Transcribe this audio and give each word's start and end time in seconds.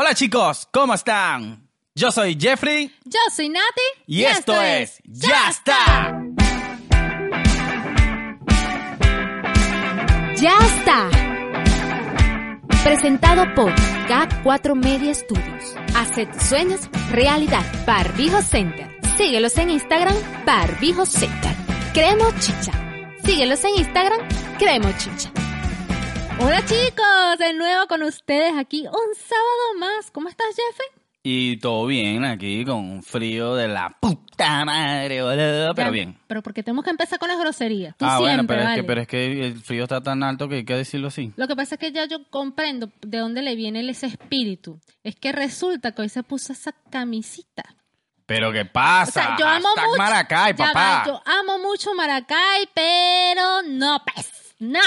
Hola 0.00 0.14
chicos, 0.14 0.68
¿cómo 0.70 0.94
están? 0.94 1.68
Yo 1.92 2.12
soy 2.12 2.38
Jeffrey 2.40 2.88
Yo 3.04 3.18
soy 3.34 3.48
Nati. 3.48 3.82
y, 4.06 4.22
esto, 4.22 4.62
es 4.62 5.00
Ya 5.02 5.50
está. 5.50 6.22
Ya 10.36 10.56
está. 10.56 11.10
Presentado 12.84 13.52
por 13.56 13.74
K4 13.74 14.76
Media 14.76 15.12
Studios. 15.12 15.74
Hace 15.96 16.26
tus 16.26 16.44
sueños 16.44 16.88
realidad. 17.10 17.66
Barbijo 17.84 18.40
Center. 18.40 19.00
Síguelos 19.16 19.58
en 19.58 19.70
Instagram, 19.70 20.14
Barbijo 20.46 21.06
Center. 21.06 21.56
Creemos 21.92 22.32
chicha. 22.36 22.70
Síguelos 23.24 23.64
en 23.64 23.78
Instagram, 23.78 24.20
Creemos 24.60 24.96
chicha. 24.98 25.32
Hola 26.40 26.64
chicos, 26.64 27.38
de 27.38 27.52
nuevo 27.54 27.86
con 27.88 28.02
ustedes 28.02 28.52
aquí 28.56 28.82
un 28.86 29.14
sábado 29.14 29.78
más. 29.78 30.10
¿Cómo 30.10 30.28
estás, 30.28 30.48
Jeffrey? 30.48 30.88
Y 31.22 31.56
todo 31.58 31.86
bien 31.86 32.24
aquí 32.24 32.64
con 32.64 32.76
un 32.78 33.02
frío 33.02 33.54
de 33.54 33.68
la 33.68 33.96
puta 34.00 34.64
madre, 34.64 35.20
boludo, 35.22 35.74
pero 35.74 35.88
Ya, 35.88 35.90
bien. 35.90 36.18
Pero 36.26 36.42
porque 36.42 36.62
tenemos 36.62 36.84
que 36.84 36.90
empezar 36.90 37.18
con 37.18 37.28
las 37.28 37.38
groserías. 37.38 37.96
Tú 37.96 38.04
Ah, 38.06 38.18
bueno, 38.20 38.46
pero 38.46 38.60
es, 38.60 38.66
vale. 38.66 38.80
que, 38.80 38.86
pero 38.86 39.00
es 39.02 39.08
que 39.08 39.46
el 39.46 39.60
frío 39.60 39.82
está 39.82 40.00
tan 40.00 40.22
alto 40.22 40.48
que 40.48 40.56
hay 40.56 40.64
que 40.64 40.74
decirlo 40.74 41.08
así. 41.08 41.32
Lo 41.36 41.48
que 41.48 41.56
pasa 41.56 41.74
es 41.74 41.80
que 41.80 41.92
ya 41.92 42.06
yo 42.06 42.18
comprendo 42.30 42.90
de 43.02 43.18
dónde 43.18 43.42
le 43.42 43.56
viene 43.56 43.88
ese 43.90 44.06
espíritu. 44.06 44.80
Es 45.02 45.16
que 45.16 45.32
resulta 45.32 45.92
que 45.92 46.02
hoy 46.02 46.08
se 46.08 46.22
puso 46.22 46.52
esa 46.52 46.72
camisita. 46.90 47.64
Pero 48.26 48.52
¿qué 48.52 48.60
O 48.62 48.72
pasa? 48.72 49.12
sea, 49.12 49.36
yo 49.38 49.46
amo 49.46 49.68
Hashtag 49.68 49.86
mucho. 49.88 49.98
Maracay, 49.98 50.52
Ya 50.56 50.66
papá. 50.66 51.02
yo 51.06 51.20
amo 51.26 51.58
mucho 51.58 51.94
Maracay, 51.94 52.68
pero 52.74 53.62
no, 53.66 54.02
pues, 54.14 54.54
no. 54.60 54.80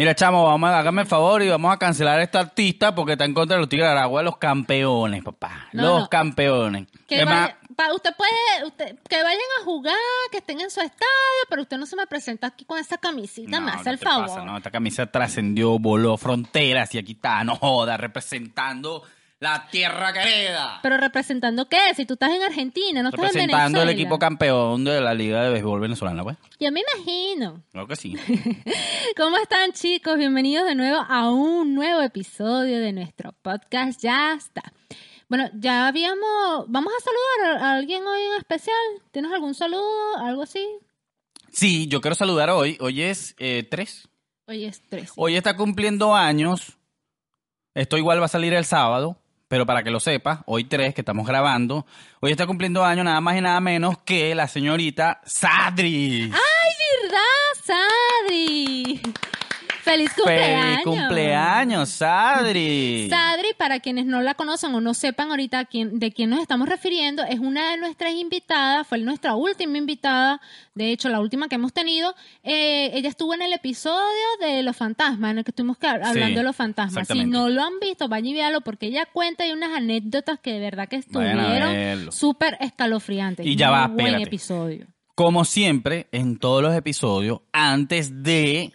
Mira, 0.00 0.14
chamo, 0.14 0.46
vamos 0.46 0.70
a, 0.70 0.78
hágame 0.78 1.02
el 1.02 1.06
favor 1.06 1.42
y 1.42 1.50
vamos 1.50 1.70
a 1.70 1.76
cancelar 1.76 2.20
a 2.20 2.22
esta 2.22 2.40
artista 2.40 2.94
porque 2.94 3.12
está 3.12 3.26
en 3.26 3.34
contra 3.34 3.56
de 3.56 3.60
los 3.60 3.68
Tigres 3.68 3.86
de 3.86 3.92
Aragua, 3.92 4.22
los 4.22 4.38
campeones, 4.38 5.22
papá. 5.22 5.68
No, 5.74 5.82
los 5.82 6.00
no. 6.00 6.08
campeones. 6.08 6.86
Que 7.06 7.16
Además, 7.16 7.50
vaya- 7.76 7.92
usted 7.94 8.10
puede, 8.16 8.66
usted, 8.66 8.98
que 9.06 9.22
vayan 9.22 9.38
a 9.60 9.64
jugar, 9.64 9.94
que 10.32 10.38
estén 10.38 10.58
en 10.62 10.70
su 10.70 10.80
estadio, 10.80 11.04
pero 11.50 11.60
usted 11.60 11.76
no 11.76 11.84
se 11.84 11.96
me 11.96 12.06
presenta 12.06 12.46
aquí 12.46 12.64
con 12.64 12.78
esa 12.78 12.96
camisita, 12.96 13.60
me 13.60 13.66
no, 13.66 13.72
hace 13.74 13.84
¿qué 13.84 13.90
el 13.90 13.98
favor. 13.98 14.26
pasa? 14.28 14.42
No, 14.42 14.56
esta 14.56 14.70
camisa 14.70 15.04
trascendió, 15.04 15.78
voló 15.78 16.16
fronteras 16.16 16.94
y 16.94 16.98
aquí 16.98 17.12
está, 17.12 17.44
no 17.44 17.56
joda, 17.56 17.98
representando 17.98 19.02
la 19.40 19.66
tierra 19.70 20.12
querida. 20.12 20.80
Pero 20.82 20.98
representando 20.98 21.66
qué, 21.66 21.94
si 21.96 22.04
tú 22.04 22.12
estás 22.12 22.30
en 22.30 22.42
Argentina, 22.42 23.02
no 23.02 23.08
estás 23.08 23.20
en 23.20 23.26
Representando 23.28 23.80
el 23.80 23.86
Venezuela. 23.86 23.92
equipo 23.92 24.18
campeón 24.18 24.84
de 24.84 25.00
la 25.00 25.14
Liga 25.14 25.42
de 25.42 25.50
Béisbol 25.50 25.80
Venezolana, 25.80 26.22
pues. 26.22 26.36
Yo 26.60 26.70
me 26.70 26.82
imagino. 26.82 27.62
Creo 27.72 27.86
que 27.86 27.96
sí. 27.96 28.14
¿Cómo 29.16 29.38
están 29.38 29.72
chicos? 29.72 30.18
Bienvenidos 30.18 30.66
de 30.66 30.74
nuevo 30.74 30.98
a 31.08 31.30
un 31.30 31.74
nuevo 31.74 32.02
episodio 32.02 32.80
de 32.80 32.92
nuestro 32.92 33.32
podcast. 33.40 34.02
Ya 34.02 34.34
está. 34.34 34.62
Bueno, 35.30 35.48
ya 35.54 35.88
habíamos... 35.88 36.66
Vamos 36.68 36.92
a 36.92 37.02
saludar 37.02 37.62
a 37.62 37.72
alguien 37.76 38.06
hoy 38.06 38.20
en 38.20 38.36
especial. 38.36 38.76
¿Tienes 39.10 39.32
algún 39.32 39.54
saludo? 39.54 40.18
¿Algo 40.18 40.42
así? 40.42 40.68
Sí, 41.50 41.86
yo 41.86 42.02
quiero 42.02 42.14
saludar 42.14 42.50
hoy. 42.50 42.76
Hoy 42.78 43.00
es 43.00 43.34
eh, 43.38 43.66
3. 43.70 44.06
Hoy 44.48 44.66
es 44.66 44.82
13. 44.82 45.12
Hoy 45.16 45.36
está 45.36 45.56
cumpliendo 45.56 46.14
años. 46.14 46.76
Esto 47.74 47.96
igual 47.96 48.20
va 48.20 48.26
a 48.26 48.28
salir 48.28 48.52
el 48.52 48.64
sábado, 48.66 49.16
pero 49.50 49.66
para 49.66 49.82
que 49.82 49.90
lo 49.90 49.98
sepas, 49.98 50.38
hoy 50.46 50.62
3 50.62 50.94
que 50.94 51.00
estamos 51.00 51.26
grabando, 51.26 51.84
hoy 52.20 52.30
está 52.30 52.46
cumpliendo 52.46 52.84
años 52.84 53.04
nada 53.04 53.20
más 53.20 53.36
y 53.36 53.40
nada 53.40 53.60
menos 53.60 53.98
que 53.98 54.32
la 54.32 54.46
señorita 54.46 55.20
Sadri. 55.24 56.30
¿Verdad, 56.30 57.64
Sadri? 57.64 59.02
¡Feliz 59.90 60.12
cumpleaños! 60.14 60.64
¡Feliz 60.84 60.84
cumpleaños, 61.00 61.88
Sadri! 61.90 63.08
Sadri, 63.10 63.48
para 63.58 63.80
quienes 63.80 64.06
no 64.06 64.20
la 64.22 64.34
conocen 64.34 64.74
o 64.74 64.80
no 64.80 64.94
sepan 64.94 65.30
ahorita 65.30 65.64
quién- 65.64 65.98
de 65.98 66.12
quién 66.12 66.30
nos 66.30 66.40
estamos 66.40 66.68
refiriendo, 66.68 67.22
es 67.24 67.38
una 67.40 67.70
de 67.72 67.76
nuestras 67.78 68.12
invitadas, 68.14 68.86
fue 68.86 68.98
nuestra 68.98 69.34
última 69.34 69.78
invitada, 69.78 70.40
de 70.74 70.92
hecho 70.92 71.08
la 71.08 71.20
última 71.20 71.48
que 71.48 71.56
hemos 71.56 71.72
tenido. 71.72 72.14
Eh, 72.42 72.90
ella 72.94 73.08
estuvo 73.08 73.34
en 73.34 73.42
el 73.42 73.52
episodio 73.52 74.26
de 74.40 74.62
los 74.62 74.76
fantasmas, 74.76 75.32
en 75.32 75.38
el 75.38 75.44
que 75.44 75.50
estuvimos 75.50 75.76
hablando 75.82 76.38
de 76.38 76.44
los 76.44 76.56
fantasmas. 76.56 77.08
Si 77.08 77.24
no 77.24 77.48
lo 77.48 77.62
han 77.62 77.78
visto, 77.80 78.08
vayan 78.08 78.26
y 78.26 78.34
véanlo 78.34 78.60
porque 78.60 78.86
ella 78.86 79.06
cuenta 79.12 79.46
y 79.46 79.52
unas 79.52 79.76
anécdotas 79.76 80.38
que 80.40 80.52
de 80.52 80.60
verdad 80.60 80.88
que 80.88 80.96
estuvieron 80.96 82.12
súper 82.12 82.56
escalofriantes. 82.60 83.44
Y 83.46 83.56
ya 83.56 83.70
va, 83.70 83.86
buen 83.88 84.06
espérate. 84.06 84.22
episodio. 84.28 84.86
Como 85.14 85.44
siempre, 85.44 86.08
en 86.12 86.38
todos 86.38 86.62
los 86.62 86.74
episodios, 86.74 87.40
antes 87.52 88.22
de 88.22 88.72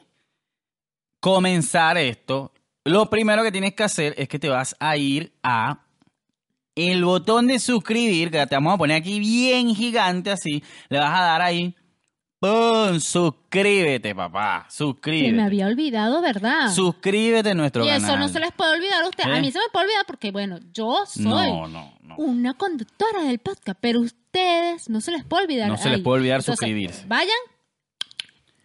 comenzar 1.26 1.98
esto, 1.98 2.52
lo 2.84 3.10
primero 3.10 3.42
que 3.42 3.52
tienes 3.52 3.74
que 3.74 3.82
hacer 3.82 4.14
es 4.16 4.28
que 4.30 4.38
te 4.38 4.48
vas 4.48 4.76
a 4.80 4.96
ir 4.96 5.34
a 5.42 5.80
el 6.76 7.04
botón 7.04 7.48
de 7.48 7.58
suscribir, 7.58 8.30
que 8.30 8.46
te 8.46 8.54
vamos 8.54 8.76
a 8.76 8.78
poner 8.78 8.98
aquí 8.98 9.20
bien 9.20 9.74
gigante 9.74 10.30
así, 10.30 10.64
le 10.88 11.00
vas 11.00 11.20
a 11.20 11.24
dar 11.24 11.42
ahí. 11.42 11.74
¡Pum! 12.40 13.00
Suscríbete, 13.00 14.14
papá. 14.14 14.68
Se 14.70 14.84
me 14.84 14.92
Suscríbete. 14.92 15.42
había 15.42 15.66
olvidado, 15.66 16.22
¿verdad? 16.22 16.72
Suscríbete 16.72 17.50
a 17.50 17.54
nuestro 17.56 17.84
y 17.84 17.88
canal. 17.88 18.04
eso 18.08 18.20
no 18.20 18.30
se 18.30 18.40
les 18.40 18.52
puede 18.52 18.74
olvidar 18.76 19.04
a 19.04 19.08
ustedes. 19.10 19.30
¿Eh? 19.30 19.38
A 19.40 19.42
mí 19.42 19.52
se 19.52 19.58
me 19.58 19.66
puede 19.74 19.86
olvidar 19.86 20.06
porque, 20.06 20.30
bueno, 20.30 20.60
yo 20.74 21.08
soy 21.08 21.24
No, 21.24 21.68
no, 21.68 21.92
no. 22.04 22.18
una 22.18 22.54
conductora 22.54 23.24
del 23.24 23.40
podcast, 23.40 23.80
pero 23.82 24.02
ustedes 24.02 24.90
no 24.92 25.02
se 25.02 25.12
les 25.12 25.24
puede 25.26 25.46
olvidar. 25.46 25.70
No 25.70 25.78
se 25.78 25.90
les 25.90 26.02
puede 26.02 26.20
olvidar 26.20 26.42
Entonces, 26.42 26.60
suscribirse. 26.60 27.04
Vayan. 27.08 27.34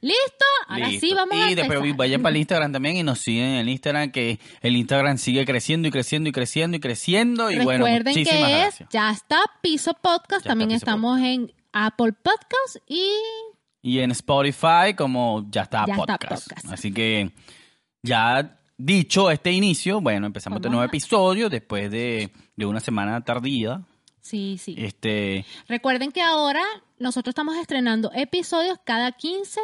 Listo. 0.01 0.45
Ahora 0.69 0.89
Listo. 0.89 1.07
sí 1.07 1.15
vamos 1.15 1.37
a 1.37 1.51
Y 1.51 1.55
después 1.55 1.77
empezar. 1.79 1.97
vayan 1.97 2.23
para 2.23 2.31
el 2.31 2.37
Instagram 2.39 2.73
también 2.73 2.97
y 2.97 3.03
nos 3.03 3.19
siguen 3.19 3.45
en 3.45 3.57
el 3.57 3.69
Instagram, 3.69 4.11
que 4.13 4.39
el 4.63 4.77
Instagram 4.77 5.19
sigue 5.19 5.45
creciendo 5.45 5.89
y 5.89 5.91
creciendo 5.91 6.29
y 6.29 6.33
creciendo 6.33 6.77
y 6.77 6.81
creciendo. 6.81 7.51
Y 7.51 7.59
bueno, 7.59 7.85
Recuerden 7.85 8.15
muchísimas 8.15 8.41
que 8.49 8.55
es 8.55 8.61
gracias. 8.63 8.89
Ya 8.91 9.11
está 9.11 9.41
Piso 9.61 9.93
Podcast. 9.95 10.45
Ya 10.45 10.51
También 10.51 10.69
Piso 10.71 10.79
estamos 10.79 11.21
en 11.21 11.53
Apple 11.73 12.13
Podcast 12.13 12.77
y 12.89 13.11
Y 13.83 13.99
en 14.01 14.11
Spotify, 14.13 14.95
como 14.97 15.47
ya 15.51 15.63
está 15.63 15.85
Ya 15.87 15.95
está 15.95 16.19
podcast. 16.19 16.51
Así 16.73 16.93
que 16.93 17.31
ya 18.03 18.59
dicho 18.79 19.31
este 19.31 19.53
inicio, 19.53 20.01
bueno, 20.01 20.27
empezamos 20.27 20.57
este 20.59 20.69
Vamos 20.69 20.77
nuevo 20.79 20.83
a- 20.83 20.87
episodio 20.87 21.51
después 21.51 21.91
de, 21.91 22.31
de 22.57 22.65
una 22.67 22.81
semana 22.81 23.23
tardía. 23.23 23.83
sí, 24.21 24.57
sí. 24.59 24.75
Este, 24.79 25.45
Recuerden 25.69 26.11
que 26.13 26.23
ahora 26.23 26.63
nosotros 26.99 27.33
estamos 27.33 27.57
estrenando 27.57 28.11
episodios 28.15 28.79
cada 28.85 29.13
15 29.13 29.61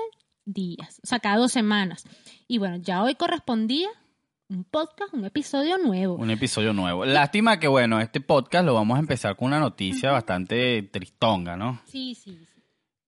días, 0.47 1.01
o 1.05 1.07
sea, 1.07 1.19
cada 1.19 1.37
dos 1.37 1.53
semanas. 1.53 2.05
Y 2.49 2.57
bueno, 2.59 2.77
ya 2.77 3.03
hoy 3.03 3.15
correspondía 3.17 3.89
un 4.49 4.63
podcast, 4.65 5.13
un 5.13 5.25
episodio 5.25 5.77
nuevo. 5.77 6.15
un 6.15 6.31
episodio 6.31 6.73
nuevo. 6.73 7.05
Lástima 7.05 7.59
que, 7.61 7.67
bueno, 7.69 8.01
este 8.01 8.21
podcast 8.21 8.65
lo 8.65 8.75
vamos 8.75 8.97
a 8.97 9.01
empezar 9.01 9.37
con 9.37 9.49
una 9.49 9.59
noticia 9.59 10.13
bastante 10.13 10.83
tristonga, 10.85 11.57
¿no? 11.57 11.81
Sí, 11.87 12.15
sí, 12.15 12.31
sí. 12.39 12.63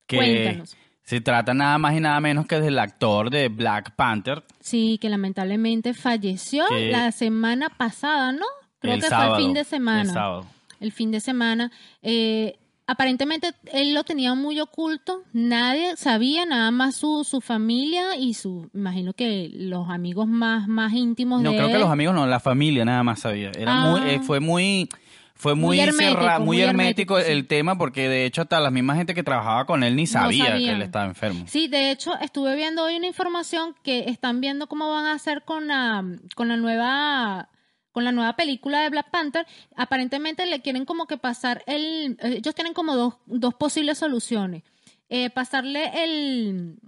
Que 0.06 0.16
Cuéntanos. 0.16 0.76
se 1.04 1.20
trata 1.20 1.54
nada 1.54 1.78
más 1.78 1.94
y 1.96 2.00
nada 2.00 2.18
menos 2.20 2.46
que 2.46 2.60
del 2.60 2.78
actor 2.78 3.30
de 3.30 3.48
Black 3.48 3.94
Panther. 3.94 4.42
Sí, 4.58 4.98
que 5.00 5.08
lamentablemente 5.08 5.94
falleció 5.94 6.64
Que- 6.68 6.90
la 6.90 7.12
semana 7.12 7.68
pasada, 7.70 8.32
¿no? 8.32 8.44
Creo 8.80 8.96
que 8.96 9.02
sábado, 9.02 9.30
fue 9.34 9.38
el 9.38 9.44
fin 9.44 9.54
de 9.54 9.64
semana. 9.64 10.02
El 10.02 10.08
sábado. 10.10 10.46
El 10.80 10.92
fin 10.92 11.10
de 11.12 11.20
semana. 11.20 11.70
Eh, 12.02 12.58
aparentemente 12.88 13.52
él 13.72 13.94
lo 13.94 14.02
tenía 14.02 14.34
muy 14.34 14.58
oculto, 14.58 15.22
nadie 15.32 15.96
sabía, 15.96 16.44
nada 16.46 16.70
más 16.72 16.96
su, 16.96 17.22
su 17.22 17.40
familia 17.40 18.16
y 18.16 18.34
su, 18.34 18.68
imagino 18.74 19.12
que 19.12 19.50
los 19.52 19.88
amigos 19.90 20.26
más, 20.26 20.66
más 20.66 20.92
íntimos 20.94 21.42
No, 21.42 21.50
de 21.52 21.56
creo 21.58 21.68
que 21.68 21.74
él. 21.74 21.80
los 21.80 21.90
amigos 21.90 22.14
no, 22.14 22.26
la 22.26 22.40
familia 22.40 22.84
nada 22.84 23.02
más 23.04 23.20
sabía. 23.20 23.52
Era 23.56 23.72
Ah. 23.84 23.90
muy, 23.90 24.00
eh, 24.10 24.20
fue 24.20 24.40
muy, 24.40 24.88
fue 25.34 25.54
muy, 25.54 25.76
Muy 25.76 25.80
hermético, 25.80 26.18
cerrado, 26.20 26.38
muy, 26.40 26.46
muy 26.56 26.60
hermético, 26.62 27.18
hermético, 27.18 27.32
el 27.32 27.42
sí. 27.42 27.46
tema 27.46 27.78
porque 27.78 28.08
de 28.08 28.24
hecho 28.26 28.42
hasta 28.42 28.58
la 28.58 28.70
misma 28.72 28.96
gente 28.96 29.14
que 29.14 29.22
trabajaba 29.22 29.66
con 29.66 29.84
él 29.84 29.94
ni 29.94 30.06
sabía 30.06 30.56
que 30.56 30.70
él 30.72 30.82
estaba 30.82 31.04
enfermo. 31.04 31.44
Sí, 31.46 31.68
de 31.68 31.90
hecho, 31.92 32.18
estuve 32.20 32.56
viendo 32.56 32.82
hoy 32.84 32.96
una 32.96 33.06
información 33.06 33.74
que 33.84 34.08
están 34.08 34.40
viendo 34.40 34.66
cómo 34.66 34.90
van 34.90 35.04
a 35.04 35.12
hacer 35.12 35.42
con 35.44 35.68
la, 35.68 36.04
con 36.34 36.48
la 36.48 36.56
nueva 36.56 37.48
con 37.98 38.04
la 38.04 38.12
nueva 38.12 38.36
película 38.36 38.78
de 38.82 38.90
Black 38.90 39.10
Panther, 39.10 39.44
aparentemente 39.74 40.46
le 40.46 40.62
quieren 40.62 40.84
como 40.84 41.08
que 41.08 41.18
pasar 41.18 41.64
el... 41.66 42.16
Ellos 42.20 42.54
tienen 42.54 42.72
como 42.72 42.94
dos, 43.26 43.54
posibles 43.54 43.98
soluciones. 43.98 44.62
Eh, 45.08 45.30
pasarle 45.30 46.04
el... 46.04 46.78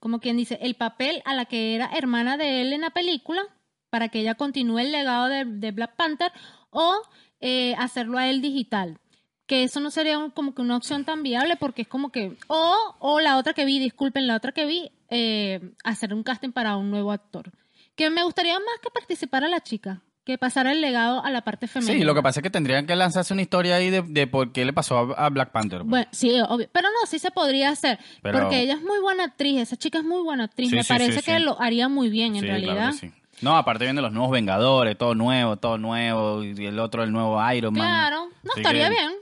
Como 0.00 0.20
quien 0.20 0.36
dice, 0.36 0.58
el 0.60 0.74
papel 0.74 1.22
a 1.24 1.32
la 1.32 1.46
que 1.46 1.74
era 1.74 1.88
hermana 1.96 2.36
de 2.36 2.60
él 2.60 2.74
en 2.74 2.82
la 2.82 2.90
película, 2.90 3.40
para 3.88 4.10
que 4.10 4.20
ella 4.20 4.34
continúe 4.34 4.80
el 4.80 4.92
legado 4.92 5.28
de, 5.28 5.70
Black 5.70 5.96
Panther, 5.96 6.30
o 6.68 6.92
eh, 7.40 7.74
hacerlo 7.78 8.18
a 8.18 8.28
él 8.28 8.42
digital. 8.42 8.98
Que 9.46 9.62
eso 9.62 9.80
no 9.80 9.90
sería 9.90 10.18
como 10.34 10.54
que 10.54 10.60
una 10.60 10.76
opción 10.76 11.06
tan 11.06 11.22
viable 11.22 11.56
porque 11.56 11.80
es 11.82 11.88
como 11.88 12.12
que 12.12 12.36
o 12.48 12.96
o 12.98 13.20
la 13.20 13.38
otra 13.38 13.54
que 13.54 13.64
vi 13.64 13.78
disculpen 13.78 14.26
la 14.26 14.36
otra 14.36 14.52
que 14.52 14.66
vi 14.66 14.90
eh, 15.08 15.72
hacer 15.84 16.12
un 16.12 16.22
casting 16.22 16.52
para 16.52 16.76
un 16.76 16.90
nuevo 16.90 17.12
actor. 17.12 17.50
Que 17.94 18.10
me 18.10 18.24
gustaría 18.24 18.58
más 18.58 18.78
que 18.82 18.90
participara 18.90 19.48
la 19.48 19.62
chica 19.62 20.02
que 20.24 20.38
pasara 20.38 20.72
el 20.72 20.80
legado 20.80 21.22
a 21.22 21.30
la 21.30 21.42
parte 21.42 21.66
femenina 21.66 21.98
Sí, 21.98 22.04
lo 22.04 22.14
que 22.14 22.22
pasa 22.22 22.40
es 22.40 22.42
que 22.42 22.50
tendrían 22.50 22.86
que 22.86 22.96
lanzarse 22.96 23.32
una 23.34 23.42
historia 23.42 23.76
ahí 23.76 23.90
de, 23.90 24.02
de 24.02 24.26
por 24.26 24.52
qué 24.52 24.64
le 24.64 24.72
pasó 24.72 25.14
a, 25.16 25.26
a 25.26 25.28
Black 25.28 25.50
Panther. 25.50 25.80
pues. 25.80 25.88
Bueno, 25.90 26.06
sí, 26.12 26.30
obvio. 26.48 26.66
Pero 26.72 26.88
no, 26.88 27.06
sí 27.06 27.18
se 27.18 27.30
podría 27.30 27.70
hacer. 27.70 27.98
Pero- 28.22 28.40
Porque 28.40 28.60
ella 28.60 28.74
es 28.74 28.82
muy 28.82 28.98
buena 29.00 29.24
actriz. 29.24 29.60
Esa 29.60 29.76
chica 29.76 29.98
es 29.98 30.04
muy 30.04 30.22
buena 30.22 30.44
actriz. 30.44 30.70
Sí, 30.70 30.76
Me 30.76 30.82
sí, 30.82 30.88
parece 30.88 31.20
sí, 31.20 31.24
que 31.24 31.38
lo 31.40 31.60
haría 31.60 31.88
muy 31.88 32.08
bien, 32.08 32.36
en 32.36 32.40
Sí, 32.40 32.46
realidad. 32.46 32.74
claro 32.74 32.92
que 32.92 32.98
sí. 32.98 33.12
No, 33.42 33.56
aparte 33.56 33.84
viendo 33.84 34.00
los 34.00 34.12
nuevos 34.12 34.30
Vengadores, 34.32 34.96
todo 34.96 35.14
nuevo, 35.14 35.56
todo 35.56 35.76
nuevo, 35.76 36.42
y 36.44 36.64
el 36.66 36.78
otro 36.78 37.02
el 37.02 37.12
nuevo 37.12 37.38
Iron 37.52 37.74
Man. 37.74 37.86
Claro, 37.86 38.28
no 38.44 38.52
Así 38.52 38.60
estaría 38.60 38.84
que 38.88 38.94
bien. 38.94 39.12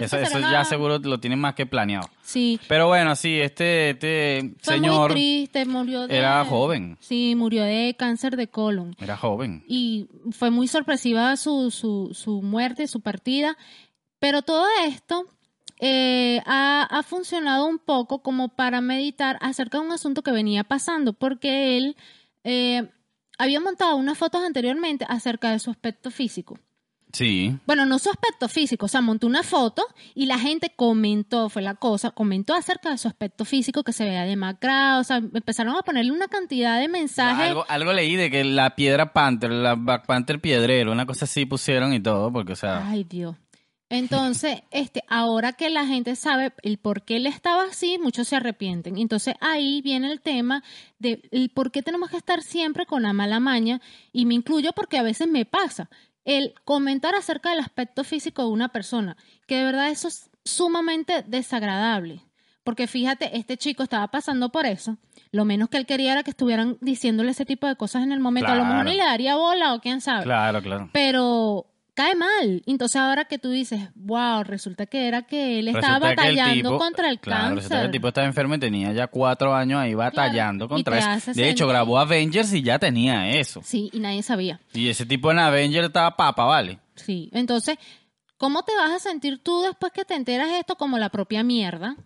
Eso, 0.00 0.38
ya 0.40 0.64
seguro 0.64 0.98
lo 0.98 1.20
tienen 1.20 1.38
más 1.38 1.54
que 1.54 1.66
planeado. 1.66 2.08
Sí, 2.22 2.58
Pero 2.68 2.88
bueno, 2.88 3.14
sí, 3.16 3.40
este, 3.40 3.90
este 3.90 4.54
fue 4.60 4.74
señor 4.74 5.10
muy 5.12 5.20
triste, 5.20 5.64
murió 5.66 6.06
de... 6.06 6.16
era 6.16 6.44
joven. 6.44 6.96
Sí, 7.00 7.34
murió 7.36 7.64
de 7.64 7.94
cáncer 7.98 8.36
de 8.36 8.48
colon. 8.48 8.96
era 9.00 9.16
joven. 9.16 9.64
y 9.68 10.08
fue 10.32 10.50
muy 10.50 10.68
sorpresiva 10.68 11.36
su, 11.36 11.70
su, 11.70 12.10
su 12.12 12.42
muerte, 12.42 12.86
su 12.88 13.00
partida, 13.00 13.56
pero 14.18 14.42
todo 14.42 14.66
esto 14.86 15.26
eh, 15.78 16.40
ha, 16.46 16.82
ha 16.90 17.02
funcionado 17.02 17.66
un 17.66 17.78
poco 17.78 18.22
como 18.22 18.48
para 18.48 18.80
meditar 18.80 19.38
acerca 19.40 19.78
de 19.78 19.84
un 19.84 19.92
asunto 19.92 20.22
que 20.22 20.32
venía 20.32 20.64
pasando, 20.64 21.12
porque 21.12 21.76
él 21.76 21.96
eh, 22.44 22.88
había 23.38 23.60
montado 23.60 23.96
unas 23.96 24.16
fotos 24.16 24.42
anteriormente 24.42 25.04
acerca 25.08 25.50
de 25.50 25.58
su 25.58 25.70
aspecto 25.70 26.10
físico. 26.10 26.58
Sí. 27.16 27.56
Bueno, 27.64 27.86
no 27.86 27.98
su 27.98 28.10
aspecto 28.10 28.46
físico, 28.46 28.84
o 28.84 28.88
sea, 28.90 29.00
montó 29.00 29.26
una 29.26 29.42
foto 29.42 29.82
y 30.14 30.26
la 30.26 30.38
gente 30.38 30.70
comentó, 30.76 31.48
fue 31.48 31.62
la 31.62 31.74
cosa, 31.74 32.10
comentó 32.10 32.52
acerca 32.52 32.90
de 32.90 32.98
su 32.98 33.08
aspecto 33.08 33.46
físico 33.46 33.82
que 33.82 33.94
se 33.94 34.04
veía 34.04 34.24
demacrado, 34.24 35.00
o 35.00 35.04
sea, 35.04 35.16
empezaron 35.16 35.74
a 35.74 35.80
ponerle 35.80 36.12
una 36.12 36.28
cantidad 36.28 36.78
de 36.78 36.88
mensajes. 36.88 37.48
Algo, 37.48 37.64
algo 37.70 37.94
leí 37.94 38.16
de 38.16 38.30
que 38.30 38.44
la 38.44 38.76
piedra 38.76 39.14
Panther, 39.14 39.50
la 39.50 39.76
Black 39.76 40.04
Panther 40.04 40.42
piedrero, 40.42 40.92
una 40.92 41.06
cosa 41.06 41.24
así 41.24 41.46
pusieron 41.46 41.94
y 41.94 42.00
todo, 42.00 42.30
porque, 42.30 42.52
o 42.52 42.56
sea, 42.56 42.86
Ay, 42.86 43.04
Dios. 43.04 43.34
Entonces, 43.88 44.60
este, 44.70 45.02
ahora 45.08 45.54
que 45.54 45.70
la 45.70 45.86
gente 45.86 46.16
sabe 46.16 46.52
el 46.62 46.76
por 46.76 47.02
qué 47.02 47.16
él 47.16 47.26
estaba 47.26 47.64
así, 47.64 47.96
muchos 47.98 48.28
se 48.28 48.36
arrepienten. 48.36 48.98
Entonces, 48.98 49.36
ahí 49.40 49.80
viene 49.80 50.12
el 50.12 50.20
tema 50.20 50.62
de 50.98 51.26
el 51.30 51.48
por 51.48 51.70
qué 51.70 51.82
tenemos 51.82 52.10
que 52.10 52.18
estar 52.18 52.42
siempre 52.42 52.84
con 52.84 53.04
la 53.04 53.14
mala 53.14 53.40
maña, 53.40 53.80
y 54.12 54.26
me 54.26 54.34
incluyo 54.34 54.72
porque 54.74 54.98
a 54.98 55.02
veces 55.02 55.28
me 55.28 55.46
pasa 55.46 55.88
el 56.26 56.54
comentar 56.64 57.14
acerca 57.14 57.50
del 57.50 57.60
aspecto 57.60 58.04
físico 58.04 58.42
de 58.42 58.48
una 58.48 58.68
persona, 58.68 59.16
que 59.46 59.56
de 59.56 59.64
verdad 59.64 59.88
eso 59.88 60.08
es 60.08 60.28
sumamente 60.44 61.24
desagradable. 61.26 62.20
Porque 62.64 62.88
fíjate, 62.88 63.38
este 63.38 63.56
chico 63.56 63.84
estaba 63.84 64.08
pasando 64.08 64.50
por 64.50 64.66
eso. 64.66 64.98
Lo 65.30 65.44
menos 65.44 65.68
que 65.68 65.76
él 65.76 65.86
quería 65.86 66.12
era 66.12 66.24
que 66.24 66.30
estuvieran 66.30 66.78
diciéndole 66.80 67.30
ese 67.30 67.46
tipo 67.46 67.68
de 67.68 67.76
cosas 67.76 68.02
en 68.02 68.10
el 68.10 68.18
momento. 68.18 68.50
A 68.50 68.56
lo 68.56 68.64
mejor 68.64 68.86
ni 68.86 68.94
le 68.94 69.04
daría 69.04 69.36
bola 69.36 69.74
o 69.74 69.80
quién 69.80 70.00
sabe 70.00 70.24
claro, 70.24 70.60
claro. 70.60 70.90
pero 70.92 71.66
cae 71.96 72.14
mal. 72.14 72.62
Entonces 72.66 72.94
ahora 73.00 73.24
que 73.24 73.38
tú 73.38 73.50
dices, 73.50 73.80
wow, 73.96 74.44
resulta 74.44 74.86
que 74.86 75.08
era 75.08 75.22
que 75.22 75.58
él 75.58 75.68
estaba 75.68 75.98
Resulta 76.10 76.22
que 76.22 76.28
el 76.28 76.36
batallando 76.36 76.68
tipo- 76.70 76.78
contra 76.78 77.10
el 77.10 77.18
claro, 77.18 77.54
resulta 77.56 77.62
que 77.62 77.68
cáncer. 77.70 77.84
el 77.86 77.90
tipo 77.90 78.08
estaba 78.08 78.26
enfermo 78.28 78.54
y 78.54 78.58
tenía 78.60 78.92
ya 78.92 79.06
cuatro 79.08 79.54
años 79.54 79.80
ahí 79.80 79.94
batallando 79.94 80.68
contra 80.68 81.16
eso. 81.16 81.32
De 81.32 81.48
hecho, 81.48 81.66
grabó 81.66 81.98
Avengers 81.98 82.52
y 82.52 82.62
ya 82.62 82.78
tenía 82.78 83.30
eso. 83.30 83.62
Sí, 83.64 83.90
y 83.92 83.98
nadie 83.98 84.22
sabía. 84.22 84.60
Y 84.74 84.88
ese 84.88 85.06
tipo 85.06 85.32
en 85.32 85.38
Avengers 85.40 85.86
estaba 85.86 86.14
papa, 86.16 86.44
¿vale? 86.44 86.78
Sí, 86.94 87.30
entonces, 87.32 87.76
¿cómo 88.36 88.62
te 88.62 88.76
vas 88.76 88.92
a 88.92 88.98
sentir 88.98 89.42
tú 89.42 89.62
después 89.62 89.90
que 89.92 90.04
te 90.04 90.14
enteras 90.14 90.48
de 90.50 90.58
esto 90.60 90.76
como 90.76 90.98
la 90.98 91.08
propia 91.08 91.42
mierda? 91.42 91.96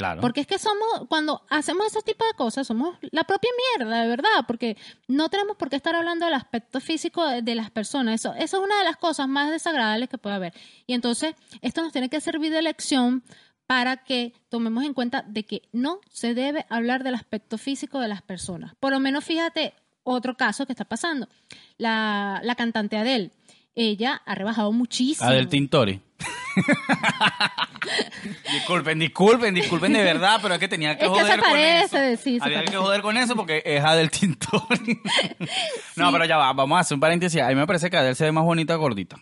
Claro. 0.00 0.22
Porque 0.22 0.40
es 0.40 0.46
que 0.46 0.58
somos, 0.58 1.06
cuando 1.10 1.42
hacemos 1.50 1.86
ese 1.88 2.00
tipo 2.00 2.24
de 2.24 2.32
cosas, 2.32 2.66
somos 2.66 2.96
la 3.10 3.24
propia 3.24 3.50
mierda, 3.76 4.00
de 4.00 4.08
verdad, 4.08 4.46
porque 4.46 4.78
no 5.08 5.28
tenemos 5.28 5.58
por 5.58 5.68
qué 5.68 5.76
estar 5.76 5.94
hablando 5.94 6.24
del 6.24 6.32
aspecto 6.32 6.80
físico 6.80 7.26
de, 7.26 7.42
de 7.42 7.54
las 7.54 7.70
personas. 7.70 8.14
Eso, 8.14 8.32
eso 8.32 8.56
es 8.56 8.62
una 8.62 8.78
de 8.78 8.84
las 8.84 8.96
cosas 8.96 9.28
más 9.28 9.50
desagradables 9.50 10.08
que 10.08 10.16
puede 10.16 10.36
haber. 10.36 10.54
Y 10.86 10.94
entonces, 10.94 11.34
esto 11.60 11.82
nos 11.82 11.92
tiene 11.92 12.08
que 12.08 12.18
servir 12.22 12.50
de 12.50 12.62
lección 12.62 13.22
para 13.66 13.98
que 13.98 14.32
tomemos 14.48 14.84
en 14.84 14.94
cuenta 14.94 15.22
de 15.28 15.44
que 15.44 15.68
no 15.70 16.00
se 16.08 16.32
debe 16.32 16.64
hablar 16.70 17.04
del 17.04 17.14
aspecto 17.14 17.58
físico 17.58 18.00
de 18.00 18.08
las 18.08 18.22
personas. 18.22 18.74
Por 18.80 18.92
lo 18.92 19.00
menos, 19.00 19.22
fíjate, 19.22 19.74
otro 20.02 20.34
caso 20.34 20.64
que 20.64 20.72
está 20.72 20.86
pasando. 20.86 21.28
La, 21.76 22.40
la 22.42 22.54
cantante 22.54 22.96
Adele, 22.96 23.32
ella 23.74 24.22
ha 24.24 24.34
rebajado 24.34 24.72
muchísimo. 24.72 25.28
Adel 25.28 25.48
Tintori. 25.48 26.00
disculpen, 28.52 28.98
disculpen, 28.98 29.54
disculpen 29.54 29.92
de 29.92 30.02
verdad, 30.02 30.38
pero 30.42 30.54
es 30.54 30.60
que 30.60 30.68
tenía 30.68 30.96
que 30.98 31.04
Es 31.06 31.10
que 31.10 31.16
se 31.18 31.22
joder 31.22 31.40
con 31.40 31.58
eso. 31.58 31.96
sí, 32.22 32.38
se 32.38 32.44
Había 32.44 32.56
parece. 32.58 32.72
que 32.72 32.78
joder 32.78 33.02
con 33.02 33.16
eso 33.16 33.36
porque 33.36 33.62
es 33.64 33.82
Adel 33.84 34.10
Tintori. 34.10 35.00
no, 35.96 36.12
pero 36.12 36.24
ya 36.24 36.36
va, 36.36 36.52
vamos 36.52 36.76
a 36.76 36.80
hacer 36.80 36.94
un 36.94 37.00
paréntesis. 37.00 37.40
A 37.40 37.48
mí 37.48 37.54
me 37.54 37.66
parece 37.66 37.90
que 37.90 37.96
Adel 37.96 38.16
se 38.16 38.24
ve 38.24 38.32
más 38.32 38.44
bonita 38.44 38.74
gordita. 38.76 39.16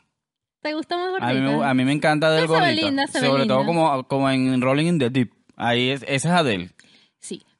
¿Te 0.63 0.75
gusta 0.75 0.97
más 0.97 1.23
A 1.23 1.33
mí, 1.33 1.41
me, 1.41 1.47
gordita? 1.49 1.71
a 1.71 1.75
mí 1.75 1.85
me 1.85 1.93
encanta 1.93 2.35
se 2.35 2.41
ve 2.43 2.47
gordita. 2.47 2.73
linda, 2.73 3.07
se 3.07 3.21
ve 3.21 3.27
Sobre 3.27 3.47
todo 3.47 3.65
como, 3.65 4.07
como 4.09 4.31
en 4.31 4.61
Rolling 4.61 4.87
in 4.87 4.99
the 4.99 5.11
Deep. 5.11 5.31
Ahí 5.57 5.91
es, 5.91 6.03
esa 6.07 6.29
es 6.29 6.35
Adele. 6.35 6.71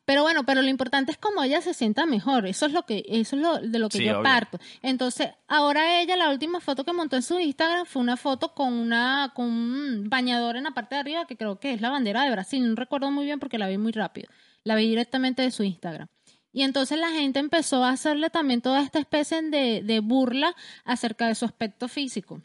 Pero 0.09 0.23
bueno, 0.23 0.45
pero 0.45 0.63
lo 0.63 0.71
importante 0.71 1.13
es 1.13 1.19
cómo 1.19 1.43
ella 1.43 1.61
se 1.61 1.75
sienta 1.75 2.07
mejor. 2.07 2.47
Eso 2.47 2.65
es 2.65 2.73
lo 2.73 2.87
que, 2.87 3.05
eso 3.09 3.37
es 3.37 3.43
lo 3.43 3.59
de 3.59 3.79
lo 3.79 3.91
que 3.91 3.99
Sí, 3.99 4.05
yo 4.05 4.13
obvio. 4.13 4.23
parto. 4.23 4.59
Entonces, 4.81 5.29
ahora 5.47 6.01
ella, 6.01 6.17
la 6.17 6.31
última 6.31 6.61
foto 6.61 6.83
que 6.83 6.95
montó 6.95 7.17
en 7.17 7.23
su 7.23 7.39
Instagram 7.39 7.85
fue 7.85 8.01
una 8.01 8.17
foto 8.17 8.55
con 8.55 8.73
una, 8.73 9.33
con 9.35 9.45
un 9.45 10.09
bañador 10.09 10.57
en 10.57 10.65
la 10.65 10.71
parte 10.71 10.95
de 10.95 11.03
arriba 11.03 11.27
que 11.27 11.37
creo 11.37 11.61
que 11.61 11.75
es 11.75 11.83
la 11.83 11.91
bandera 11.91 12.25
de 12.25 12.31
Brasil. 12.31 12.67
No 12.67 12.75
recuerdo 12.75 13.11
muy 13.11 13.27
bien 13.27 13.39
porque 13.39 13.59
la 13.59 13.69
vi 13.69 13.77
muy 13.77 13.93
rápido. 13.93 14.31
La 14.65 14.77
vi 14.77 14.89
directamente 14.89 15.43
de 15.43 15.51
su 15.51 15.63
Instagram. 15.63 16.09
Y 16.55 16.63
entonces 16.63 16.99
la 16.99 17.11
gente 17.11 17.39
empezó 17.39 17.85
a 17.85 17.91
hacerle 17.91 18.31
también 18.31 18.63
toda 18.63 18.81
esta 18.81 19.01
especie 19.01 19.43
de, 19.43 19.83
de 19.85 20.01
burla 20.01 20.57
acerca 20.87 21.27
de 21.29 21.35
su 21.35 21.45
aspecto 21.45 21.87
físico. 21.87 22.41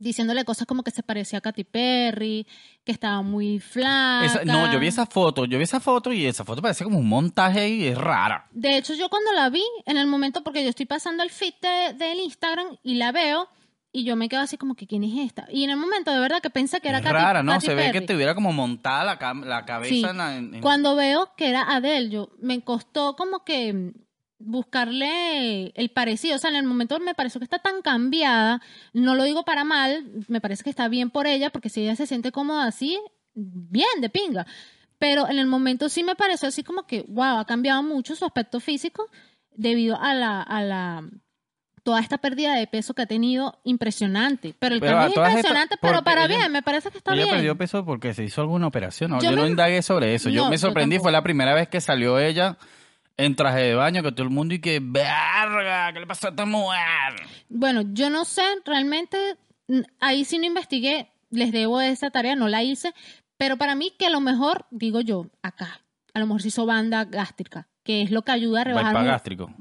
Diciéndole 0.00 0.44
cosas 0.44 0.66
como 0.66 0.82
que 0.82 0.90
se 0.90 1.02
parecía 1.02 1.38
a 1.38 1.42
Katy 1.42 1.62
Perry, 1.64 2.46
que 2.84 2.90
estaba 2.92 3.20
muy 3.22 3.60
flaca. 3.60 4.24
Esa- 4.24 4.44
no, 4.44 4.72
yo 4.72 4.80
vi 4.80 4.86
esa 4.86 5.04
foto, 5.06 5.44
yo 5.44 5.58
vi 5.58 5.64
esa 5.64 5.78
foto 5.78 6.10
y 6.12 6.24
esa 6.26 6.42
foto 6.44 6.62
parece 6.62 6.84
como 6.84 6.98
un 6.98 7.06
montaje 7.08 7.68
y 7.68 7.86
es 7.86 7.98
rara. 7.98 8.48
De 8.50 8.78
hecho, 8.78 8.94
yo 8.94 9.08
cuando 9.10 9.30
la 9.32 9.50
vi, 9.50 9.62
en 9.84 9.98
el 9.98 10.06
momento, 10.06 10.42
porque 10.42 10.62
yo 10.64 10.70
estoy 10.70 10.86
pasando 10.86 11.22
el 11.22 11.28
feed 11.30 11.52
de- 11.60 11.92
del 12.02 12.18
Instagram 12.20 12.78
y 12.82 12.94
la 12.94 13.12
veo, 13.12 13.46
y 13.92 14.04
yo 14.04 14.16
me 14.16 14.28
quedo 14.30 14.40
así 14.40 14.56
como 14.56 14.74
que, 14.74 14.86
¿quién 14.86 15.04
es 15.04 15.18
esta? 15.18 15.46
Y 15.50 15.64
en 15.64 15.70
el 15.70 15.76
momento, 15.76 16.12
de 16.12 16.18
verdad, 16.20 16.40
que 16.40 16.48
pensé 16.48 16.80
que 16.80 16.88
era 16.88 16.98
es 16.98 17.04
Katy- 17.04 17.12
rara, 17.12 17.42
¿no? 17.42 17.52
Katy 17.52 17.66
Se 17.66 17.74
ve 17.74 17.86
que 17.92 18.00
Perry. 18.00 18.06
tuviera 18.06 18.34
como 18.34 18.52
montada 18.52 19.04
la, 19.04 19.34
la 19.44 19.64
cabeza 19.66 19.90
Sí. 19.90 20.02
en 20.04 20.16
la- 20.16 20.36
en- 20.36 20.54
en- 20.54 20.60
Cuando 20.62 20.96
veo 20.96 21.32
que 21.36 21.50
era 21.50 21.62
Adele, 21.74 22.08
yo 22.08 22.30
me 22.40 22.62
costó 22.62 23.16
como 23.16 23.44
que 23.44 23.92
buscarle 24.40 25.68
el 25.74 25.90
parecido. 25.90 26.36
O 26.36 26.38
sea, 26.38 26.50
en 26.50 26.56
el 26.56 26.64
momento 26.64 26.98
me 27.00 27.14
pareció 27.14 27.38
que 27.40 27.44
está 27.44 27.58
tan 27.58 27.82
cambiada. 27.82 28.60
No 28.92 29.14
lo 29.14 29.24
digo 29.24 29.44
para 29.44 29.64
mal, 29.64 30.04
me 30.28 30.40
parece 30.40 30.64
que 30.64 30.70
está 30.70 30.88
bien 30.88 31.10
por 31.10 31.26
ella, 31.26 31.50
porque 31.50 31.68
si 31.68 31.82
ella 31.82 31.96
se 31.96 32.06
siente 32.06 32.32
cómoda 32.32 32.64
así, 32.64 32.98
bien, 33.34 33.88
de 34.00 34.08
pinga. 34.10 34.46
Pero 34.98 35.28
en 35.28 35.38
el 35.38 35.46
momento 35.46 35.88
sí 35.88 36.02
me 36.04 36.14
pareció 36.14 36.48
así 36.48 36.62
como 36.62 36.86
que, 36.86 37.04
wow, 37.08 37.38
ha 37.38 37.44
cambiado 37.46 37.82
mucho 37.82 38.14
su 38.16 38.24
aspecto 38.24 38.60
físico 38.60 39.06
debido 39.54 39.98
a 40.00 40.14
la, 40.14 40.42
a 40.42 40.62
la 40.62 41.02
toda 41.82 42.00
esta 42.00 42.18
pérdida 42.18 42.54
de 42.54 42.66
peso 42.66 42.92
que 42.92 43.02
ha 43.02 43.06
tenido 43.06 43.58
impresionante. 43.64 44.54
Pero 44.58 44.74
el 44.74 44.80
Pero 44.82 44.92
cambio 44.98 45.06
es 45.06 45.12
estas- 45.16 45.28
impresionante, 45.30 45.76
pero 45.80 46.02
para 46.04 46.26
ella- 46.26 46.36
bien, 46.36 46.52
me 46.52 46.62
parece 46.62 46.90
que 46.90 46.98
está 46.98 47.14
ella 47.14 47.24
bien. 47.24 47.36
perdió 47.36 47.56
peso 47.56 47.84
porque 47.86 48.12
se 48.12 48.22
hizo 48.24 48.42
alguna 48.42 48.66
operación. 48.66 49.10
¿no? 49.12 49.20
Yo 49.22 49.30
Yo, 49.30 49.36
no 49.36 49.46
indagué 49.46 49.80
sobre 49.80 50.14
eso. 50.14 50.28
yo 50.28 50.50
me 50.50 50.58
sorprendí, 50.58 50.98
fue 50.98 51.10
la 51.12 51.22
primera 51.22 51.54
vez 51.54 51.68
que 51.68 51.80
salió 51.80 52.18
ella 52.18 52.58
en 53.24 53.36
traje 53.36 53.60
de 53.60 53.74
baño, 53.74 54.02
que 54.02 54.12
todo 54.12 54.22
el 54.24 54.30
mundo 54.30 54.54
y 54.54 54.60
que, 54.60 54.80
verga, 54.82 55.92
¿qué 55.92 56.00
le 56.00 56.06
pasó 56.06 56.28
a 56.28 56.30
esta 56.30 56.46
mujer? 56.46 57.14
Bueno, 57.48 57.82
yo 57.92 58.10
no 58.10 58.24
sé, 58.24 58.42
realmente, 58.64 59.18
ahí 60.00 60.24
sí 60.24 60.38
no 60.38 60.46
investigué, 60.46 61.12
les 61.30 61.52
debo 61.52 61.80
esa 61.80 62.10
tarea, 62.10 62.34
no 62.36 62.48
la 62.48 62.62
hice, 62.62 62.92
pero 63.36 63.56
para 63.56 63.74
mí 63.74 63.92
que 63.98 64.06
a 64.06 64.10
lo 64.10 64.20
mejor, 64.20 64.66
digo 64.70 65.00
yo, 65.00 65.26
acá, 65.42 65.80
a 66.14 66.18
lo 66.18 66.26
mejor 66.26 66.42
se 66.42 66.48
hizo 66.48 66.66
banda 66.66 67.04
gástrica, 67.04 67.68
que 67.84 68.02
es 68.02 68.10
lo 68.10 68.22
que 68.22 68.32
ayuda 68.32 68.62
a 68.62 68.64
rebajar. 68.64 68.92
Bypass 68.92 69.06
gástrico. 69.06 69.54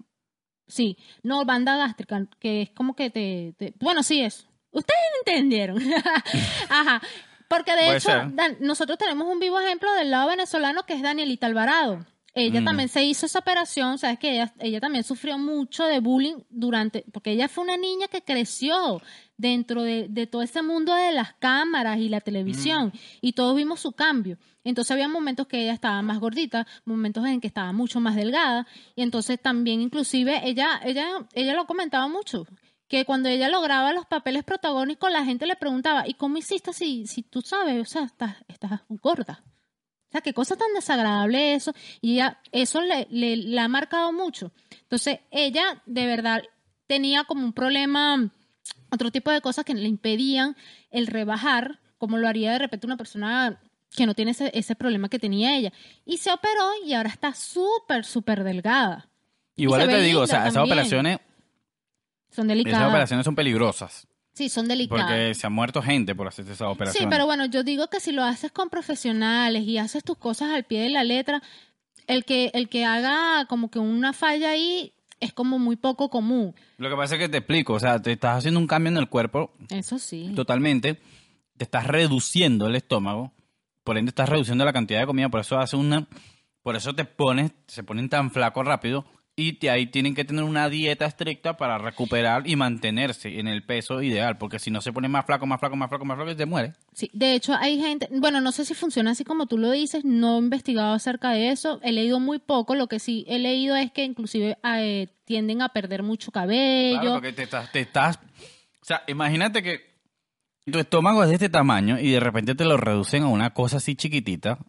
Sí, 0.67 0.97
no, 1.23 1.45
banda 1.45 1.77
gástrica, 1.77 2.27
que 2.39 2.61
es 2.63 2.69
como 2.71 2.95
que 2.95 3.09
te... 3.09 3.55
te- 3.57 3.73
bueno, 3.79 4.03
sí 4.03 4.21
es. 4.21 4.47
Ustedes 4.71 4.99
entendieron. 5.25 5.79
Ajá. 6.69 7.01
Porque 7.47 7.71
de 7.71 7.85
Puede 7.85 7.97
hecho. 7.97 8.09
Dan- 8.33 8.57
nosotros 8.59 8.99
tenemos 8.99 9.27
un 9.27 9.39
vivo 9.39 9.59
ejemplo 9.59 9.91
del 9.93 10.11
lado 10.11 10.27
venezolano 10.29 10.83
que 10.83 10.93
es 10.93 11.01
Danielita 11.01 11.47
Alvarado. 11.47 12.05
Ella 12.35 12.61
Mm. 12.61 12.65
también 12.65 12.89
se 12.89 13.03
hizo 13.03 13.25
esa 13.25 13.39
operación, 13.39 13.97
sabes 13.97 14.19
que 14.19 14.31
ella, 14.31 14.53
ella 14.59 14.79
también 14.79 15.03
sufrió 15.03 15.37
mucho 15.39 15.83
de 15.85 15.99
bullying 15.99 16.35
durante, 16.49 17.03
porque 17.11 17.31
ella 17.31 17.47
fue 17.47 17.63
una 17.63 17.75
niña 17.75 18.07
que 18.07 18.21
creció 18.21 19.01
dentro 19.35 19.81
de, 19.81 20.07
de 20.09 20.27
todo 20.27 20.41
ese 20.43 20.61
mundo 20.61 20.93
de 20.93 21.11
las 21.11 21.33
cámaras 21.33 21.97
y 21.97 22.07
la 22.09 22.21
televisión 22.21 22.93
y 23.21 23.33
todos 23.33 23.55
vimos 23.55 23.79
su 23.79 23.93
cambio. 23.93 24.37
Entonces 24.63 24.91
había 24.91 25.07
momentos 25.07 25.47
que 25.47 25.63
ella 25.63 25.73
estaba 25.73 26.01
más 26.03 26.19
gordita, 26.19 26.67
momentos 26.85 27.25
en 27.25 27.41
que 27.41 27.47
estaba 27.47 27.71
mucho 27.73 27.99
más 27.99 28.15
delgada 28.15 28.67
y 28.95 29.01
entonces 29.01 29.41
también 29.41 29.81
inclusive 29.81 30.41
ella, 30.47 30.79
ella, 30.85 31.07
ella 31.33 31.53
lo 31.55 31.65
comentaba 31.65 32.07
mucho 32.07 32.45
que 32.87 33.05
cuando 33.05 33.29
ella 33.29 33.49
lograba 33.49 33.91
los 33.93 34.05
papeles 34.05 34.43
protagónicos 34.43 35.11
la 35.11 35.23
gente 35.25 35.45
le 35.45 35.55
preguntaba 35.55 36.07
¿y 36.07 36.13
cómo 36.15 36.37
hiciste 36.37 36.73
si, 36.73 37.07
si 37.07 37.23
tú 37.23 37.41
sabes? 37.41 37.81
O 37.81 37.85
sea, 37.85 38.03
estás, 38.03 38.35
estás 38.47 38.81
gorda. 38.89 39.43
O 40.09 40.11
sea, 40.11 40.21
qué 40.21 40.33
cosa 40.33 40.55
tan 40.55 40.73
desagradable 40.73 41.53
eso. 41.53 41.71
Y 42.01 42.13
ella, 42.15 42.39
eso 42.51 42.81
le, 42.81 43.07
le, 43.11 43.37
le 43.37 43.59
ha 43.59 43.67
marcado 43.67 44.11
mucho. 44.11 44.51
Entonces, 44.81 45.19
ella 45.29 45.83
de 45.85 46.07
verdad 46.07 46.41
tenía 46.87 47.23
como 47.25 47.45
un 47.45 47.53
problema, 47.53 48.31
otro 48.91 49.11
tipo 49.11 49.29
de 49.29 49.41
cosas 49.41 49.65
que 49.65 49.75
le 49.75 49.87
impedían 49.87 50.55
el 50.89 51.05
rebajar, 51.05 51.79
como 51.99 52.17
lo 52.17 52.27
haría 52.27 52.53
de 52.53 52.59
repente 52.59 52.87
una 52.87 52.97
persona 52.97 53.61
que 53.95 54.07
no 54.07 54.15
tiene 54.15 54.31
ese, 54.31 54.49
ese 54.53 54.75
problema 54.75 55.09
que 55.09 55.19
tenía 55.19 55.55
ella. 55.55 55.71
Y 56.05 56.17
se 56.17 56.31
operó 56.31 56.71
y 56.83 56.93
ahora 56.93 57.09
está 57.09 57.33
súper, 57.35 58.03
súper 58.03 58.43
delgada. 58.43 59.07
Igual 59.55 59.87
te 59.87 60.01
digo, 60.01 60.21
o 60.21 60.27
sea, 60.27 60.47
esas 60.47 60.63
operaciones 60.63 61.19
Son 62.31 62.45
Esas 62.45 62.47
delicadas. 62.47 62.89
operaciones 62.89 63.25
son 63.25 63.35
peligrosas. 63.35 64.07
Sí, 64.39 64.47
son 64.47 64.69
delicadas. 64.69 65.03
Porque 65.03 65.33
se 65.35 65.47
ha 65.47 65.49
muerto 65.49 65.81
gente 65.81 66.15
por 66.15 66.29
hacer 66.29 66.45
esas 66.45 66.61
operaciones. 66.61 67.03
Sí, 67.03 67.07
pero 67.09 67.25
bueno, 67.25 67.45
yo 67.47 67.61
digo 67.61 67.89
que 67.89 67.99
si 67.99 68.13
lo 68.13 68.23
haces 68.23 68.53
con 68.53 68.69
profesionales 68.69 69.65
y 69.67 69.77
haces 69.77 70.01
tus 70.01 70.17
cosas 70.17 70.51
al 70.51 70.63
pie 70.63 70.83
de 70.83 70.89
la 70.91 71.03
letra, 71.03 71.43
el 72.07 72.23
que, 72.23 72.49
el 72.53 72.69
que 72.69 72.85
haga 72.85 73.47
como 73.47 73.69
que 73.69 73.79
una 73.79 74.13
falla 74.13 74.51
ahí 74.51 74.93
es 75.19 75.33
como 75.33 75.59
muy 75.59 75.75
poco 75.75 76.09
común. 76.09 76.55
Lo 76.77 76.89
que 76.89 76.95
pasa 76.95 77.15
es 77.15 77.19
que 77.19 77.27
te 77.27 77.39
explico, 77.39 77.73
o 77.73 77.81
sea, 77.81 78.01
te 78.01 78.13
estás 78.13 78.37
haciendo 78.37 78.61
un 78.61 78.67
cambio 78.67 78.93
en 78.93 78.97
el 78.97 79.09
cuerpo 79.09 79.51
Eso 79.67 79.99
sí. 79.99 80.31
totalmente, 80.33 81.01
te 81.57 81.65
estás 81.65 81.85
reduciendo 81.85 82.67
el 82.67 82.77
estómago, 82.77 83.33
por 83.83 83.97
ende 83.97 84.07
estás 84.07 84.29
reduciendo 84.29 84.63
la 84.63 84.71
cantidad 84.71 85.01
de 85.01 85.05
comida, 85.05 85.27
por 85.27 85.41
eso 85.41 85.59
hace 85.59 85.75
una, 85.75 86.07
por 86.63 86.77
eso 86.77 86.93
te 86.93 87.03
pones, 87.03 87.51
se 87.67 87.83
ponen 87.83 88.07
tan 88.07 88.31
flacos 88.31 88.65
rápido 88.65 89.03
y 89.39 89.53
te- 89.53 89.69
ahí 89.69 89.85
tienen 89.87 90.13
que 90.15 90.25
tener 90.25 90.43
una 90.43 90.69
dieta 90.69 91.05
estricta 91.05 91.55
para 91.55 91.77
recuperar 91.77 92.47
y 92.47 92.55
mantenerse 92.55 93.39
en 93.39 93.47
el 93.47 93.63
peso 93.63 94.01
ideal, 94.01 94.37
porque 94.37 94.59
si 94.59 94.69
no 94.71 94.81
se 94.81 94.91
pone 94.91 95.07
más 95.07 95.25
flaco, 95.25 95.45
más 95.45 95.59
flaco, 95.59 95.75
más 95.75 95.89
flaco, 95.89 96.05
más 96.05 96.17
flaco 96.17 96.35
te 96.35 96.45
muere. 96.45 96.73
Sí, 96.93 97.09
de 97.13 97.33
hecho 97.35 97.53
hay 97.55 97.79
gente, 97.79 98.09
bueno, 98.11 98.41
no 98.41 98.51
sé 98.51 98.65
si 98.65 98.73
funciona 98.73 99.11
así 99.11 99.23
como 99.23 99.45
tú 99.45 99.57
lo 99.57 99.71
dices, 99.71 100.03
no 100.03 100.35
he 100.35 100.39
investigado 100.39 100.93
acerca 100.93 101.31
de 101.31 101.49
eso, 101.51 101.79
he 101.83 101.91
leído 101.91 102.19
muy 102.19 102.39
poco, 102.39 102.75
lo 102.75 102.87
que 102.87 102.99
sí 102.99 103.23
he 103.27 103.39
leído 103.39 103.75
es 103.75 103.91
que 103.91 104.03
inclusive 104.03 104.57
eh, 104.63 105.07
tienden 105.25 105.61
a 105.61 105.69
perder 105.69 106.03
mucho 106.03 106.31
cabello. 106.31 106.99
Claro, 106.99 107.13
porque 107.15 107.33
te 107.33 107.43
estás, 107.43 107.71
te 107.71 107.79
estás, 107.79 108.17
o 108.81 108.85
sea, 108.85 109.03
imagínate 109.07 109.63
que 109.63 109.81
tu 110.71 110.79
estómago 110.79 111.23
es 111.23 111.29
de 111.29 111.35
este 111.35 111.49
tamaño 111.49 111.99
y 111.99 112.11
de 112.11 112.19
repente 112.19 112.55
te 112.55 112.65
lo 112.65 112.77
reducen 112.77 113.23
a 113.23 113.27
una 113.27 113.51
cosa 113.53 113.77
así 113.77 113.95
chiquitita. 113.95 114.59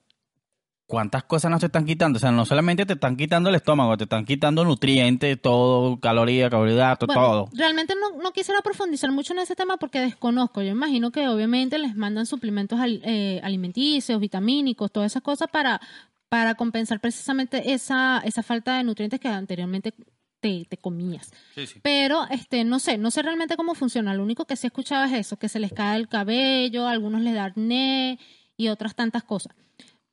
¿Cuántas 0.90 1.25
cosas 1.25 1.50
no 1.50 1.59
te 1.59 1.66
están 1.66 1.87
quitando? 1.87 2.16
O 2.16 2.20
sea, 2.20 2.30
no 2.32 2.44
solamente 2.44 2.85
te 2.85 2.94
están 2.94 3.16
quitando 3.16 3.49
el 3.49 3.54
estómago, 3.54 3.97
te 3.97 4.04
están 4.04 4.25
quitando 4.25 4.64
nutrientes, 4.64 5.40
todo, 5.40 5.99
calorías, 6.00 6.50
carbohidratos, 6.50 7.06
Bueno, 7.06 7.23
todo. 7.23 7.49
Realmente 7.54 7.94
no, 7.94 8.20
no 8.23 8.32
quisiera 8.32 8.61
profundizar 8.61 9.11
mucho 9.12 9.32
en 9.32 9.38
ese 9.38 9.54
tema 9.54 9.76
porque 9.76 10.00
desconozco. 10.00 10.62
Yo 10.62 10.70
imagino 10.70 11.11
que 11.12 11.28
obviamente 11.28 11.78
les 11.78 11.94
mandan 11.97 12.26
suplementos 12.26 12.80
al- 12.80 13.00
eh, 13.04 13.40
alimenticios, 13.42 14.20
vitamínicos, 14.20 14.90
todas 14.90 15.12
esas 15.12 15.23
cosas 15.23 15.49
para, 15.50 15.80
para 16.28 16.54
compensar 16.56 17.00
precisamente 17.00 17.73
esa, 17.73 18.18
esa 18.25 18.42
falta 18.42 18.76
de 18.76 18.85
nutrientes 18.85 19.20
que 19.20 19.28
anteriormente 19.28 19.94
te, 20.40 20.64
te 20.68 20.76
comías. 20.76 21.30
Sí, 21.54 21.66
sí. 21.66 21.80
Pero 21.82 22.26
este, 22.30 22.64
no 22.64 22.78
sé, 22.78 22.99
no 22.99 23.11
sé 23.11 23.23
realmente 23.23 23.56
cómo 23.56 23.75
funciona. 23.75 24.14
Lo 24.14 24.23
único 24.23 24.44
que 24.47 24.56
sí 24.56 24.66
escuchaba 24.66 25.06
es 25.06 25.12
eso, 25.12 25.37
que 25.37 25.49
se 25.49 25.61
les 25.61 25.73
cae 25.73 25.97
el 25.99 26.09
cabello, 26.09 26.87
a 26.88 26.90
algunos 26.90 27.20
les 27.20 27.35
da 27.35 27.44
acné 27.44 28.18
y 28.56 28.68
otras 28.68 28.94
tantas 28.94 29.23
cosas. 29.23 29.54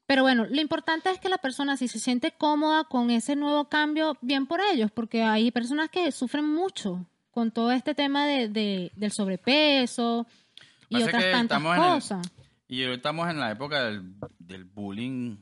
Pero 0.08 0.24
bueno, 0.24 0.46
lo 0.50 0.62
importante 0.62 1.10
es 1.12 1.20
que 1.20 1.30
la 1.30 1.38
persona 1.38 1.76
si 1.78 1.88
se 1.88 2.00
siente 2.00 2.32
cómoda 2.32 2.86
con 2.86 3.12
ese 3.12 3.36
nuevo 3.36 3.66
cambio, 3.70 4.18
bien 4.22 4.48
por 4.48 4.62
ellos, 4.62 4.90
porque 4.92 5.22
hay 5.24 5.52
personas 5.52 5.90
que 5.90 6.12
sufren 6.12 6.46
mucho 6.46 7.06
con 7.32 7.52
todo 7.52 7.72
este 7.72 7.94
tema 7.94 8.26
de, 8.26 8.48
de- 8.48 8.92
del 8.96 9.12
sobrepeso 9.12 10.26
y 10.90 11.02
otras 11.04 11.24
tantas 11.32 11.62
el- 11.62 11.76
cosas. 11.78 12.26
Y 12.70 12.84
hoy 12.84 12.96
estamos 12.96 13.30
en 13.30 13.40
la 13.40 13.52
época 13.52 13.84
del, 13.84 14.14
del 14.40 14.64
bullying, 14.66 15.38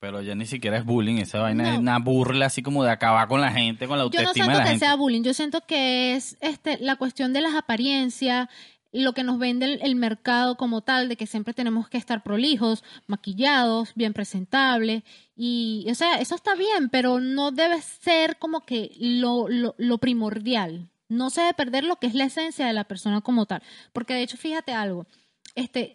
pero 0.00 0.22
ya 0.22 0.34
ni 0.34 0.46
siquiera 0.46 0.76
es 0.78 0.84
bullying, 0.84 1.16
esa 1.16 1.40
vaina 1.40 1.64
No. 1.64 1.70
es 1.72 1.78
una 1.78 1.98
burla 1.98 2.46
así 2.46 2.62
como 2.62 2.84
de 2.84 2.90
acabar 2.90 3.26
con 3.28 3.40
la 3.40 3.50
gente, 3.52 3.86
con 3.88 3.98
la 3.98 4.04
Yo 4.04 4.10
no 4.10 4.18
autoestima 4.28 4.44
siento 4.46 4.62
que 4.62 4.68
gente. 4.68 4.84
sea 4.86 4.94
bullying, 4.96 5.22
yo 5.22 5.34
siento 5.34 5.60
que 5.66 6.14
es 6.14 6.36
este, 6.40 6.78
la 6.78 6.96
cuestión 6.96 7.32
de 7.32 7.40
las 7.40 7.54
apariencias, 7.54 8.48
lo 8.92 9.12
que 9.12 9.22
nos 9.22 9.38
vende 9.38 9.78
el, 9.82 9.96
mercado 9.96 10.56
como 10.56 10.80
tal, 10.80 11.08
de 11.08 11.16
que 11.16 11.26
siempre 11.26 11.54
tenemos 11.54 11.88
que 11.88 11.98
estar 11.98 12.22
prolijos, 12.22 12.84
maquillados, 13.06 13.92
bien 13.94 14.14
presentables. 14.14 15.02
Y, 15.36 15.86
o 15.90 15.94
sea, 15.94 16.20
eso 16.20 16.34
está 16.34 16.54
bien, 16.54 16.88
pero 16.90 17.20
no 17.20 17.50
debe 17.50 17.80
ser 17.82 18.38
como 18.38 18.64
que 18.64 18.92
lo, 18.98 19.48
lo, 19.48 19.74
lo 19.78 19.98
primordial. 19.98 20.88
No 21.08 21.30
se 21.30 21.42
debe 21.42 21.54
perder 21.54 21.84
lo 21.84 21.96
que 21.96 22.06
es 22.06 22.14
la 22.14 22.24
esencia 22.24 22.66
de 22.66 22.72
la 22.72 22.84
persona 22.84 23.20
como 23.20 23.46
tal. 23.46 23.62
Porque 23.92 24.14
de 24.14 24.22
hecho, 24.22 24.36
fíjate 24.36 24.72
algo, 24.72 25.06
este, 25.54 25.94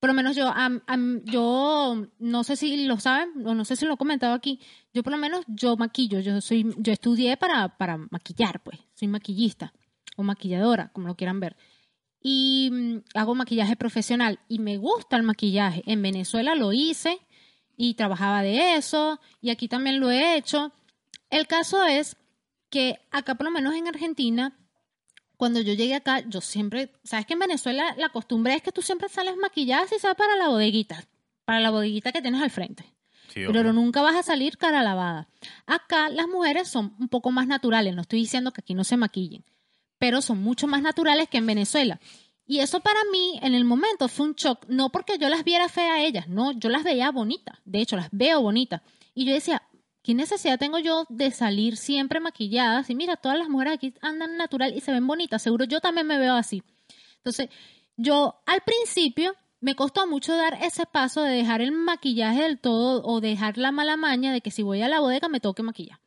por 0.00 0.10
lo 0.10 0.14
menos 0.14 0.36
yo, 0.36 0.52
yo 1.24 2.06
no 2.18 2.44
sé 2.44 2.56
si 2.56 2.86
lo 2.86 3.00
saben 3.00 3.46
o 3.46 3.54
no 3.54 3.64
sé 3.64 3.76
si 3.76 3.86
lo 3.86 3.94
he 3.94 3.96
comentado 3.96 4.34
aquí, 4.34 4.60
yo 4.92 5.02
por 5.02 5.12
lo 5.12 5.18
menos 5.18 5.44
yo 5.48 5.76
maquillo, 5.76 6.20
yo 6.20 6.40
soy, 6.40 6.74
yo 6.78 6.92
estudié 6.92 7.36
para, 7.36 7.76
para 7.76 7.96
maquillar, 7.96 8.62
pues, 8.62 8.78
soy 8.94 9.08
maquillista 9.08 9.72
o 10.16 10.22
maquilladora, 10.22 10.90
como 10.92 11.08
lo 11.08 11.16
quieran 11.16 11.40
ver. 11.40 11.56
Y 12.28 12.70
mm, 12.72 12.96
hago 13.14 13.36
maquillaje 13.36 13.76
profesional 13.76 14.40
y 14.48 14.58
me 14.58 14.78
gusta 14.78 15.16
el 15.16 15.22
maquillaje. 15.22 15.84
En 15.86 16.02
Venezuela 16.02 16.56
lo 16.56 16.72
hice 16.72 17.20
y 17.76 17.94
trabajaba 17.94 18.42
de 18.42 18.74
eso 18.74 19.20
y 19.40 19.50
aquí 19.50 19.68
también 19.68 20.00
lo 20.00 20.10
he 20.10 20.36
hecho. 20.36 20.72
El 21.30 21.46
caso 21.46 21.84
es 21.84 22.16
que 22.68 22.98
acá 23.12 23.36
por 23.36 23.44
lo 23.44 23.52
menos 23.52 23.76
en 23.76 23.86
Argentina 23.86 24.58
cuando 25.36 25.60
yo 25.60 25.74
llegué 25.74 25.94
acá, 25.94 26.24
yo 26.26 26.40
siempre, 26.40 26.90
sabes 27.04 27.26
que 27.26 27.34
en 27.34 27.38
Venezuela 27.38 27.94
la 27.96 28.08
costumbre 28.08 28.54
es 28.54 28.62
que 28.62 28.72
tú 28.72 28.82
siempre 28.82 29.08
sales 29.08 29.36
maquillada 29.36 29.86
si 29.86 30.00
sea 30.00 30.16
para 30.16 30.34
la 30.34 30.48
bodeguita, 30.48 31.04
para 31.44 31.60
la 31.60 31.70
bodeguita 31.70 32.10
que 32.10 32.22
tienes 32.22 32.42
al 32.42 32.50
frente. 32.50 32.92
Sí, 33.28 33.42
Pero 33.52 33.72
nunca 33.72 34.02
vas 34.02 34.16
a 34.16 34.24
salir 34.24 34.58
cara 34.58 34.82
lavada. 34.82 35.28
Acá 35.66 36.08
las 36.08 36.26
mujeres 36.26 36.68
son 36.68 36.96
un 36.98 37.08
poco 37.08 37.30
más 37.30 37.46
naturales, 37.46 37.94
no 37.94 38.02
estoy 38.02 38.18
diciendo 38.18 38.50
que 38.52 38.62
aquí 38.62 38.74
no 38.74 38.82
se 38.82 38.96
maquillen, 38.96 39.44
pero 39.98 40.20
son 40.22 40.42
mucho 40.42 40.66
más 40.66 40.82
naturales 40.82 41.28
que 41.28 41.38
en 41.38 41.46
Venezuela. 41.46 42.00
Y 42.46 42.60
eso 42.60 42.80
para 42.80 43.00
mí 43.10 43.38
en 43.42 43.54
el 43.54 43.64
momento 43.64 44.08
fue 44.08 44.26
un 44.26 44.34
shock, 44.34 44.66
no 44.68 44.90
porque 44.90 45.18
yo 45.18 45.28
las 45.28 45.42
viera 45.42 45.68
fea 45.68 45.94
a 45.94 46.02
ellas, 46.02 46.28
no, 46.28 46.52
yo 46.52 46.68
las 46.68 46.84
veía 46.84 47.10
bonitas, 47.10 47.58
de 47.64 47.80
hecho 47.80 47.96
las 47.96 48.08
veo 48.12 48.40
bonitas. 48.40 48.82
Y 49.14 49.24
yo 49.24 49.32
decía, 49.32 49.62
¿qué 50.02 50.14
necesidad 50.14 50.58
tengo 50.58 50.78
yo 50.78 51.06
de 51.08 51.32
salir 51.32 51.76
siempre 51.76 52.20
maquilladas? 52.20 52.88
Y 52.88 52.94
mira, 52.94 53.16
todas 53.16 53.36
las 53.38 53.48
mujeres 53.48 53.74
aquí 53.74 53.94
andan 54.00 54.36
natural 54.36 54.74
y 54.76 54.80
se 54.80 54.92
ven 54.92 55.06
bonitas, 55.06 55.42
seguro 55.42 55.64
yo 55.64 55.80
también 55.80 56.06
me 56.06 56.18
veo 56.18 56.34
así. 56.34 56.62
Entonces, 57.16 57.48
yo 57.96 58.40
al 58.46 58.60
principio 58.60 59.34
me 59.60 59.74
costó 59.74 60.06
mucho 60.06 60.36
dar 60.36 60.58
ese 60.62 60.86
paso 60.86 61.22
de 61.22 61.32
dejar 61.32 61.60
el 61.60 61.72
maquillaje 61.72 62.42
del 62.42 62.60
todo 62.60 63.02
o 63.04 63.20
dejar 63.20 63.58
la 63.58 63.72
mala 63.72 63.96
maña 63.96 64.32
de 64.32 64.40
que 64.40 64.52
si 64.52 64.62
voy 64.62 64.82
a 64.82 64.88
la 64.88 65.00
bodega 65.00 65.28
me 65.28 65.40
toque 65.40 65.64
maquillar. 65.64 65.98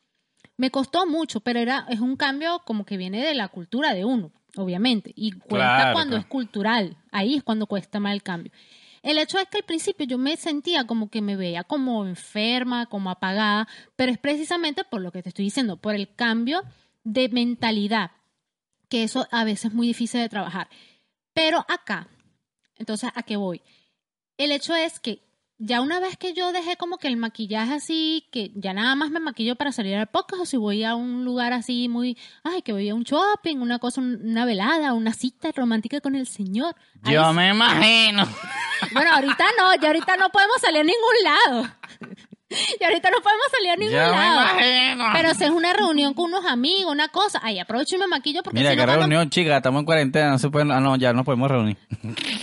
Me 0.60 0.72
costó 0.72 1.06
mucho, 1.06 1.40
pero 1.40 1.58
era 1.58 1.86
es 1.88 2.02
un 2.02 2.18
cambio 2.18 2.64
como 2.66 2.86
que 2.86 2.98
viene 2.98 3.26
de 3.26 3.34
la 3.34 3.48
cultura 3.48 3.94
de 3.94 4.04
uno, 4.04 4.34
obviamente, 4.58 5.14
y 5.16 5.32
cuesta 5.32 5.76
Claro, 5.78 5.94
cuando 5.94 6.10
claro. 6.12 6.22
es 6.22 6.26
cultural. 6.26 6.98
Ahí 7.12 7.36
es 7.36 7.44
cuando 7.44 7.66
cuesta 7.66 8.02
más 8.02 8.12
el 8.12 8.24
cambio. 8.24 8.52
El 9.02 9.20
hecho 9.20 9.40
es 9.40 9.48
que 9.48 9.60
al 9.60 9.64
principio 9.64 10.06
yo 10.06 10.18
me 10.18 10.36
sentía 10.36 10.86
como 10.86 11.10
que 11.10 11.22
me 11.22 11.38
veía 11.38 11.64
como 11.64 12.06
enferma, 12.06 12.88
como 12.88 13.10
apagada, 13.10 13.70
pero 13.96 14.12
es 14.12 14.18
precisamente 14.18 14.84
por 14.84 15.00
lo 15.00 15.14
que 15.14 15.24
te 15.24 15.30
estoy 15.30 15.46
diciendo, 15.46 15.78
por 15.78 15.96
el 15.96 16.14
cambio 16.14 16.64
de 17.06 17.30
mentalidad, 17.30 18.12
que 18.90 19.04
eso 19.04 19.30
a 19.32 19.46
veces 19.46 19.68
es 19.68 19.74
muy 19.74 19.88
difícil 19.88 20.20
de 20.20 20.28
trabajar. 20.28 20.68
Pero 21.32 21.66
acá, 21.70 22.10
entonces, 22.76 23.10
¿a 23.16 23.24
qué 23.24 23.38
voy? 23.38 23.62
El 24.38 24.52
hecho 24.52 24.76
es 24.76 25.00
que 25.00 25.22
ya 25.62 25.82
una 25.82 26.00
vez 26.00 26.16
que 26.18 26.34
yo 26.34 26.52
dejé 26.54 26.78
como 26.78 26.98
que 26.98 27.08
el 27.10 27.18
maquillaje 27.18 27.74
así, 27.74 28.28
que 28.32 28.52
ya 28.56 28.74
nada 28.74 28.96
más 28.96 29.12
me 29.12 29.20
maquillo 29.20 29.56
para 29.58 29.72
salir 29.72 29.96
al 29.96 30.08
podcast 30.08 30.42
o 30.42 30.46
si 30.46 30.58
voy 30.58 30.84
a 30.86 30.96
un 30.96 31.26
lugar 31.26 31.52
así 31.54 31.88
muy, 31.90 32.18
ay, 32.44 32.62
que 32.62 32.72
voy 32.72 32.88
a 32.90 32.96
un 32.96 33.04
shopping, 33.04 33.58
una 33.58 33.78
cosa, 33.78 34.00
una 34.02 34.46
velada, 34.46 34.94
una 34.94 35.14
cita 35.14 35.52
romántica 35.54 36.00
con 36.02 36.16
el 36.16 36.28
señor. 36.28 36.76
Ahí 37.04 37.14
Yo 37.14 37.30
sí- 37.30 37.36
me 37.36 37.50
imagino. 37.50 38.24
Bueno, 38.94 39.12
ahorita 39.14 39.44
no, 39.58 39.76
ya 39.76 39.88
ahorita 39.88 40.16
no 40.16 40.30
podemos 40.30 40.56
salir 40.62 40.80
a 40.80 40.84
ningún 40.84 41.24
lado. 41.24 41.68
Y 42.50 42.84
ahorita 42.84 43.12
no 43.12 43.18
podemos 43.22 43.46
salir 43.52 43.70
a 43.70 43.76
ningún 43.76 43.94
me 43.94 44.00
lado. 44.00 44.42
imagino. 44.42 45.06
Pero 45.14 45.34
si 45.36 45.44
es 45.44 45.52
una 45.52 45.72
reunión 45.72 46.16
con 46.16 46.26
unos 46.34 46.46
amigos, 46.48 46.92
una 46.92 47.10
cosa, 47.10 47.40
ay, 47.44 47.60
aprovecho 47.60 47.96
y 47.96 48.00
me 48.00 48.08
maquillo 48.08 48.42
porque 48.42 48.58
Mira, 48.58 48.72
si 48.72 48.76
qué 48.76 48.82
no 48.82 48.86
cuando- 48.88 49.02
reunión, 49.06 49.30
chica, 49.30 49.58
estamos 49.58 49.82
en 49.82 49.86
cuarentena, 49.86 50.32
no 50.32 50.40
se 50.40 50.50
pueden, 50.50 50.72
ah, 50.72 50.80
no, 50.80 50.96
ya 50.96 51.14
no 51.14 51.24
podemos 51.24 51.52
reunir. 51.52 51.78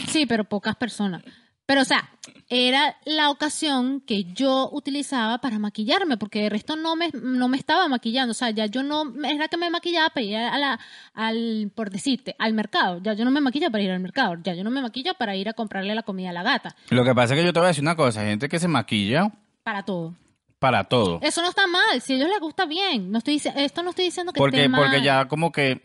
Sí, 0.06 0.24
pero 0.26 0.44
pocas 0.44 0.76
personas. 0.76 1.22
Pero, 1.66 1.80
o 1.82 1.84
sea, 1.84 2.08
era 2.48 2.96
la 3.04 3.28
ocasión 3.30 4.00
que 4.00 4.22
yo 4.22 4.70
utilizaba 4.72 5.38
para 5.38 5.58
maquillarme, 5.58 6.16
porque 6.16 6.42
de 6.42 6.48
resto 6.48 6.76
no 6.76 6.94
me, 6.94 7.10
no 7.12 7.48
me 7.48 7.56
estaba 7.56 7.88
maquillando. 7.88 8.30
O 8.30 8.34
sea, 8.34 8.50
ya 8.50 8.66
yo 8.66 8.84
no, 8.84 9.12
era 9.24 9.48
que 9.48 9.56
me 9.56 9.68
maquillaba 9.68 10.10
para 10.10 10.22
ir 10.24 10.36
a 10.36 10.56
la, 10.58 10.78
al, 11.12 11.72
por 11.74 11.90
decirte, 11.90 12.36
al 12.38 12.52
mercado. 12.54 13.00
Ya 13.02 13.14
yo 13.14 13.24
no 13.24 13.32
me 13.32 13.40
maquillo 13.40 13.68
para 13.72 13.82
ir 13.82 13.90
al 13.90 13.98
mercado. 13.98 14.36
Ya 14.44 14.54
yo 14.54 14.62
no 14.62 14.70
me 14.70 14.80
maquillo 14.80 15.14
para 15.14 15.34
ir 15.34 15.48
a 15.48 15.54
comprarle 15.54 15.92
la 15.96 16.04
comida 16.04 16.30
a 16.30 16.32
la 16.32 16.44
gata. 16.44 16.76
Lo 16.90 17.04
que 17.04 17.14
pasa 17.16 17.34
es 17.34 17.40
que 17.40 17.46
yo 17.46 17.52
te 17.52 17.58
voy 17.58 17.66
a 17.66 17.68
decir 17.68 17.82
una 17.82 17.96
cosa, 17.96 18.22
gente 18.22 18.48
que 18.48 18.60
se 18.60 18.68
maquilla 18.68 19.32
Para 19.64 19.82
todo. 19.82 20.14
para 20.60 20.84
todo. 20.84 21.18
Eso 21.22 21.42
no 21.42 21.48
está 21.48 21.66
mal. 21.66 22.00
Si 22.00 22.12
a 22.12 22.16
ellos 22.16 22.28
les 22.28 22.38
gusta 22.38 22.64
bien. 22.66 23.10
No 23.10 23.18
estoy, 23.18 23.42
esto 23.56 23.82
no 23.82 23.90
estoy 23.90 24.04
diciendo 24.04 24.32
que 24.32 24.38
Porque, 24.38 24.58
esté 24.58 24.68
mal. 24.68 24.82
porque 24.84 25.02
ya 25.02 25.26
como 25.26 25.50
que, 25.50 25.80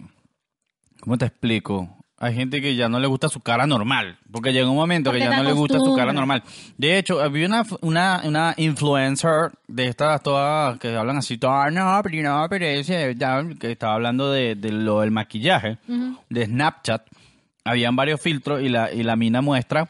¿cómo 1.00 1.18
te 1.18 1.26
explico? 1.26 1.98
Hay 2.24 2.36
gente 2.36 2.62
que 2.62 2.76
ya 2.76 2.88
no 2.88 3.00
le 3.00 3.08
gusta 3.08 3.30
su 3.30 3.40
cara 3.40 3.66
normal, 3.66 4.20
porque 4.32 4.54
llega 4.54 4.70
un 4.70 4.76
momento 4.76 5.10
Porque 5.10 5.24
que 5.24 5.30
ya 5.32 5.38
no 5.38 5.44
le 5.44 5.54
gusta 5.54 5.80
su 5.80 5.96
cara 5.96 6.14
normal. 6.14 6.44
De 6.78 7.00
hecho, 7.00 7.20
había 7.20 7.48
una, 7.48 7.64
una, 7.82 8.22
una 8.26 8.54
influencer 8.58 9.52
de 9.68 9.88
estas 9.88 10.22
todas 10.22 10.78
que 10.78 10.96
hablan 10.96 11.18
así, 11.18 11.38
todas, 11.40 11.74
no, 11.74 12.00
pero 12.04 12.22
no, 12.22 12.46
pero 12.48 12.66
ese", 12.66 13.16
ya, 13.16 13.44
que 13.60 13.72
estaba 13.72 13.96
hablando 13.96 14.32
de, 14.32 14.54
de 14.54 14.72
lo 14.72 15.02
del 15.02 15.10
maquillaje, 15.10 15.80
de 16.30 16.46
Snapchat. 16.46 17.08
Habían 17.64 17.96
varios 17.96 18.22
filtros 18.22 18.62
y 18.62 18.70
la, 18.70 18.92
y 18.94 19.02
la 19.04 19.16
mina 19.16 19.42
muestra 19.42 19.90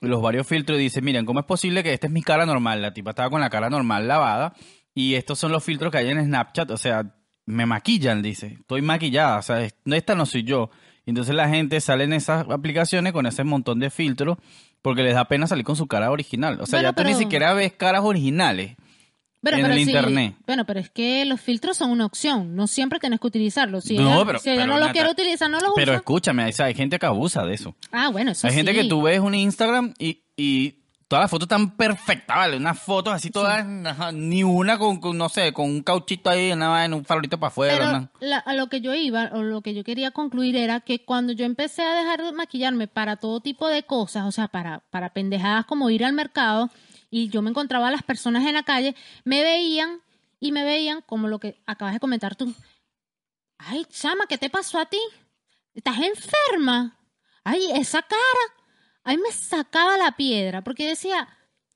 los 0.00 0.22
varios 0.22 0.46
filtros 0.46 0.78
y 0.78 0.82
dice, 0.84 1.02
miren, 1.02 1.26
¿cómo 1.26 1.40
es 1.40 1.46
posible 1.46 1.82
que 1.82 1.92
esta 1.92 2.06
es 2.06 2.12
mi 2.12 2.22
cara 2.22 2.46
normal? 2.46 2.80
La 2.80 2.94
tipa 2.94 3.10
estaba 3.10 3.28
con 3.28 3.40
la 3.42 3.50
cara 3.50 3.68
normal 3.68 4.08
lavada 4.08 4.54
y 4.94 5.14
estos 5.14 5.38
son 5.38 5.52
los 5.52 5.62
filtros 5.62 5.92
que 5.92 5.98
hay 5.98 6.08
en 6.08 6.24
Snapchat. 6.24 6.70
O 6.70 6.78
sea, 6.78 7.04
me 7.44 7.66
maquillan, 7.66 8.22
dice. 8.22 8.56
Estoy 8.60 8.80
maquillada, 8.80 9.38
o 9.38 9.42
sea, 9.42 9.60
es- 9.62 9.74
esta 9.84 10.14
no 10.14 10.24
soy 10.24 10.42
yo. 10.44 10.70
Y 11.06 11.10
entonces 11.10 11.34
la 11.34 11.48
gente 11.48 11.80
sale 11.80 12.04
en 12.04 12.12
esas 12.12 12.48
aplicaciones 12.48 13.12
con 13.12 13.26
ese 13.26 13.42
montón 13.44 13.78
de 13.80 13.90
filtros 13.90 14.38
porque 14.82 15.02
les 15.02 15.14
da 15.14 15.26
pena 15.26 15.46
salir 15.46 15.64
con 15.64 15.76
su 15.76 15.86
cara 15.86 16.10
original. 16.10 16.60
O 16.60 16.66
sea, 16.66 16.78
Bueno, 16.78 16.90
ya 16.90 16.92
tú 16.94 17.02
ni 17.02 17.08
pero- 17.10 17.18
siquiera 17.18 17.54
ves 17.54 17.72
caras 17.72 18.02
originales. 18.04 18.70
En 18.70 18.76
pero 19.42 19.56
el 19.68 19.72
sí, 19.74 19.80
internet. 19.84 20.34
Bueno, 20.46 20.66
pero 20.66 20.80
es 20.80 20.90
que 20.90 21.24
los 21.24 21.40
filtros 21.40 21.74
son 21.78 21.90
una 21.90 22.04
opción. 22.04 22.54
No 22.54 22.66
siempre 22.66 22.98
tienes 23.00 23.20
que 23.20 23.26
utilizarlos. 23.26 23.84
Si 23.84 23.96
No, 23.96 24.16
ella, 24.16 24.24
pero- 24.26 24.38
si 24.38 24.50
ella 24.50 24.62
pero 24.64 24.74
no 24.74 24.78
los 24.80 24.90
quiere 24.92 25.10
utilizar, 25.10 25.50
no 25.50 25.58
los 25.60 25.72
Pero 25.74 25.92
usa. 25.92 25.96
escúchame, 25.96 26.42
hay 26.58 26.74
gente 26.74 26.98
que 26.98 27.06
abusa 27.06 27.44
de 27.46 27.54
eso. 27.54 27.74
Ah, 27.90 28.10
bueno, 28.10 28.32
eso 28.32 28.46
Hay 28.46 28.52
gente 28.52 28.74
que 28.74 28.84
tú 28.84 29.00
ves 29.00 29.18
un 29.20 29.34
Instagram 29.34 29.94
y, 29.98 30.20
y 30.36 30.74
todas 31.10 31.24
las 31.24 31.30
fotos 31.32 31.46
están 31.46 31.76
perfectas, 31.76 32.36
¿vale? 32.36 32.56
Unas 32.56 32.78
fotos 32.80 33.12
así 33.12 33.30
todas, 33.30 33.66
ni 34.14 34.44
una 34.44 34.78
con, 34.78 35.00
con, 35.00 35.18
no 35.18 35.28
sé, 35.28 35.52
con 35.52 35.66
un 35.68 35.82
cauchito 35.82 36.30
ahí, 36.30 36.54
nada, 36.54 36.84
en 36.84 36.94
un 36.94 37.04
farolito 37.04 37.36
para 37.40 37.48
afuera. 37.48 37.76
Pero 37.76 38.08
la- 38.30 38.38
a 38.38 38.54
lo 38.54 38.68
que 38.68 38.80
yo 38.80 38.94
iba, 38.94 39.28
o 39.32 39.42
lo 39.42 39.60
que 39.60 39.74
yo 39.74 39.82
quería 39.82 40.12
concluir 40.12 40.54
era 40.56 40.78
que 40.82 41.04
cuando 41.04 41.32
yo 41.32 41.44
empecé 41.44 41.82
a 41.82 41.94
dejar 41.96 42.22
de 42.22 42.30
maquillarme 42.30 42.86
para 42.86 43.16
todo 43.16 43.40
tipo 43.40 43.66
de 43.66 43.82
cosas, 43.82 44.24
o 44.24 44.30
sea, 44.30 44.46
para, 44.46 44.84
para 44.90 45.12
pendejadas 45.12 45.66
como 45.66 45.90
ir 45.90 46.04
al 46.04 46.12
mercado, 46.12 46.70
y 47.10 47.28
yo 47.28 47.42
me 47.42 47.50
encontraba 47.50 47.88
a 47.88 47.90
las 47.90 48.04
personas 48.04 48.46
en 48.46 48.54
la 48.54 48.62
calle, 48.62 48.94
me 49.24 49.42
veían 49.42 50.00
y 50.38 50.52
me 50.52 50.62
veían 50.62 51.02
como 51.02 51.26
lo 51.26 51.40
que 51.40 51.60
acabas 51.66 51.92
de 51.92 51.98
comentar 51.98 52.36
tú. 52.36 52.54
Ay, 53.58 53.84
chama, 53.90 54.26
¿qué 54.28 54.38
te 54.38 54.48
pasó 54.48 54.78
a 54.78 54.86
ti? 54.86 55.00
¿Estás 55.74 55.96
enferma? 55.98 56.96
Ay, 57.42 57.68
esa 57.74 58.00
cara. 58.02 58.59
Ay, 59.02 59.16
me 59.16 59.32
sacaba 59.32 59.96
la 59.96 60.12
piedra, 60.12 60.62
porque 60.62 60.86
decía, 60.86 61.28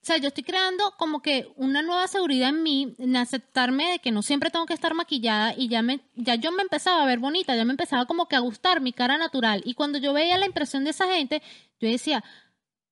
o 0.05 0.07
sea, 0.07 0.19
yo 0.19 0.29
estoy 0.29 0.45
creando 0.45 0.93
como 0.99 1.23
que 1.23 1.49
una 1.57 1.81
nueva 1.81 2.07
seguridad 2.09 2.51
en 2.51 2.63
mí, 2.63 2.95
en 2.99 3.17
aceptarme 3.17 3.93
de 3.93 3.99
que 4.01 4.13
no 4.13 4.21
siempre 4.21 4.51
tengo 4.51 4.67
que 4.67 4.75
estar 4.75 4.93
maquillada 4.93 5.55
y 5.57 5.69
ya 5.69 5.81
me, 5.81 6.01
ya 6.15 6.35
yo 6.35 6.53
me 6.53 6.61
empezaba 6.61 7.03
a 7.03 7.07
ver 7.07 7.21
bonita, 7.21 7.57
ya 7.57 7.65
me 7.65 7.71
empezaba 7.71 8.05
como 8.05 8.29
que 8.29 8.37
a 8.37 8.41
gustar 8.41 8.83
mi 8.83 8.93
cara 8.93 9.17
natural. 9.17 9.63
Y 9.65 9.73
cuando 9.73 9.97
yo 9.97 10.13
veía 10.13 10.37
la 10.37 10.45
impresión 10.45 10.85
de 10.85 10.91
esa 10.91 11.07
gente, 11.09 11.43
yo 11.81 11.89
decía, 11.89 12.23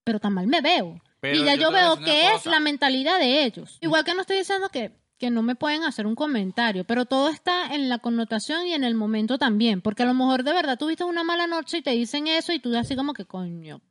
pero 0.04 0.20
tan 0.20 0.32
mal 0.32 0.46
me 0.46 0.62
veo. 0.62 1.02
Pero 1.20 1.36
y 1.36 1.44
ya 1.44 1.54
yo 1.54 1.68
a 1.68 1.72
veo 1.72 1.96
que 1.98 2.32
es 2.34 2.46
la 2.46 2.60
mentalidad 2.60 3.18
de 3.18 3.44
ellos. 3.44 3.76
Igual 3.82 4.04
que 4.04 4.14
no 4.14 4.22
estoy 4.22 4.38
diciendo 4.38 4.70
que, 4.70 4.92
que 5.18 5.28
no 5.28 5.42
me 5.42 5.54
pueden 5.54 5.84
hacer 5.84 6.06
un 6.06 6.14
comentario, 6.14 6.84
pero 6.84 7.04
todo 7.04 7.28
está 7.28 7.74
en 7.74 7.90
la 7.90 7.98
connotación 7.98 8.66
y 8.66 8.72
en 8.72 8.84
el 8.84 8.94
momento 8.94 9.36
también. 9.36 9.82
Porque 9.82 10.02
a 10.02 10.06
lo 10.06 10.14
mejor 10.14 10.44
de 10.44 10.54
verdad 10.54 10.78
tuviste 10.78 11.04
una 11.04 11.24
mala 11.24 11.46
noche 11.46 11.76
y 11.76 11.82
te 11.82 11.90
dicen 11.90 12.26
eso 12.26 12.54
y 12.54 12.58
tú 12.58 12.74
así 12.74 12.96
como 12.96 13.12
que 13.12 13.26
coño, 13.26 13.82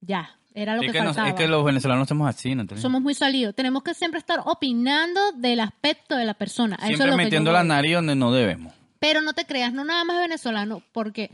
ya, 0.00 0.36
era 0.54 0.74
lo 0.76 0.82
Es 0.82 0.86
que, 0.88 0.92
que, 0.92 0.98
no- 1.00 1.06
faltaba. 1.06 1.28
es 1.28 1.34
que 1.34 1.48
los 1.48 1.64
venezolanos 1.64 2.08
somos 2.08 2.28
así, 2.28 2.54
¿no? 2.54 2.64
Somos 2.78 3.00
muy 3.02 3.14
salidos. 3.14 3.54
Tenemos 3.54 3.82
que 3.82 3.94
siempre 3.94 4.18
estar 4.18 4.40
opinando 4.44 5.20
del 5.32 5.60
aspecto 5.60 6.16
de 6.16 6.24
la 6.24 6.34
persona. 6.34 6.76
Eso 6.76 6.86
Siempre 6.88 7.06
es 7.06 7.10
lo 7.12 7.16
que 7.16 7.22
yo 7.22 7.26
metiendo 7.26 7.50
voy. 7.50 7.58
la 7.58 7.64
nariz 7.64 7.94
donde 7.94 8.14
no 8.16 8.32
debemos. 8.32 8.74
Pero 8.98 9.20
no 9.20 9.32
te 9.32 9.44
creas, 9.44 9.72
no 9.72 9.84
nada 9.84 10.04
más 10.04 10.18
venezolano, 10.18 10.82
porque, 10.92 11.30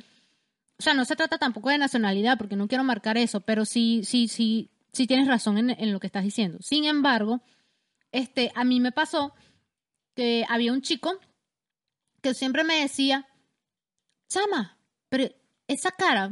o 0.78 0.83
sea, 0.83 0.92
no 0.94 1.04
se 1.06 1.16
trata 1.16 1.38
tampoco 1.38 1.71
de 1.71 1.78
nacionalidad, 1.78 2.37
porque 2.37 2.56
no 2.56 2.68
quiero 2.68 2.85
marcar 2.85 3.16
eso, 3.16 3.40
pero 3.40 3.64
sí, 3.64 4.02
sí, 4.04 4.28
sí, 4.28 4.71
sí 4.92 5.06
tienes 5.06 5.26
razón 5.28 5.56
en, 5.59 5.71
en 5.71 5.92
lo 5.92 6.00
que 6.00 6.06
estás 6.06 6.25
diciendo. 6.25 6.59
Sin 6.61 6.85
embargo, 6.85 7.40
este, 8.12 8.52
a 8.54 8.64
mí 8.64 8.80
me 8.80 8.92
pasó 8.92 9.33
que 10.14 10.44
había 10.49 10.73
un 10.73 10.83
chico 10.83 11.12
que 12.21 12.35
siempre 12.35 12.64
me 12.64 12.80
decía, 12.80 13.26
chama, 14.28 14.76
pero 15.09 15.28
esa 15.66 15.90
cara, 15.90 16.30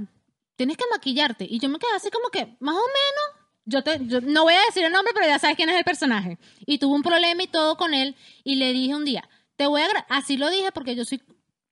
tienes 0.56 0.76
que 0.76 0.84
maquillarte. 0.90 1.46
Y 1.48 1.58
yo 1.58 1.68
me 1.68 1.78
quedé 1.78 1.90
así 1.96 2.10
como 2.10 2.28
que, 2.28 2.56
más 2.60 2.74
o 2.74 2.78
menos, 2.78 3.46
yo 3.64 3.82
te, 3.82 3.98
yo 4.06 4.20
no 4.20 4.42
voy 4.44 4.54
a 4.54 4.64
decir 4.66 4.84
el 4.84 4.92
nombre, 4.92 5.12
pero 5.14 5.26
ya 5.26 5.38
sabes 5.38 5.56
quién 5.56 5.68
es 5.70 5.76
el 5.76 5.84
personaje. 5.84 6.38
Y 6.66 6.78
tuve 6.78 6.94
un 6.94 7.02
problema 7.02 7.42
y 7.42 7.46
todo 7.46 7.76
con 7.76 7.94
él, 7.94 8.16
y 8.44 8.56
le 8.56 8.72
dije 8.72 8.94
un 8.94 9.04
día, 9.04 9.28
te 9.56 9.66
voy 9.66 9.82
a, 9.82 9.86
así 10.08 10.36
lo 10.36 10.50
dije 10.50 10.72
porque 10.72 10.94
yo 10.96 11.04
soy, 11.04 11.22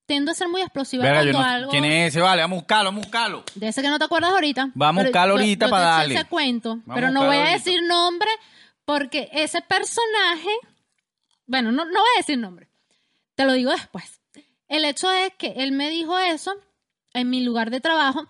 tiendo 0.06 0.30
a 0.32 0.34
ser 0.34 0.48
muy 0.48 0.60
explosiva 0.60 1.04
Verga, 1.04 1.22
yo 1.24 1.32
cuando 1.32 1.48
no- 1.48 1.54
algo... 1.54 1.70
¿Quién 1.70 1.84
es 1.84 2.08
ese? 2.08 2.20
Vale, 2.20 2.42
vamos 2.42 2.56
a 2.56 2.60
buscarlo, 2.60 2.84
vamos 2.90 3.02
a 3.04 3.06
buscarlo. 3.06 3.44
De 3.54 3.68
ese 3.68 3.82
que 3.82 3.88
no 3.88 3.98
te 3.98 4.04
acuerdas 4.04 4.30
ahorita. 4.32 4.70
Vamos 4.74 5.02
a 5.02 5.06
buscarlo 5.06 5.34
yo- 5.34 5.40
ahorita 5.40 5.66
yo 5.66 5.70
para 5.70 5.84
te 5.84 5.90
darle. 5.98 6.14
ese 6.14 6.24
cuento, 6.26 6.68
Vamos 6.76 6.94
pero 6.94 7.10
no 7.10 7.26
voy 7.26 7.36
a 7.36 7.40
ahorita. 7.40 7.56
decir 7.58 7.82
nombre 7.84 8.30
porque 8.84 9.28
ese 9.32 9.60
personaje, 9.62 10.50
bueno, 11.46 11.70
no, 11.72 11.84
no 11.84 12.00
voy 12.00 12.08
a 12.16 12.18
decir 12.18 12.38
nombre, 12.38 12.68
te 13.34 13.44
lo 13.44 13.52
digo 13.52 13.70
después. 13.72 14.20
El 14.68 14.84
hecho 14.84 15.10
es 15.10 15.32
que 15.36 15.54
él 15.58 15.72
me 15.72 15.90
dijo 15.90 16.16
eso 16.18 16.54
en 17.12 17.28
mi 17.30 17.42
lugar 17.42 17.70
de 17.70 17.80
trabajo 17.80 18.28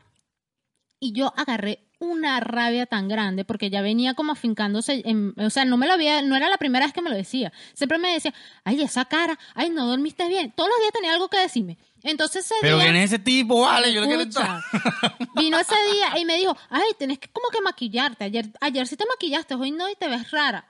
y 1.00 1.12
yo 1.12 1.32
agarré 1.36 1.86
una 1.98 2.40
rabia 2.40 2.86
tan 2.86 3.08
grande 3.08 3.44
porque 3.44 3.68
ya 3.68 3.82
venía 3.82 4.14
como 4.14 4.32
afincándose, 4.32 5.02
en- 5.04 5.34
o 5.38 5.50
sea, 5.50 5.64
no 5.66 5.76
me 5.76 5.86
lo 5.86 5.92
había, 5.94 6.22
no 6.22 6.34
era 6.36 6.48
la 6.48 6.56
primera 6.56 6.86
vez 6.86 6.94
que 6.94 7.02
me 7.02 7.10
lo 7.10 7.16
decía. 7.16 7.52
Siempre 7.74 7.98
me 7.98 8.12
decía, 8.12 8.32
ay, 8.64 8.80
esa 8.82 9.04
cara, 9.04 9.38
ay, 9.54 9.68
no 9.70 9.86
dormiste 9.86 10.26
bien. 10.28 10.52
Todos 10.52 10.70
los 10.70 10.78
días 10.78 10.92
tenía 10.92 11.12
algo 11.12 11.28
que 11.28 11.38
decirme. 11.38 11.76
Entonces 12.02 12.46
ese 12.46 12.54
Pero 12.62 12.76
día- 12.76 12.84
¿quién 12.86 12.96
es 12.96 13.12
ese 13.12 13.18
tipo? 13.18 13.60
Vale, 13.62 13.92
yo 13.92 14.00
le 14.00 14.06
quiero 14.06 14.22
entrar. 14.22 14.62
Vino 15.36 15.58
ese 15.58 15.74
día 15.92 16.18
y 16.18 16.24
me 16.24 16.36
dijo, 16.38 16.56
ay, 16.70 16.92
tenés 16.98 17.18
que 17.18 17.28
como 17.28 17.48
que 17.50 17.60
maquillarte. 17.60 18.24
Ayer, 18.24 18.46
ayer 18.60 18.86
sí 18.86 18.96
te 18.96 19.04
maquillaste, 19.06 19.54
hoy 19.54 19.70
no 19.70 19.88
y 19.90 19.94
te 19.96 20.08
ves 20.08 20.30
rara. 20.30 20.66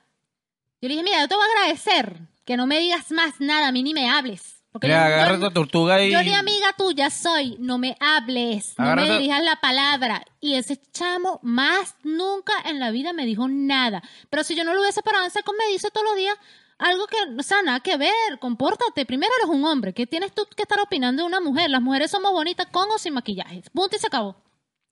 Yo 0.80 0.88
le 0.88 0.94
dije, 0.94 1.04
mira, 1.04 1.20
yo 1.20 1.28
te 1.28 1.36
voy 1.36 1.44
a 1.46 1.60
agradecer 1.60 2.18
que 2.44 2.56
no 2.56 2.66
me 2.66 2.80
digas 2.80 3.12
más 3.12 3.34
nada, 3.40 3.68
a 3.68 3.72
mí 3.72 3.82
ni 3.84 3.94
me 3.94 4.08
hables. 4.10 4.59
Porque 4.72 4.86
Le 4.86 4.94
yo- 4.94 5.50
tortuga 5.50 6.00
y... 6.02 6.12
yo 6.12 6.22
ni 6.22 6.32
amiga 6.32 6.72
tuya 6.78 7.10
soy, 7.10 7.56
no 7.58 7.76
me 7.78 7.96
hables, 7.98 8.74
no 8.78 8.94
me 8.94 9.10
dirijas 9.10 9.42
la 9.42 9.56
palabra. 9.56 10.24
Y 10.40 10.54
ese 10.54 10.80
chamo 10.92 11.40
más 11.42 11.96
nunca 12.04 12.52
en 12.66 12.78
la 12.78 12.90
vida 12.92 13.12
me 13.12 13.26
dijo 13.26 13.48
nada. 13.48 14.02
Pero 14.28 14.44
si 14.44 14.54
yo 14.54 14.62
no 14.64 14.72
lo 14.74 14.80
hubiese 14.80 15.02
parado 15.02 15.24
en 15.24 15.30
seco, 15.32 15.52
me 15.58 15.72
dice 15.72 15.90
todos 15.90 16.06
los 16.06 16.16
días 16.16 16.36
algo 16.78 17.06
que, 17.08 17.16
o 17.38 17.42
sea, 17.42 17.62
nada 17.62 17.80
que 17.80 17.96
ver, 17.96 18.38
compórtate. 18.38 19.04
Primero 19.04 19.32
eres 19.40 19.50
un 19.54 19.64
hombre, 19.64 19.92
¿qué 19.92 20.06
tienes 20.06 20.32
tú 20.32 20.46
que 20.56 20.62
estar 20.62 20.80
opinando 20.80 21.22
de 21.22 21.26
una 21.26 21.40
mujer? 21.40 21.68
Las 21.68 21.82
mujeres 21.82 22.10
somos 22.10 22.32
bonitas 22.32 22.68
con 22.70 22.88
o 22.90 22.98
sin 22.98 23.12
maquillaje. 23.14 23.62
Punto 23.72 23.96
y 23.96 23.98
se 23.98 24.06
acabó. 24.06 24.36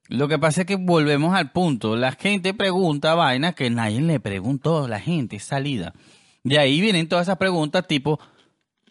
Lo 0.08 0.26
que 0.26 0.38
pasa 0.38 0.62
es 0.62 0.66
que 0.66 0.76
volvemos 0.76 1.34
al 1.34 1.52
punto. 1.52 1.94
La 1.94 2.12
gente 2.12 2.52
pregunta 2.52 3.14
vainas 3.14 3.54
que 3.54 3.70
nadie 3.70 4.00
le 4.00 4.18
preguntó. 4.20 4.88
La 4.88 5.00
gente 5.00 5.36
es 5.36 5.44
salida. 5.44 5.94
De 6.42 6.58
ahí 6.58 6.80
vienen 6.80 7.08
todas 7.08 7.26
esas 7.26 7.36
preguntas 7.38 7.86
tipo, 7.86 8.18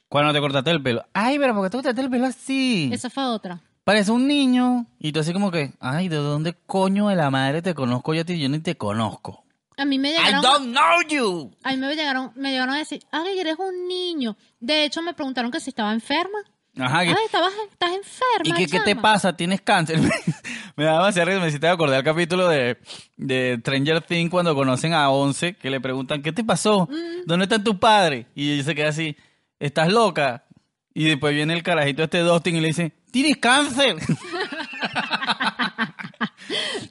cuando 0.10 0.34
te 0.34 0.40
cortaste 0.40 0.72
el 0.72 0.82
pelo. 0.82 1.06
Ay, 1.14 1.38
pero 1.40 1.54
¿por 1.54 1.64
qué 1.66 1.70
te 1.70 1.78
cortaste 1.78 2.02
el 2.02 2.10
pelo 2.10 2.26
así? 2.28 2.90
Esa 2.94 3.10
fue 3.10 3.24
otra. 3.26 3.62
Parece 3.84 4.12
un 4.12 4.28
niño. 4.28 4.86
Y 5.00 5.12
tú 5.14 5.20
así 5.22 5.32
como 5.34 5.50
que, 5.52 5.74
ay, 5.80 6.10
¿de 6.10 6.18
dónde 6.18 6.54
coño 6.66 7.08
de 7.08 7.16
la 7.16 7.30
madre 7.30 7.62
te 7.62 7.74
conozco 7.74 8.14
yo 8.14 8.22
a 8.22 8.26
ti? 8.26 8.38
Yo 8.40 8.50
ni 8.50 8.60
te 8.60 8.76
conozco. 8.76 9.44
A 9.78 9.86
mí 9.86 10.00
me 10.00 10.10
I 10.10 10.14
llegaron, 10.18 10.42
don't 10.42 10.72
know 10.72 11.02
you. 11.08 11.52
a 11.64 11.72
mí 11.72 11.78
me 11.78 11.96
llegaron, 11.96 12.32
me 12.36 12.52
llegaron 12.52 12.74
a 12.76 12.80
decir, 12.80 13.00
ay, 13.12 13.40
eres 13.40 13.56
un 13.60 13.88
niño. 13.88 14.36
De 14.60 14.84
hecho, 14.86 15.02
me 15.04 15.14
preguntaron 15.14 15.52
que 15.52 15.60
si 15.60 15.70
estaba 15.70 15.94
enferma. 15.94 16.40
Ajá, 16.80 17.04
que- 17.04 17.10
Ay, 17.12 17.26
estabas, 17.26 17.54
estás 17.72 17.92
enferma. 17.92 18.44
¿Y 18.44 18.52
qué, 18.54 18.68
qué 18.68 18.80
te 18.82 18.96
pasa? 18.96 19.36
¿Tienes 19.38 19.62
cáncer? 19.62 20.00
me 20.76 20.84
daba 20.84 20.98
demasiada 21.00 21.26
risa, 21.26 21.40
me 21.42 21.48
hiciste 21.48 21.68
acordar 21.68 22.00
el 22.00 22.04
capítulo 22.04 22.48
de, 22.48 22.78
de 23.18 23.58
Stranger 23.62 24.02
Things 24.02 24.30
cuando 24.32 24.54
conocen 24.56 24.94
a 24.94 25.10
Once, 25.10 25.54
que 25.56 25.70
le 25.70 25.80
preguntan, 25.80 26.22
¿qué 26.22 26.32
te 26.32 26.44
pasó? 26.44 26.88
Mm. 26.92 27.26
¿Dónde 27.26 27.44
está 27.46 27.64
tu 27.64 27.80
padre? 27.80 28.26
Y 28.36 28.52
ella 28.54 28.64
se 28.64 28.76
queda 28.76 28.90
así, 28.90 29.16
¿estás 29.60 29.92
loca? 29.92 30.46
Y 30.94 31.06
después 31.06 31.34
viene 31.36 31.54
el 31.54 31.64
carajito 31.64 32.04
este 32.04 32.20
Dustin 32.20 32.56
y 32.56 32.62
le 32.62 32.68
dice, 32.70 32.92
¿tienes 33.12 33.38
cáncer? 33.38 33.98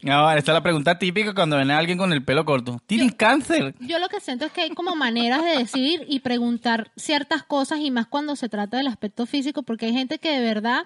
no, 0.02 0.22
vale, 0.22 0.38
esta 0.38 0.52
es 0.52 0.55
la 0.55 0.62
pregunta 0.62 0.98
típica 0.98 1.35
cuando 1.35 1.57
viene 1.57 1.74
alguien 1.74 1.98
con 1.98 2.12
el 2.12 2.24
pelo 2.24 2.44
corto. 2.44 2.81
¿Tienes 2.87 3.14
cáncer? 3.16 3.74
Yo 3.81 3.98
lo 3.98 4.09
que 4.09 4.20
siento 4.20 4.44
es 4.44 4.52
que 4.52 4.61
hay 4.61 4.70
como 4.70 4.94
maneras 4.94 5.44
de 5.44 5.59
decidir 5.59 6.05
y 6.07 6.20
preguntar 6.20 6.92
ciertas 6.96 7.42
cosas 7.42 7.81
y 7.81 7.90
más 7.90 8.07
cuando 8.07 8.37
se 8.37 8.48
trata 8.48 8.76
del 8.76 8.87
aspecto 8.87 9.26
físico, 9.26 9.64
porque 9.64 9.87
hay 9.87 9.92
gente 9.92 10.18
que 10.18 10.31
de 10.31 10.40
verdad 10.40 10.85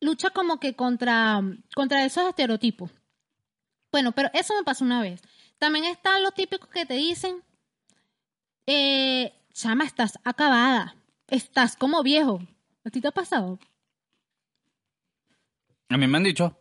lucha 0.00 0.28
como 0.28 0.60
que 0.60 0.74
contra, 0.74 1.40
contra 1.74 2.04
esos 2.04 2.28
estereotipos. 2.28 2.90
Bueno, 3.92 4.12
pero 4.12 4.28
eso 4.34 4.54
me 4.56 4.62
pasó 4.62 4.84
una 4.84 5.00
vez. 5.00 5.22
También 5.58 5.86
están 5.86 6.22
los 6.22 6.34
típicos 6.34 6.68
que 6.68 6.86
te 6.86 6.94
dicen, 6.94 7.42
eh, 8.66 9.32
chama, 9.52 9.84
estás 9.84 10.18
acabada, 10.24 10.96
estás 11.28 11.76
como 11.76 12.02
viejo. 12.02 12.40
¿A 12.84 12.90
ti 12.90 13.00
te 13.00 13.08
ha 13.08 13.12
pasado? 13.12 13.58
A 15.88 15.96
mí 15.96 16.06
me 16.06 16.16
han 16.16 16.24
dicho, 16.24 16.56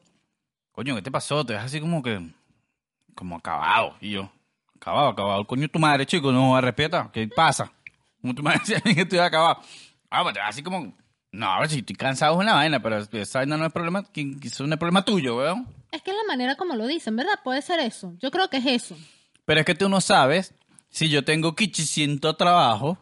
coño, 0.72 0.96
¿qué 0.96 1.02
te 1.02 1.12
pasó? 1.12 1.46
Te 1.46 1.54
ves 1.54 1.64
así 1.64 1.80
como 1.80 2.02
que, 2.02 2.20
como 3.16 3.38
acabado. 3.38 3.96
Y 4.02 4.12
yo, 4.12 4.32
acabado, 4.76 5.10
acabado. 5.10 5.46
Coño, 5.46 5.68
tu 5.70 5.80
madre, 5.80 6.06
chico, 6.06 6.32
no 6.32 6.60
respeta. 6.60 7.10
¿Qué 7.14 7.28
pasa? 7.28 7.72
Como 8.22 8.36
tu 8.36 8.44
madre 8.44 8.60
decía 8.66 8.82
que 8.82 9.02
estoy 9.02 9.20
acabado. 9.20 9.62
Ah, 10.10 10.24
pues 10.24 10.34
te 10.34 10.40
ves 10.40 10.50
así 10.50 10.64
como, 10.64 10.94
no, 11.32 11.46
a 11.48 11.60
ver 11.60 11.70
si 11.70 11.80
estoy 11.80 11.96
cansado 11.96 12.34
es 12.34 12.40
una 12.40 12.56
vaina, 12.56 12.82
pero 12.82 12.98
esa 12.98 13.40
vaina 13.40 13.56
no 13.56 13.66
es 13.66 13.72
problema, 13.72 14.04
eso 14.42 14.66
no 14.66 14.74
es 14.74 14.80
problema 14.80 15.06
tuyo, 15.06 15.38
weón. 15.38 15.68
Es 15.92 16.02
que 16.02 16.12
es 16.12 16.18
la 16.18 16.24
manera 16.28 16.56
como 16.56 16.76
lo 16.76 16.88
dicen, 16.88 17.16
¿verdad? 17.16 17.40
Puede 17.44 17.62
ser 17.62 17.80
eso. 17.80 18.16
Yo 18.20 18.32
creo 18.32 18.50
que 18.50 18.58
es 18.58 18.66
eso. 18.66 18.98
Pero 19.46 19.60
es 19.60 19.66
que 19.66 19.76
tú 19.76 19.90
no 19.90 20.02
sabes 20.02 20.54
si 20.90 21.10
yo 21.10 21.24
tengo 21.24 21.56
quichiciento 21.56 22.36
trabajo 22.36 22.98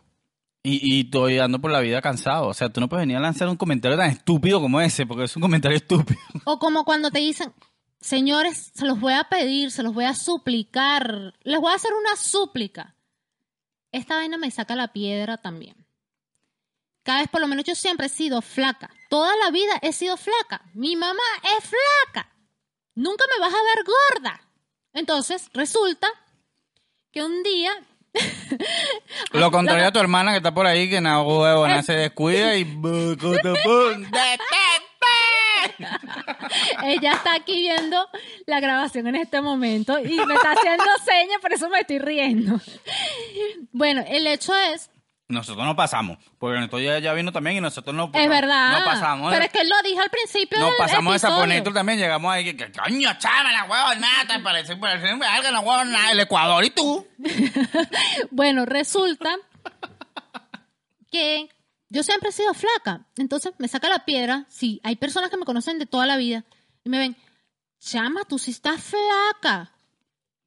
y, 0.64 0.96
y 0.98 1.02
estoy 1.06 1.36
dando 1.36 1.60
por 1.60 1.72
la 1.72 1.80
vida 1.80 2.02
cansado. 2.02 2.48
O 2.48 2.54
sea, 2.54 2.70
tú 2.70 2.80
no 2.82 2.90
puedes 2.90 3.04
venir 3.04 3.18
a 3.18 3.22
lanzar 3.22 3.48
un 3.48 3.56
comentario 3.56 3.98
tan 3.98 4.10
estúpido 4.10 4.60
como 4.60 4.82
ese, 4.82 5.06
porque 5.06 5.24
es 5.24 5.36
un 5.36 5.42
comentario 5.42 5.78
estúpido. 5.78 6.20
O 6.46 6.60
como 6.60 6.84
cuando 6.84 7.10
te 7.12 7.20
dicen, 7.20 7.54
señores, 8.00 8.72
se 8.74 8.86
los 8.86 9.00
voy 9.00 9.14
a 9.14 9.24
pedir, 9.26 9.72
se 9.72 9.84
los 9.84 9.94
voy 9.94 10.06
a 10.06 10.14
suplicar, 10.14 11.34
les 11.44 11.60
voy 11.60 11.72
a 11.72 11.76
hacer 11.76 11.92
una 11.94 12.16
súplica. 12.16 12.96
Esta 13.92 14.16
vaina 14.18 14.38
me 14.38 14.52
saca 14.52 14.76
la 14.76 14.92
piedra 14.92 15.38
también. 15.38 15.88
cada 17.04 17.20
vez, 17.22 17.30
por 17.30 17.40
lo 17.40 17.48
menos 17.48 17.64
yo 17.64 17.74
siempre 17.74 18.08
he 18.08 18.10
sido 18.10 18.42
flaca. 18.42 18.90
Toda 19.10 19.34
la 19.38 19.50
vida 19.50 19.80
he 19.82 19.94
sido 19.94 20.18
flaca. 20.18 20.70
Mi 20.74 20.98
mamá 20.98 21.24
es 21.58 21.64
flaca. 21.70 22.36
Nunca 22.96 23.24
me 23.34 23.40
vas 23.40 23.54
a 23.54 23.64
ver 23.64 23.86
gorda. 23.86 24.42
Entonces, 24.92 25.50
resulta 25.54 26.08
que 27.18 27.24
un 27.24 27.42
día... 27.42 27.72
Lo 29.32 29.50
contrario 29.50 29.88
a 29.88 29.92
tu 29.92 30.00
hermana 30.00 30.32
que 30.32 30.38
está 30.38 30.54
por 30.54 30.68
ahí, 30.68 30.88
que 30.88 31.02
nada 31.02 31.24
huevo, 31.24 31.68
nada 31.68 31.82
se 31.82 31.94
descuida 31.94 32.56
y... 32.56 32.64
Ella 36.84 37.14
está 37.14 37.34
aquí 37.34 37.60
viendo 37.60 38.08
la 38.46 38.60
grabación 38.60 39.08
en 39.08 39.16
este 39.16 39.42
momento 39.42 39.98
y 40.00 40.26
me 40.26 40.36
está 40.36 40.52
haciendo 40.52 40.84
señas, 41.04 41.40
por 41.42 41.54
eso 41.54 41.70
me 41.70 41.80
estoy 41.80 41.98
riendo. 42.00 42.60
Bueno, 43.72 44.04
el 44.08 44.28
hecho 44.28 44.54
es 44.56 44.92
nosotros 45.30 45.66
no 45.66 45.76
pasamos, 45.76 46.18
porque 46.40 46.64
esto 46.64 46.80
ya, 46.80 47.00
ya 47.00 47.14
vino 47.14 47.34
también 47.34 47.58
y 47.58 47.62
nosotros 47.62 47.94
no, 47.94 48.10
es 48.14 48.30
verdad. 48.30 48.80
no 48.80 48.86
pasamos. 48.86 49.32
Pero 49.34 49.46
es 49.46 49.52
que 49.52 49.60
él 49.60 49.70
lo 49.70 49.76
dijo 49.84 50.02
al 50.02 50.10
principio 50.10 50.58
No 50.58 50.70
pasamos 50.78 51.16
esa 51.16 51.28
episodio. 51.28 51.44
ponetro 51.44 51.74
también, 51.74 52.00
llegamos 52.00 52.32
ahí, 52.32 52.46
que, 52.46 52.56
que 52.56 52.72
coño, 52.72 53.10
chama, 53.18 53.52
la 53.52 53.66
huevo, 53.66 53.96
nada, 54.00 54.26
te 54.26 54.40
parece, 54.40 54.78
parece 54.78 55.10
algo, 55.10 55.52
la 55.52 55.60
huevo, 55.60 55.84
nada, 55.86 56.12
el 56.12 56.20
Ecuador 56.22 56.64
y 56.64 56.70
tú. 56.70 57.06
Bueno, 58.32 58.66
resulta 58.66 59.36
que 61.12 61.50
yo 61.90 62.04
siempre 62.04 62.30
he 62.30 62.34
sido 62.34 62.54
flaca. 62.54 63.06
Entonces 63.18 63.54
me 63.58 63.68
saca 63.68 63.90
la 63.90 64.06
piedra. 64.06 64.46
Sí, 64.50 64.80
hay 64.84 64.96
personas 64.96 65.30
que 65.30 65.38
me 65.38 65.46
conocen 65.46 65.80
de 65.80 65.86
toda 65.86 66.06
la 66.06 66.18
vida 66.18 66.46
y 66.84 66.90
me 66.90 67.00
ven, 67.00 67.18
chama, 67.80 68.24
tú 68.26 68.38
sí 68.40 68.52
estás 68.52 68.82
flaca. 68.82 69.72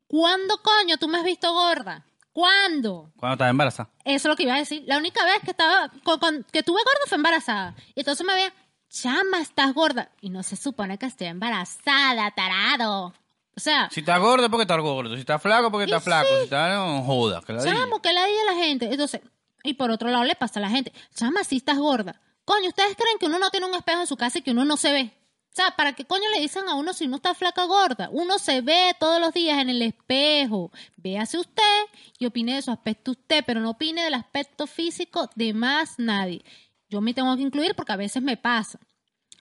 ¿Cuándo 0.06 0.60
coño 0.62 0.96
tú 0.98 1.06
me 1.08 1.18
has 1.18 1.24
visto 1.24 1.52
gorda? 1.52 2.04
¿Cuándo? 2.40 3.10
Cuando 3.18 3.34
estaba 3.34 3.50
embarazada. 3.50 3.90
Eso 4.02 4.16
es 4.28 4.32
lo 4.32 4.36
que 4.36 4.44
iba 4.44 4.54
a 4.54 4.58
decir. 4.58 4.82
La 4.86 4.96
única 4.96 5.22
vez 5.26 5.40
que 5.44 5.50
estaba 5.50 5.90
con- 6.02 6.18
con- 6.18 6.46
que 6.50 6.62
tuve 6.62 6.78
gorda 6.82 7.00
fue 7.06 7.16
embarazada. 7.16 7.74
Y 7.94 8.00
entonces 8.00 8.26
me 8.26 8.32
veía, 8.34 8.52
chama, 8.88 9.40
estás 9.40 9.74
gorda. 9.74 10.10
Y 10.22 10.30
no 10.30 10.42
se 10.42 10.56
supone 10.56 10.96
que 10.98 11.04
estoy 11.04 11.26
embarazada, 11.26 12.30
tarado. 12.30 13.12
O 13.54 13.60
sea, 13.60 13.90
Si 13.90 14.00
estás 14.00 14.18
gordo 14.20 14.44
es 14.44 14.50
porque 14.50 14.62
estás 14.62 14.80
gordo, 14.80 15.14
si 15.14 15.20
estás 15.20 15.42
flaco 15.42 15.70
porque 15.70 15.84
estás 15.84 16.02
flaco, 16.02 16.28
si 16.38 16.44
estás, 16.44 16.74
no 16.76 17.02
jodas, 17.02 17.44
que 17.44 17.52
la 17.52 17.62
chamo, 17.62 18.00
que 18.00 18.12
la 18.14 18.24
diga 18.24 18.44
la 18.46 18.54
gente. 18.54 18.86
Entonces, 18.90 19.20
y 19.62 19.74
por 19.74 19.90
otro 19.90 20.08
lado 20.08 20.24
le 20.24 20.34
pasa 20.34 20.60
a 20.60 20.62
la 20.62 20.70
gente, 20.70 20.94
chama, 21.14 21.44
si 21.44 21.58
estás 21.58 21.76
gorda. 21.76 22.18
Coño, 22.46 22.68
¿ustedes 22.68 22.96
creen 22.96 23.18
que 23.18 23.26
uno 23.26 23.38
no 23.38 23.50
tiene 23.50 23.66
un 23.66 23.74
espejo 23.74 24.00
en 24.00 24.06
su 24.06 24.16
casa 24.16 24.38
y 24.38 24.42
que 24.42 24.52
uno 24.52 24.64
no 24.64 24.78
se 24.78 24.92
ve? 24.92 25.10
O 25.50 25.52
sea, 25.52 25.72
¿para 25.72 25.94
qué 25.94 26.04
coño 26.04 26.22
le 26.32 26.40
dicen 26.40 26.68
a 26.68 26.76
uno 26.76 26.92
si 26.92 27.06
uno 27.06 27.16
está 27.16 27.34
flaca 27.34 27.64
gorda? 27.64 28.08
Uno 28.12 28.38
se 28.38 28.60
ve 28.60 28.94
todos 29.00 29.20
los 29.20 29.34
días 29.34 29.58
en 29.58 29.68
el 29.68 29.82
espejo. 29.82 30.70
Véase 30.96 31.38
usted 31.38 31.82
y 32.20 32.26
opine 32.26 32.54
de 32.54 32.62
su 32.62 32.70
aspecto 32.70 33.10
usted, 33.10 33.42
pero 33.44 33.60
no 33.60 33.70
opine 33.70 34.04
del 34.04 34.14
aspecto 34.14 34.68
físico 34.68 35.28
de 35.34 35.52
más 35.52 35.98
nadie. 35.98 36.44
Yo 36.88 37.00
me 37.00 37.14
tengo 37.14 37.34
que 37.34 37.42
incluir 37.42 37.74
porque 37.74 37.92
a 37.92 37.96
veces 37.96 38.22
me 38.22 38.36
pasa. 38.36 38.78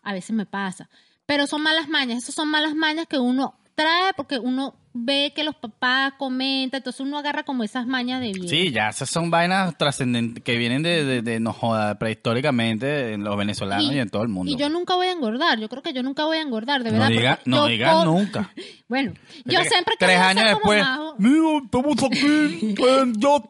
A 0.01 0.13
veces 0.13 0.31
me 0.31 0.47
pasa. 0.47 0.89
Pero 1.27 1.45
son 1.45 1.61
malas 1.61 1.87
mañas. 1.87 2.23
Esas 2.23 2.33
son 2.33 2.49
malas 2.49 2.73
mañas 2.73 3.05
que 3.07 3.19
uno 3.19 3.59
trae 3.79 4.13
porque 4.13 4.37
uno 4.39 4.75
ve 4.93 5.31
que 5.33 5.43
los 5.45 5.55
papás 5.55 6.13
comentan. 6.17 6.79
Entonces 6.79 6.99
uno 6.99 7.17
agarra 7.17 7.43
como 7.43 7.63
esas 7.63 7.87
mañas 7.87 8.19
de 8.19 8.33
viejo. 8.33 8.47
Sí, 8.49 8.71
ya 8.71 8.89
esas 8.89 9.09
son 9.09 9.31
vainas 9.31 9.77
trascendentes 9.77 10.43
que 10.43 10.57
vienen 10.57 10.83
de, 10.83 11.05
de, 11.05 11.21
de 11.21 11.39
no 11.39 11.53
joda, 11.53 11.97
prehistóricamente 11.97 13.13
en 13.13 13.23
los 13.23 13.37
venezolanos 13.37 13.93
y, 13.93 13.99
en 13.99 14.09
todo 14.09 14.23
el 14.23 14.27
mundo. 14.27 14.51
Y 14.51 14.57
yo 14.57 14.69
nunca 14.69 14.95
voy 14.95 15.07
a 15.07 15.11
engordar. 15.13 15.59
Yo 15.59 15.69
creo 15.69 15.81
que 15.81 15.93
yo 15.93 16.03
nunca 16.03 16.25
voy 16.25 16.37
a 16.37 16.41
engordar, 16.41 16.83
de 16.83 16.91
verdad. 16.91 17.39
no 17.45 17.57
yo 17.57 17.67
diga 17.67 17.93
co- 17.93 18.05
nunca. 18.05 18.53
Bueno, 18.89 19.13
yo 19.45 19.59
Tres- 19.59 19.69
siempre 19.69 19.93
Tres 19.99 20.17
años 20.17 20.59
como 20.59 20.73
después. 20.73 20.83
Mira, 21.19 21.61
estamos 21.63 22.03
aquí 22.03 22.25
en 22.25 23.13
Yo. 23.19 23.43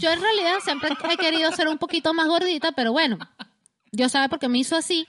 Yo 0.00 0.10
en 0.10 0.20
realidad 0.22 0.54
siempre 0.64 0.90
he 1.12 1.16
querido 1.18 1.52
ser 1.52 1.68
un 1.68 1.76
poquito 1.78 2.14
más 2.14 2.26
gordita, 2.26 2.72
pero 2.72 2.92
bueno, 2.92 3.18
Dios 3.92 4.12
sabe 4.12 4.28
por 4.28 4.38
qué 4.38 4.48
me 4.48 4.58
hizo 4.58 4.76
así. 4.76 5.06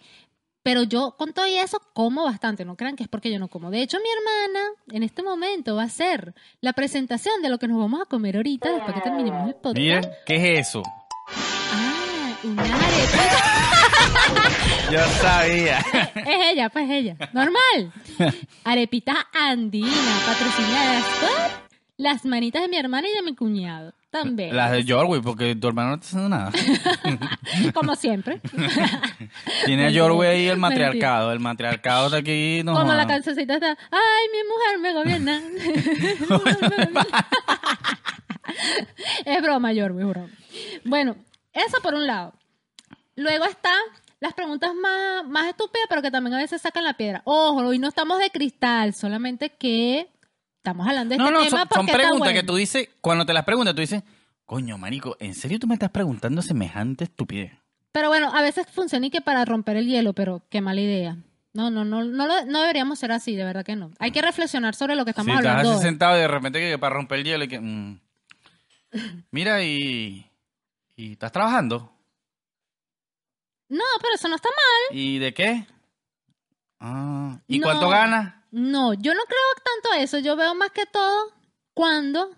Pero 0.64 0.84
yo 0.84 1.16
con 1.18 1.34
todo 1.34 1.48
y 1.48 1.56
eso 1.56 1.82
como 1.94 2.24
bastante, 2.24 2.66
no 2.66 2.76
crean 2.76 2.96
que 2.96 3.04
es 3.04 3.10
porque 3.10 3.32
yo 3.32 3.40
no 3.40 3.48
como. 3.48 3.72
De 3.72 3.82
hecho, 3.82 3.98
mi 3.98 4.10
hermana 4.10 4.70
en 4.92 5.04
este 5.04 5.24
momento 5.24 5.76
va 5.76 5.84
a 5.84 5.86
hacer 5.86 6.36
la 6.62 6.74
presentación 6.74 7.42
de 7.42 7.50
lo 7.50 7.58
que 7.58 7.68
nos 7.68 7.80
vamos 7.80 8.02
a 8.02 8.06
comer 8.06 8.36
ahorita 8.36 8.72
después 8.72 8.94
que 8.96 9.02
terminemos 9.02 9.48
el 9.48 9.56
podcast. 9.56 9.78
Miren, 9.78 10.10
¿qué 10.26 10.36
es 10.36 10.68
eso? 10.68 10.84
Ah, 11.28 12.36
un 12.44 12.60
arepa. 12.60 13.52
Yo 14.92 15.00
sabía. 15.22 15.80
Es 16.16 16.52
ella, 16.52 16.70
pues 16.70 16.90
ella. 16.90 17.16
Normal. 17.34 17.94
Arepitas 18.64 19.18
andinas, 19.34 20.24
patrocinadas 20.26 21.06
por 21.20 21.72
las 21.98 22.26
manitas 22.26 22.62
de 22.62 22.68
mi 22.68 22.78
hermana 22.78 23.08
y 23.08 23.14
de 23.14 23.22
mi 23.22 23.36
cuñado. 23.36 23.94
También. 24.12 24.56
Las 24.56 24.72
de 24.72 24.86
Jorwi, 24.86 25.22
porque 25.22 25.56
tu 25.56 25.68
hermano 25.70 25.90
no 25.90 25.96
está 25.96 26.06
haciendo 26.08 26.30
nada. 26.30 26.52
Como 27.74 27.96
siempre. 27.96 28.42
Tiene 29.66 29.88
a 29.88 29.94
Jorwi 29.94 30.28
ahí 30.28 30.48
el 30.48 30.58
Mentira. 30.58 30.88
matriarcado. 30.90 31.32
El 31.32 31.40
matriarcado 31.40 32.06
está 32.08 32.18
aquí. 32.18 32.62
No, 32.66 32.74
Como 32.74 32.92
la 32.94 33.08
cancioncita 33.08 33.54
está, 33.54 33.78
ay, 33.90 34.28
mi 34.34 34.40
mujer 34.50 34.80
me 34.80 34.94
gobierna. 34.94 35.42
es 39.26 39.42
broma, 39.42 39.72
es 39.72 39.78
broma. 39.90 40.28
Bueno, 40.84 41.16
eso 41.54 41.78
por 41.82 41.94
un 41.94 42.06
lado. 42.06 42.34
Luego 43.16 43.46
está 43.46 43.72
las 44.20 44.34
preguntas 44.34 44.76
más, 44.76 45.26
más 45.26 45.48
estúpidas, 45.48 45.88
pero 45.90 46.02
que 46.02 46.12
también 46.12 46.34
a 46.34 46.40
veces 46.40 46.62
sacan 46.62 46.84
la 46.84 46.98
piedra. 46.98 47.22
Ojo, 47.24 47.66
hoy 47.66 47.80
no 47.80 47.88
estamos 47.88 48.20
de 48.20 48.30
cristal, 48.30 48.94
solamente 48.94 49.52
que 49.52 50.10
estamos 50.62 50.88
hablando 50.88 51.14
de 51.14 51.18
No, 51.18 51.26
este 51.26 51.34
no, 51.34 51.40
tema 51.46 51.50
son, 51.60 51.68
porque 51.68 51.92
son 51.92 52.00
preguntas 52.00 52.20
bueno. 52.20 52.40
que 52.40 52.46
tú 52.46 52.56
dices, 52.56 52.90
cuando 53.02 53.26
te 53.26 53.34
las 53.34 53.44
preguntas, 53.46 53.74
tú 53.76 53.82
dices, 53.82 54.04
coño, 54.46 54.78
marico, 54.78 55.18
¿en 55.20 55.34
serio 55.34 55.58
tú 55.60 55.68
me 55.68 55.74
estás 55.74 55.90
preguntando 55.90 56.42
semejante 56.42 57.06
estupidez? 57.06 57.52
Pero 57.92 58.08
bueno, 58.10 58.32
a 58.34 58.42
veces 58.42 58.68
funciona 58.72 59.08
y 59.08 59.10
que 59.10 59.22
para 59.22 59.44
romper 59.44 59.76
el 59.78 59.88
hielo, 59.88 60.14
pero 60.14 60.44
qué 60.50 60.62
mala 60.62 60.80
idea. 60.82 61.18
No, 61.54 61.70
no, 61.70 61.84
no, 61.84 62.04
no, 62.06 62.28
lo- 62.28 62.46
no 62.46 62.62
deberíamos 62.62 62.98
ser 63.00 63.12
así, 63.12 63.36
de 63.36 63.44
verdad 63.44 63.66
que 63.66 63.76
no. 63.76 63.92
Hay 64.00 64.12
que 64.12 64.22
reflexionar 64.22 64.74
sobre 64.76 64.96
lo 64.96 65.04
que 65.04 65.10
estamos 65.10 65.36
estás 65.36 65.46
hablando. 65.46 65.72
así 65.72 65.78
hoy. 65.80 65.84
sentado 65.84 66.16
y 66.18 66.22
de 66.22 66.28
repente 66.28 66.60
que 66.60 66.78
para 66.78 66.96
romper 66.96 67.20
el 67.20 67.26
hielo 67.26 67.44
y 67.44 67.48
que... 67.50 67.60
mm, 67.60 68.00
mira, 69.32 69.62
y... 69.64 70.26
¿Y 70.96 71.14
estás 71.14 71.32
trabajando? 71.32 71.92
No, 73.70 73.84
pero 74.02 74.16
eso 74.16 74.28
no 74.28 74.36
está 74.36 74.50
mal. 74.50 74.98
¿Y 74.98 75.18
de 75.20 75.34
qué? 75.34 75.66
Ah, 76.80 77.40
¿Y 77.48 77.60
No. 77.60 77.66
cuánto 77.68 77.90
ganas? 77.90 78.36
No, 78.52 78.94
yo 78.94 79.14
no 79.14 79.22
creo 79.24 79.64
tanto 79.84 80.04
eso. 80.04 80.20
Yo 80.20 80.36
veo 80.36 80.54
más 80.56 80.72
que 80.72 80.86
todo 80.86 81.32
cuando 81.74 82.30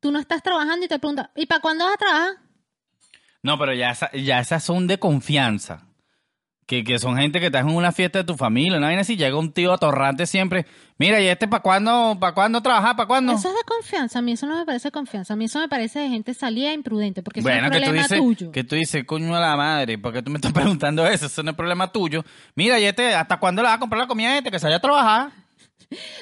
tú 0.00 0.10
no 0.10 0.18
estás 0.18 0.42
trabajando 0.42 0.84
y 0.84 0.88
te 0.88 0.98
preguntas, 0.98 1.30
¿y 1.36 1.46
para 1.46 1.60
cuándo 1.60 1.84
vas 1.84 1.94
a 1.94 1.98
trabajar? 1.98 2.32
No, 3.42 3.58
pero 3.58 3.72
ya, 3.74 3.90
esa- 3.90 4.10
ya 4.12 4.40
esas 4.40 4.64
son 4.64 4.86
de 4.86 4.98
confianza. 4.98 5.86
Que, 6.66 6.82
que 6.82 6.98
son 6.98 7.18
gente 7.18 7.40
que 7.40 7.46
está 7.46 7.58
en 7.58 7.68
una 7.68 7.92
fiesta 7.92 8.20
de 8.20 8.24
tu 8.24 8.36
familia, 8.38 8.78
una 8.78 8.86
vaina 8.86 9.02
así, 9.02 9.18
llega 9.18 9.36
un 9.38 9.52
tío 9.52 9.70
atorrante 9.74 10.24
siempre. 10.26 10.64
Mira, 10.96 11.20
¿y 11.20 11.26
este 11.26 11.46
para 11.46 11.60
cuándo, 11.62 12.16
para 12.18 12.32
cuándo 12.32 12.62
trabajar? 12.62 12.96
¿Para 12.96 13.06
cuándo? 13.06 13.32
Eso 13.34 13.48
es 13.50 13.54
de 13.54 13.64
confianza. 13.64 14.20
A 14.20 14.22
mí 14.22 14.32
eso 14.32 14.46
no 14.46 14.56
me 14.56 14.64
parece 14.64 14.90
confianza. 14.90 15.34
A 15.34 15.36
mí 15.36 15.44
eso 15.44 15.58
me 15.60 15.68
parece 15.68 15.98
de 15.98 16.08
gente 16.08 16.32
salida 16.32 16.70
e 16.70 16.72
imprudente, 16.72 17.22
porque 17.22 17.40
eso 17.40 17.46
Bueno, 17.50 17.66
es 17.66 17.70
que 17.70 17.76
tú 17.80 17.84
problema 17.84 18.02
dices, 18.04 18.18
tuyo. 18.18 18.50
que 18.50 18.64
tú 18.64 18.76
dices, 18.76 19.04
coño 19.04 19.36
a 19.36 19.40
la 19.40 19.56
madre, 19.56 19.98
¿por 19.98 20.14
qué 20.14 20.22
tú 20.22 20.30
me 20.30 20.38
estás 20.38 20.52
preguntando 20.80 21.06
eso? 21.06 21.26
Eso 21.26 21.42
no 21.42 21.50
es 21.50 21.56
problema 21.56 21.92
tuyo. 21.92 22.24
Mira, 22.54 22.80
y 22.80 22.84
este, 22.84 23.14
¿hasta 23.14 23.38
cuándo 23.38 23.60
le 23.60 23.68
vas 23.68 23.76
a 23.76 23.80
comprar 23.80 24.00
la 24.00 24.06
comida 24.08 24.30
a 24.30 24.38
este? 24.38 24.50
Que 24.50 24.58
se 24.58 24.64
vaya 24.64 24.76
a 24.78 24.80
trabajar. 24.80 25.32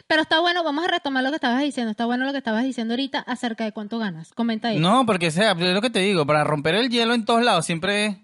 Pero 0.06 0.22
está 0.22 0.40
bueno, 0.40 0.64
vamos 0.64 0.84
a 0.84 0.88
retomar 0.88 1.22
lo 1.22 1.30
que 1.30 1.36
estabas 1.36 1.60
diciendo. 1.60 1.90
Está 1.90 2.06
bueno 2.06 2.24
lo 2.24 2.32
que 2.32 2.38
estabas 2.38 2.64
diciendo 2.64 2.94
ahorita 2.94 3.20
acerca 3.20 3.64
de 3.64 3.72
cuánto 3.72 3.98
ganas. 3.98 4.32
Comenta 4.32 4.68
ahí. 4.68 4.78
No, 4.78 5.06
porque 5.06 5.30
sea, 5.30 5.52
es 5.52 5.74
lo 5.74 5.80
que 5.80 5.90
te 5.90 6.00
digo, 6.00 6.26
para 6.26 6.44
romper 6.44 6.74
el 6.74 6.88
hielo 6.88 7.14
en 7.14 7.24
todos 7.24 7.42
lados 7.42 7.66
siempre 7.66 8.22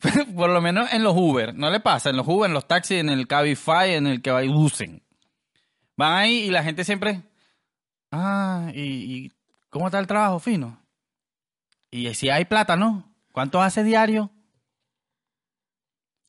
por 0.36 0.50
lo 0.50 0.60
menos 0.60 0.92
en 0.92 1.02
los 1.02 1.16
Uber, 1.16 1.54
no 1.54 1.70
le 1.70 1.80
pasa, 1.80 2.10
en 2.10 2.16
los 2.16 2.26
Uber, 2.26 2.48
en 2.48 2.54
los 2.54 2.68
taxis, 2.68 2.98
en 2.98 3.08
el 3.08 3.26
Cabify, 3.26 3.94
en 3.94 4.06
el 4.06 4.22
que 4.22 4.30
va 4.30 4.44
y 4.44 4.48
usen. 4.48 5.02
Van 5.96 6.12
ahí 6.12 6.44
y 6.44 6.50
la 6.50 6.62
gente 6.62 6.84
siempre, 6.84 7.22
ah, 8.12 8.70
¿y, 8.74 8.80
y 8.80 9.32
cómo 9.70 9.86
está 9.86 9.98
el 9.98 10.06
trabajo, 10.06 10.38
fino? 10.38 10.80
Y 11.90 12.14
si 12.14 12.30
hay 12.30 12.44
plata, 12.44 12.76
¿no? 12.76 13.12
¿Cuánto 13.32 13.60
hace 13.60 13.82
diario? 13.82 14.30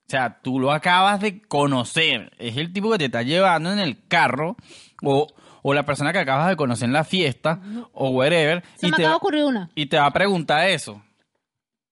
O 0.09 0.11
sea, 0.11 0.39
tú 0.41 0.59
lo 0.59 0.71
acabas 0.71 1.19
de 1.21 1.39
conocer. 1.43 2.31
Es 2.39 2.57
el 2.57 2.73
tipo 2.73 2.91
que 2.91 2.97
te 2.97 3.05
está 3.05 3.21
llevando 3.21 3.71
en 3.71 3.77
el 3.77 4.07
carro 4.07 4.57
o, 5.03 5.27
o 5.61 5.73
la 5.75 5.85
persona 5.85 6.11
que 6.11 6.17
acabas 6.17 6.49
de 6.49 6.55
conocer 6.55 6.87
en 6.87 6.93
la 6.93 7.03
fiesta 7.03 7.61
o 7.93 8.09
wherever. 8.09 8.63
Se 8.77 8.87
y 8.87 8.89
me 8.89 8.97
te, 8.97 9.03
acaba 9.03 9.13
de 9.13 9.17
ocurrir 9.17 9.43
una. 9.43 9.69
y 9.75 9.85
te 9.85 9.99
va 9.99 10.07
a 10.07 10.11
preguntar 10.11 10.67
eso. 10.67 10.99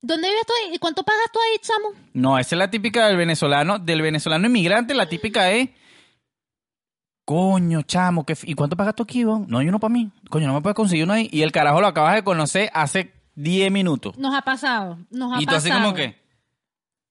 ¿Dónde 0.01 0.29
vives 0.29 0.47
tú 0.47 0.53
ahí? 0.63 0.73
¿Y 0.73 0.79
cuánto 0.79 1.03
pagas 1.03 1.31
tú 1.31 1.37
ahí, 1.39 1.59
chamo? 1.61 1.89
No, 2.13 2.39
esa 2.39 2.55
es 2.55 2.57
la 2.57 2.71
típica 2.71 3.05
del 3.05 3.17
venezolano, 3.17 3.77
del 3.77 4.01
venezolano 4.01 4.47
inmigrante, 4.47 4.95
la 4.95 5.07
típica 5.07 5.51
es, 5.51 5.69
coño, 7.23 7.83
chamo, 7.83 8.25
¿qué 8.25 8.35
¿y 8.45 8.55
cuánto 8.55 8.75
pagas 8.75 8.95
tú 8.95 9.03
aquí, 9.03 9.19
Ivonne? 9.19 9.45
No 9.47 9.59
hay 9.59 9.67
uno 9.67 9.79
para 9.79 9.93
mí. 9.93 10.11
Coño, 10.31 10.47
no 10.47 10.55
me 10.55 10.61
puedes 10.61 10.75
conseguir 10.75 11.03
uno 11.03 11.13
ahí. 11.13 11.29
Y 11.31 11.43
el 11.43 11.51
carajo 11.51 11.81
lo 11.81 11.87
acabas 11.87 12.15
de 12.15 12.23
conocer 12.23 12.71
hace 12.73 13.13
10 13.35 13.71
minutos. 13.71 14.17
Nos 14.17 14.33
ha 14.33 14.41
pasado. 14.41 14.97
Nos 15.11 15.33
ha 15.33 15.39
y 15.39 15.45
tú 15.45 15.53
pasado. 15.53 15.57
así 15.75 15.83
como 15.83 15.93
que, 15.93 16.26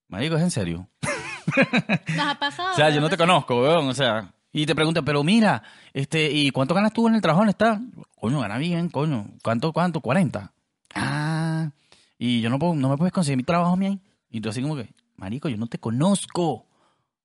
marico, 0.09 0.37
¿es 0.37 0.43
en 0.43 0.51
serio? 0.51 0.89
Nos 2.17 2.27
ha 2.27 2.39
pasado. 2.39 2.73
O 2.73 2.77
sea, 2.77 2.91
yo 2.91 3.01
no 3.01 3.09
te 3.09 3.17
conozco, 3.17 3.61
weón, 3.63 3.89
o 3.89 3.95
sea. 3.95 4.33
Y 4.53 4.65
te 4.67 4.75
preguntan, 4.75 5.05
pero 5.05 5.23
mira, 5.23 5.63
este, 5.93 6.31
¿y 6.33 6.51
cuánto 6.51 6.75
ganas 6.75 6.93
tú 6.93 7.07
en 7.09 7.15
el 7.15 7.21
trabajo 7.21 7.45
estás? 7.45 7.79
Coño, 8.19 8.41
gana 8.41 8.57
bien, 8.59 8.89
coño. 8.89 9.27
¿Cuánto, 9.43 9.73
cuánto? 9.73 10.01
¿40? 10.01 10.51
Ah, 10.95 11.71
y 12.19 12.41
yo 12.41 12.49
no 12.49 12.59
puedo, 12.59 12.75
no 12.75 12.89
me 12.89 12.97
puedes 12.97 13.13
conseguir 13.13 13.37
mi 13.37 13.43
trabajo 13.43 13.73
a 13.75 13.77
mí 13.77 13.87
ahí. 13.87 14.01
Y 14.31 14.41
tú 14.41 14.49
así 14.49 14.63
como 14.63 14.77
que, 14.77 14.89
marico, 15.17 15.49
yo 15.51 15.59
no 15.59 15.67
te 15.67 15.79
conozco. 15.79 16.67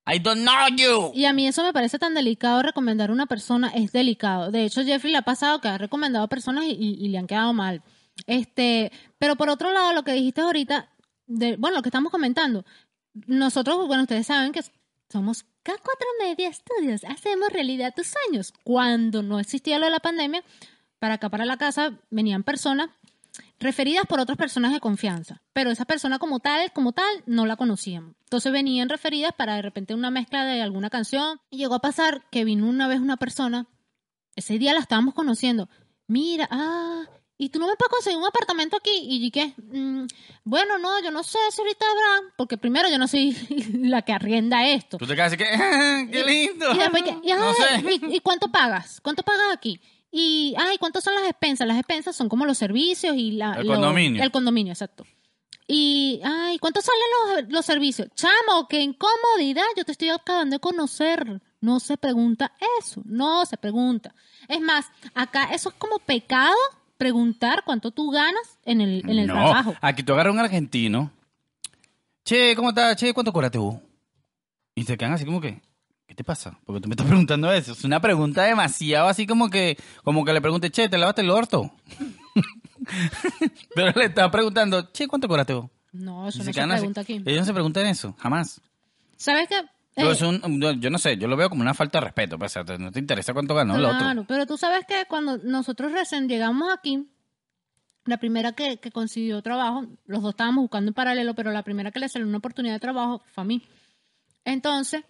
I 0.06 0.20
don't 0.20 0.42
know 0.42 0.68
you. 0.76 1.12
Y 1.16 1.24
a 1.26 1.32
mí 1.34 1.48
eso 1.48 1.64
me 1.64 1.72
parece 1.74 1.98
tan 2.00 2.14
delicado 2.14 2.62
recomendar 2.64 3.12
a 3.12 3.14
una 3.14 3.28
persona, 3.28 3.70
es 3.70 3.92
delicado. 3.94 4.52
De 4.52 4.66
hecho, 4.66 4.84
Jeffrey 4.84 5.12
le 5.14 5.20
ha 5.20 5.22
pasado 5.22 5.62
que 5.62 5.70
ha 5.70 5.78
recomendado 5.78 6.26
a 6.26 6.28
personas 6.28 6.66
y, 6.66 6.72
y- 6.72 6.98
y 7.06 7.08
le 7.10 7.18
han 7.18 7.28
quedado 7.28 7.54
mal. 7.54 7.82
Este, 8.28 8.92
pero 9.18 9.36
por 9.38 9.50
otro 9.50 9.72
lado, 9.72 9.94
lo 9.94 10.04
que 10.04 10.12
dijiste 10.14 10.42
ahorita, 10.42 10.90
de, 11.32 11.58
bueno, 11.58 11.78
lo 11.78 11.82
que 11.82 11.90
estamos 11.90 12.12
comentando, 12.12 12.66
nosotros, 13.28 13.88
bueno, 13.88 14.04
ustedes 14.04 14.28
saben 14.28 14.52
que 14.52 14.62
somos 15.10 15.46
K4 15.64 15.80
Media 16.20 16.52
Studios, 16.54 17.04
hacemos 17.04 17.50
realidad 17.50 17.94
tus 17.96 18.08
sueños. 18.08 18.54
Cuando 18.64 19.22
no 19.22 19.40
existía 19.40 19.80
lo 19.80 19.86
de 19.86 19.92
la 19.92 20.00
pandemia, 20.00 20.44
para 21.00 21.16
acá, 21.16 21.30
para 21.30 21.46
la 21.46 21.58
casa, 21.58 22.00
venían 22.10 22.44
personas 22.44 22.90
referidas 23.60 24.06
por 24.08 24.20
otras 24.20 24.38
personas 24.38 24.74
de 24.74 24.80
confianza, 24.80 25.42
pero 25.54 25.72
esa 25.72 25.86
persona 25.86 26.20
como 26.20 26.40
tal, 26.40 26.72
como 26.74 26.92
tal, 26.92 27.24
no 27.26 27.46
la 27.46 27.56
conocíamos. 27.56 28.16
Entonces 28.24 28.52
venían 28.52 28.90
referidas 28.90 29.34
para 29.38 29.56
de 29.56 29.62
repente 29.62 29.94
una 29.94 30.12
mezcla 30.12 30.46
de 30.46 30.62
alguna 30.62 30.90
canción. 30.90 31.40
Y 31.50 31.58
llegó 31.58 31.76
a 31.76 31.82
pasar 31.82 32.24
que 32.32 32.44
vino 32.44 32.68
una 32.68 32.88
vez 32.88 33.00
una 33.00 33.18
persona, 33.18 33.68
ese 34.36 34.58
día 34.58 34.74
la 34.74 34.80
estábamos 34.80 35.14
conociendo, 35.14 35.70
mira, 36.08 36.48
ah, 36.52 37.06
y 37.44 37.50
tú 37.50 37.58
no 37.58 37.66
me 37.66 37.76
puedes 37.76 37.90
conseguir 37.90 38.20
un 38.20 38.26
apartamento 38.26 38.78
aquí 38.78 38.92
y 38.94 39.32
qué, 39.32 39.56
"Mm, 39.58 40.06
bueno, 40.44 40.78
no, 40.78 41.02
yo 41.02 41.10
no 41.10 41.24
sé 41.24 41.40
si 41.50 41.60
ahorita 41.60 41.84
habrá, 41.90 42.28
porque 42.38 42.56
primero 42.56 42.88
yo 42.88 43.00
no 43.00 43.08
soy 43.08 43.32
la 43.82 44.04
que 44.04 44.14
arrienda 44.14 44.68
esto. 44.68 45.00
Tú 45.00 45.08
te 45.08 45.16
quedas 45.16 45.30
así 45.34 45.38
que, 45.38 45.46
"Ah, 45.46 46.04
qué 46.12 46.24
lindo. 46.24 46.72
Y 46.72 46.78
después 46.78 47.04
y, 47.24 47.32
no 47.34 47.54
sé. 47.56 48.00
¿y, 48.10 48.16
y 48.18 48.20
cuánto 48.20 48.52
pagas? 48.52 49.02
¿Cuánto 49.02 49.24
pagas 49.24 49.54
aquí? 49.54 49.82
Y, 50.12 50.54
ay, 50.56 50.78
¿cuántos 50.78 51.04
son 51.04 51.16
las 51.16 51.24
expensas? 51.24 51.68
Las 51.68 51.78
expensas 51.80 52.16
son 52.16 52.30
como 52.30 52.46
los 52.46 52.60
servicios 52.60 53.16
y 53.18 53.32
la... 53.32 53.54
El 53.54 53.66
condominio. 53.66 54.22
El 54.22 54.30
condominio, 54.30 54.74
exacto. 54.74 55.04
Y, 55.66 56.22
ay, 56.24 56.60
¿cuántos 56.60 56.86
salen 56.86 57.46
los, 57.46 57.54
los 57.54 57.66
servicios? 57.66 58.10
Chamo, 58.14 58.68
qué 58.70 58.82
incomodidad. 58.82 59.64
Yo 59.76 59.84
te 59.84 59.94
estoy 59.94 60.10
acabando 60.10 60.58
de 60.58 60.60
conocer. 60.60 61.42
No 61.60 61.80
se 61.80 61.98
pregunta 61.98 62.52
eso. 62.80 63.02
No 63.06 63.46
se 63.48 63.58
pregunta. 63.58 64.14
Es 64.48 64.60
más, 64.62 64.86
acá 65.16 65.46
eso 65.54 65.70
es 65.70 65.76
como 65.76 65.98
pecado 65.98 66.56
preguntar 67.02 67.64
cuánto 67.66 67.90
tú 67.90 68.12
ganas 68.12 68.60
en 68.64 68.80
el, 68.80 69.02
en 69.10 69.18
el 69.18 69.26
no, 69.26 69.34
trabajo. 69.34 69.74
aquí 69.82 70.04
tú 70.04 70.14
agarras 70.14 70.34
un 70.36 70.40
argentino. 70.40 71.12
Che, 72.24 72.56
¿cómo 72.56 72.70
estás? 72.70 72.96
Che, 72.96 73.12
¿cuánto 73.12 73.34
cobraste 73.34 73.58
vos? 73.58 73.78
Y 74.76 74.84
te 74.84 74.96
quedan 74.96 75.14
así 75.14 75.26
como 75.26 75.42
que, 75.42 75.60
¿qué 76.06 76.14
te 76.14 76.24
pasa? 76.24 76.60
Porque 76.64 76.80
tú 76.80 76.88
me 76.88 76.94
estás 76.94 77.08
preguntando 77.10 77.52
eso. 77.52 77.72
Es 77.72 77.84
una 77.84 78.00
pregunta 78.00 78.44
demasiado 78.44 79.08
así 79.08 79.26
como 79.26 79.50
que, 79.50 79.78
como 80.04 80.24
que 80.24 80.32
le 80.32 80.42
pregunte, 80.42 80.70
che, 80.70 80.90
¿te 80.90 81.00
lavaste 81.00 81.22
el 81.22 81.32
orto? 81.32 81.72
Pero 83.76 84.00
le 84.00 84.06
estás 84.06 84.30
preguntando, 84.30 84.92
che, 84.94 85.08
¿cuánto 85.08 85.28
cobraste 85.28 85.54
vos? 85.56 85.72
No, 85.94 86.28
eso 86.28 86.38
no 86.38 86.44
se 86.44 86.52
así. 86.62 86.70
pregunta 86.70 87.02
aquí. 87.02 87.14
Ellos 87.26 87.40
no 87.42 87.46
se 87.46 87.54
preguntan 87.54 87.88
eso, 87.88 88.14
jamás. 88.20 88.62
¿Sabes 89.18 89.48
qué? 89.50 89.60
Eh, 89.96 90.10
es 90.10 90.22
un- 90.22 90.62
yo- 90.62 90.72
yo 90.74 90.90
no 90.90 90.98
sé, 90.98 91.18
yo 91.18 91.28
lo 91.28 91.36
veo 91.36 91.50
como 91.50 91.62
una 91.62 91.74
falta 91.74 92.00
de 92.00 92.06
respeto. 92.06 92.38
Pues, 92.40 92.56
o 92.58 92.66
sea, 92.66 92.78
no 92.78 92.92
te 92.92 93.00
interesa 93.00 93.34
cuánto 93.34 93.54
ganó 93.56 93.76
el 93.76 93.84
otro. 93.86 93.98
Claro, 94.00 94.26
pero 94.28 94.46
tú 94.46 94.58
sabes 94.58 94.86
que 94.88 95.06
cuando 95.08 95.38
nosotros 95.40 95.92
recién 95.92 96.28
llegamos 96.30 96.72
aquí, 96.74 97.08
la 98.06 98.18
primera 98.18 98.54
que, 98.54 98.78
que 98.78 98.90
consiguió 98.92 99.42
trabajo, 99.42 99.86
los 100.06 100.22
dos 100.22 100.32
estábamos 100.32 100.64
buscando 100.64 100.90
en 100.90 100.94
paralelo, 100.94 101.36
pero 101.36 101.52
la 101.52 101.62
primera 101.64 101.92
que 101.92 102.00
le 102.00 102.10
salió 102.10 102.28
una 102.28 102.38
oportunidad 102.38 102.74
de 102.76 102.80
trabajo 102.80 103.22
fue 103.34 103.42
a 103.44 103.46
mí. 103.46 103.62
Entonces, 104.46 105.04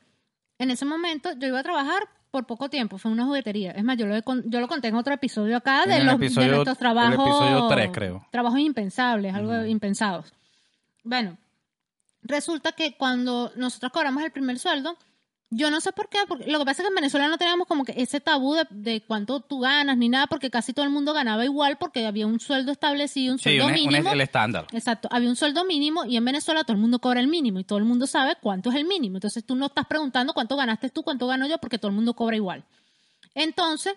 en 0.57 0.71
ese 0.71 0.85
momento 0.85 1.29
yo 1.37 1.47
iba 1.47 1.59
a 1.59 1.63
trabajar 1.63 2.03
por 2.31 2.45
poco 2.45 2.69
tiempo, 2.69 2.97
fue 2.97 3.11
una 3.11 3.25
juguetería. 3.25 3.71
Es 3.71 3.83
más, 3.83 3.97
yo 3.97 4.05
lo, 4.07 4.17
yo 4.45 4.59
lo 4.59 4.67
conté 4.67 4.87
en 4.87 4.95
otro 4.95 5.13
episodio 5.13 5.57
acá 5.57 5.85
de, 5.85 5.97
el 5.97 6.05
los, 6.05 6.15
episodio- 6.15 6.49
de 6.49 6.55
nuestros 6.55 6.75
el 6.77 6.79
trabajos. 6.79 7.13
episodio 7.27 7.67
tres, 7.67 7.89
creo. 7.93 8.27
Trabajos 8.31 8.59
impensables, 8.59 9.33
algo 9.33 9.65
impensados. 9.65 10.33
Bueno, 11.03 11.37
resulta 12.31 12.71
que 12.71 12.95
cuando 12.97 13.51
nosotros 13.55 13.91
cobramos 13.91 14.23
el 14.23 14.31
primer 14.31 14.57
sueldo, 14.57 14.97
yo 15.53 15.69
no 15.69 15.81
sé 15.81 15.91
por 15.91 16.07
qué, 16.07 16.19
porque 16.29 16.49
lo 16.49 16.59
que 16.59 16.65
pasa 16.65 16.81
es 16.81 16.85
que 16.85 16.91
en 16.91 16.95
Venezuela 16.95 17.27
no 17.27 17.37
teníamos 17.37 17.67
como 17.67 17.83
que 17.83 17.93
ese 17.97 18.21
tabú 18.21 18.53
de, 18.53 18.65
de 18.69 19.01
cuánto 19.05 19.41
tú 19.41 19.59
ganas 19.59 19.97
ni 19.97 20.07
nada, 20.07 20.27
porque 20.27 20.49
casi 20.49 20.71
todo 20.71 20.85
el 20.85 20.91
mundo 20.91 21.11
ganaba 21.13 21.43
igual 21.43 21.77
porque 21.77 22.05
había 22.05 22.25
un 22.25 22.39
sueldo 22.39 22.71
establecido, 22.71 23.33
un 23.33 23.37
Sí, 23.39 23.43
sueldo 23.43 23.65
un- 23.65 23.71
un- 23.71 23.75
mínimo. 23.75 24.11
el 24.13 24.21
estándar. 24.21 24.65
Exacto, 24.71 25.09
había 25.11 25.27
un 25.27 25.35
sueldo 25.35 25.65
mínimo 25.65 26.05
y 26.05 26.15
en 26.15 26.23
Venezuela 26.23 26.63
todo 26.63 26.71
el 26.73 26.79
mundo 26.81 26.99
cobra 26.99 27.19
el 27.19 27.27
mínimo 27.27 27.59
y 27.59 27.65
todo 27.65 27.79
el 27.79 27.83
mundo 27.83 28.07
sabe 28.07 28.37
cuánto 28.41 28.69
es 28.69 28.77
el 28.77 28.85
mínimo. 28.85 29.17
Entonces 29.17 29.43
tú 29.45 29.55
no 29.55 29.65
estás 29.65 29.85
preguntando 29.87 30.33
cuánto 30.33 30.55
ganaste 30.55 30.89
tú, 30.89 31.03
cuánto 31.03 31.27
gano 31.27 31.45
yo, 31.47 31.57
porque 31.57 31.77
todo 31.77 31.89
el 31.89 31.95
mundo 31.95 32.13
cobra 32.13 32.37
igual. 32.37 32.63
Entonces, 33.35 33.93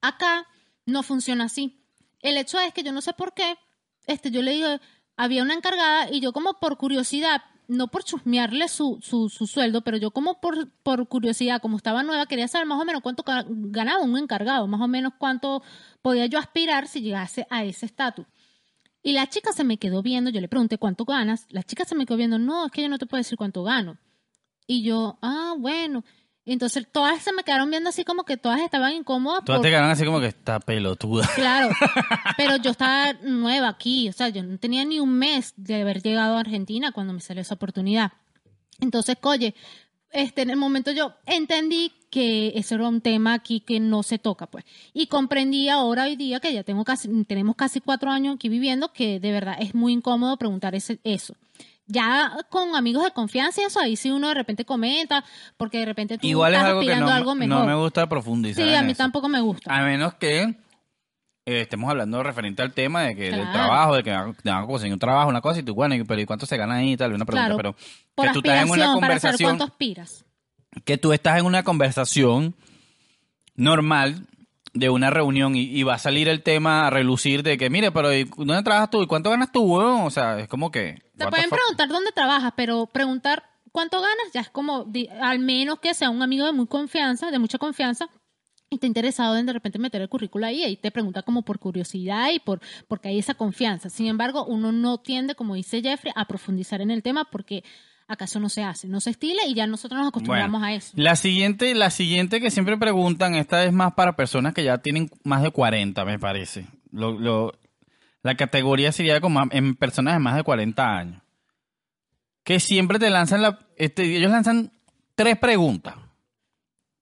acá 0.00 0.46
no 0.86 1.02
funciona 1.02 1.44
así. 1.44 1.80
El 2.20 2.36
hecho 2.36 2.58
es 2.60 2.72
que 2.72 2.82
yo 2.82 2.92
no 2.92 3.00
sé 3.00 3.12
por 3.12 3.34
qué, 3.34 3.56
este, 4.06 4.30
yo 4.30 4.42
le 4.42 4.52
dije, 4.52 4.80
había 5.18 5.42
una 5.42 5.52
encargada 5.52 6.10
y 6.10 6.20
yo 6.20 6.32
como 6.32 6.54
por 6.54 6.78
curiosidad, 6.78 7.42
no 7.66 7.88
por 7.88 8.02
chusmearle 8.02 8.68
su, 8.68 8.98
su, 9.02 9.28
su 9.28 9.46
sueldo, 9.46 9.82
pero 9.82 9.98
yo 9.98 10.10
como 10.10 10.40
por, 10.40 10.70
por 10.82 11.06
curiosidad, 11.06 11.60
como 11.60 11.76
estaba 11.76 12.02
nueva, 12.02 12.24
quería 12.24 12.48
saber 12.48 12.66
más 12.66 12.80
o 12.80 12.84
menos 12.86 13.02
cuánto 13.02 13.22
ga- 13.24 13.44
ganaba 13.48 14.02
un 14.02 14.16
encargado, 14.16 14.66
más 14.66 14.80
o 14.80 14.88
menos 14.88 15.12
cuánto 15.18 15.62
podía 16.00 16.24
yo 16.24 16.38
aspirar 16.38 16.86
si 16.88 17.02
llegase 17.02 17.46
a 17.50 17.64
ese 17.64 17.84
estatus. 17.84 18.24
Y 19.02 19.12
la 19.12 19.26
chica 19.28 19.52
se 19.52 19.64
me 19.64 19.76
quedó 19.76 20.02
viendo, 20.02 20.30
yo 20.30 20.40
le 20.40 20.48
pregunté 20.48 20.78
cuánto 20.78 21.04
ganas, 21.04 21.46
la 21.50 21.62
chica 21.62 21.84
se 21.84 21.94
me 21.94 22.06
quedó 22.06 22.16
viendo, 22.16 22.38
no, 22.38 22.64
es 22.66 22.72
que 22.72 22.80
yo 22.82 22.88
no 22.88 22.96
te 22.98 23.04
puedo 23.06 23.18
decir 23.20 23.36
cuánto 23.36 23.62
gano. 23.64 23.98
Y 24.66 24.82
yo, 24.82 25.18
ah, 25.22 25.54
bueno. 25.58 26.04
Y 26.48 26.52
entonces 26.52 26.86
todas 26.90 27.22
se 27.22 27.30
me 27.34 27.44
quedaron 27.44 27.68
viendo 27.68 27.90
así 27.90 28.04
como 28.04 28.24
que 28.24 28.38
todas 28.38 28.62
estaban 28.62 28.94
incómodas. 28.94 29.44
Todas 29.44 29.60
te 29.60 29.68
quedan 29.68 29.90
así 29.90 30.06
como 30.06 30.18
que 30.18 30.28
está 30.28 30.58
pelotuda. 30.60 31.28
Claro, 31.34 31.68
pero 32.38 32.56
yo 32.56 32.70
estaba 32.70 33.12
nueva 33.22 33.68
aquí, 33.68 34.08
o 34.08 34.14
sea, 34.14 34.30
yo 34.30 34.42
no 34.42 34.56
tenía 34.56 34.82
ni 34.86 34.98
un 34.98 35.12
mes 35.12 35.52
de 35.58 35.82
haber 35.82 36.02
llegado 36.02 36.38
a 36.38 36.40
Argentina 36.40 36.90
cuando 36.90 37.12
me 37.12 37.20
salió 37.20 37.42
esa 37.42 37.56
oportunidad. 37.56 38.12
Entonces, 38.80 39.18
oye, 39.20 39.54
este, 40.10 40.40
en 40.40 40.48
el 40.48 40.56
momento 40.56 40.90
yo 40.90 41.12
entendí 41.26 41.92
que 42.10 42.54
ese 42.54 42.76
era 42.76 42.88
un 42.88 43.02
tema 43.02 43.34
aquí 43.34 43.60
que 43.60 43.78
no 43.78 44.02
se 44.02 44.18
toca, 44.18 44.46
pues. 44.46 44.64
Y 44.94 45.08
comprendí 45.08 45.68
ahora 45.68 46.04
hoy 46.04 46.16
día 46.16 46.40
que 46.40 46.54
ya 46.54 46.62
tengo 46.62 46.82
casi, 46.82 47.10
tenemos 47.24 47.56
casi 47.56 47.82
cuatro 47.82 48.10
años 48.10 48.36
aquí 48.36 48.48
viviendo, 48.48 48.90
que 48.94 49.20
de 49.20 49.32
verdad 49.32 49.56
es 49.60 49.74
muy 49.74 49.92
incómodo 49.92 50.38
preguntar 50.38 50.74
ese, 50.74 50.98
eso. 51.04 51.34
Ya 51.90 52.32
con 52.50 52.76
amigos 52.76 53.02
de 53.04 53.10
confianza 53.12 53.62
y 53.62 53.64
eso, 53.64 53.80
ahí 53.80 53.96
sí 53.96 54.10
uno 54.10 54.28
de 54.28 54.34
repente 54.34 54.64
comenta, 54.66 55.24
porque 55.56 55.78
de 55.78 55.86
repente 55.86 56.18
tú 56.18 56.26
Igual 56.26 56.52
es 56.52 56.58
estás 56.58 56.68
algo 56.68 56.80
que 56.80 56.86
aspirando 56.86 57.06
no, 57.06 57.12
a 57.12 57.16
algo 57.16 57.34
no 57.34 57.46
mejor. 57.46 57.66
me 57.66 57.74
gusta 57.74 58.08
profundizar. 58.08 58.62
sí, 58.62 58.70
en 58.70 58.76
a 58.76 58.82
mí 58.82 58.92
eso. 58.92 58.98
tampoco 58.98 59.28
me 59.28 59.40
gusta. 59.40 59.74
A 59.74 59.82
menos 59.84 60.12
que 60.14 60.42
eh, 61.46 61.62
estemos 61.62 61.88
hablando 61.90 62.22
referente 62.22 62.60
al 62.60 62.74
tema 62.74 63.04
de 63.04 63.16
que 63.16 63.30
del 63.30 63.50
trabajo, 63.52 63.96
de 63.96 64.02
que 64.02 64.10
te 64.42 64.50
van 64.50 64.64
a 64.64 64.66
conseguir 64.66 64.92
un 64.92 64.98
trabajo, 64.98 65.30
una 65.30 65.40
cosa, 65.40 65.60
y 65.60 65.62
tú, 65.62 65.74
bueno, 65.74 65.94
¿y- 65.94 66.04
pero 66.04 66.20
¿y 66.20 66.26
cuánto 66.26 66.44
se 66.44 66.58
gana 66.58 66.74
ahí? 66.74 66.94
Tal, 66.94 67.14
una 67.14 67.24
pregunta, 67.24 67.46
Claro, 67.46 67.56
pero 67.56 67.76
Por 68.14 68.26
que 68.26 68.32
tú 68.34 68.38
estás 68.40 68.62
en 68.64 68.70
una 68.70 68.82
para 68.84 68.92
conversación, 68.92 69.48
cuánto 69.56 69.64
aspiras. 69.64 70.24
que 70.84 70.98
tú 70.98 71.12
estás 71.14 71.38
en 71.38 71.46
una 71.46 71.62
conversación 71.62 72.54
normal 73.56 74.26
de 74.74 74.90
una 74.90 75.10
reunión 75.10 75.56
y, 75.56 75.62
y 75.62 75.82
va 75.82 75.94
a 75.94 75.98
salir 75.98 76.28
el 76.28 76.42
tema 76.42 76.86
a 76.86 76.90
relucir 76.90 77.42
de 77.42 77.56
que, 77.58 77.70
mire, 77.70 77.90
pero 77.90 78.12
¿y 78.12 78.24
¿dónde 78.24 78.62
trabajas 78.62 78.90
tú? 78.90 79.02
¿Y 79.02 79.06
cuánto 79.06 79.30
ganas 79.30 79.52
tú, 79.52 79.62
weón? 79.62 80.02
O 80.02 80.10
sea, 80.10 80.38
es 80.38 80.48
como 80.48 80.70
que... 80.70 81.02
Te 81.16 81.26
pueden 81.26 81.50
preguntar 81.50 81.88
dónde 81.88 82.12
trabajas, 82.12 82.52
pero 82.56 82.86
preguntar 82.86 83.44
cuánto 83.72 84.00
ganas 84.00 84.32
ya 84.32 84.40
es 84.40 84.50
como, 84.50 84.86
al 85.20 85.38
menos 85.38 85.80
que 85.80 85.94
sea 85.94 86.10
un 86.10 86.22
amigo 86.22 86.46
de 86.46 86.52
muy 86.52 86.66
confianza, 86.66 87.30
de 87.30 87.38
mucha 87.38 87.58
confianza, 87.58 88.08
y 88.70 88.74
esté 88.74 88.86
interesado 88.86 89.36
en 89.36 89.46
de 89.46 89.52
repente 89.52 89.78
meter 89.78 90.02
el 90.02 90.08
currículo 90.08 90.46
ahí, 90.46 90.64
y 90.64 90.76
te 90.76 90.90
pregunta 90.90 91.22
como 91.22 91.42
por 91.42 91.58
curiosidad 91.58 92.30
y 92.32 92.38
por 92.38 92.60
porque 92.86 93.08
hay 93.08 93.18
esa 93.18 93.34
confianza. 93.34 93.88
Sin 93.88 94.06
embargo, 94.06 94.44
uno 94.44 94.72
no 94.72 94.98
tiende, 94.98 95.34
como 95.34 95.54
dice 95.54 95.80
Jeffrey, 95.80 96.12
a 96.14 96.26
profundizar 96.26 96.80
en 96.80 96.90
el 96.90 97.02
tema 97.02 97.24
porque 97.24 97.64
acaso 98.08 98.40
no 98.40 98.48
se 98.48 98.62
hace, 98.64 98.88
no 98.88 99.00
se 99.00 99.10
estila 99.10 99.44
y 99.46 99.54
ya 99.54 99.66
nosotros 99.66 99.98
nos 99.98 100.08
acostumbramos 100.08 100.60
Bueno, 100.60 100.66
a 100.66 100.72
eso. 100.74 100.92
La 100.96 101.14
siguiente, 101.14 101.74
la 101.74 101.90
siguiente 101.90 102.40
que 102.40 102.50
siempre 102.50 102.76
preguntan, 102.78 103.34
esta 103.34 103.64
es 103.64 103.72
más 103.72 103.92
para 103.94 104.16
personas 104.16 104.54
que 104.54 104.64
ya 104.64 104.78
tienen 104.78 105.10
más 105.24 105.42
de 105.42 105.50
40, 105.50 106.04
me 106.04 106.18
parece. 106.18 106.66
Lo, 106.90 107.12
lo- 107.18 107.52
la 108.22 108.34
categoría 108.36 108.90
sería 108.92 109.20
como 109.20 109.42
en 109.50 109.76
personas 109.76 110.14
de 110.14 110.18
más 110.20 110.34
de 110.36 110.42
40 110.42 110.96
años. 110.96 111.22
Que 112.44 112.60
siempre 112.60 112.98
te 112.98 113.10
lanzan 113.10 113.42
la... 113.42 113.58
Este, 113.76 114.16
ellos 114.16 114.30
lanzan 114.32 114.72
tres 115.14 115.36
preguntas. 115.38 115.94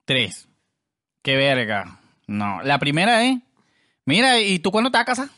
Tres. 0.04 0.48
Qué 1.22 1.36
verga. 1.36 2.00
No. 2.26 2.62
La 2.62 2.78
primera 2.78 3.24
es, 3.24 3.38
mira, 4.04 4.40
¿y 4.40 4.58
tú 4.58 4.70
cuándo 4.72 4.90
te 4.90 4.98
vas 4.98 5.02
a 5.02 5.06
casar? 5.06 5.28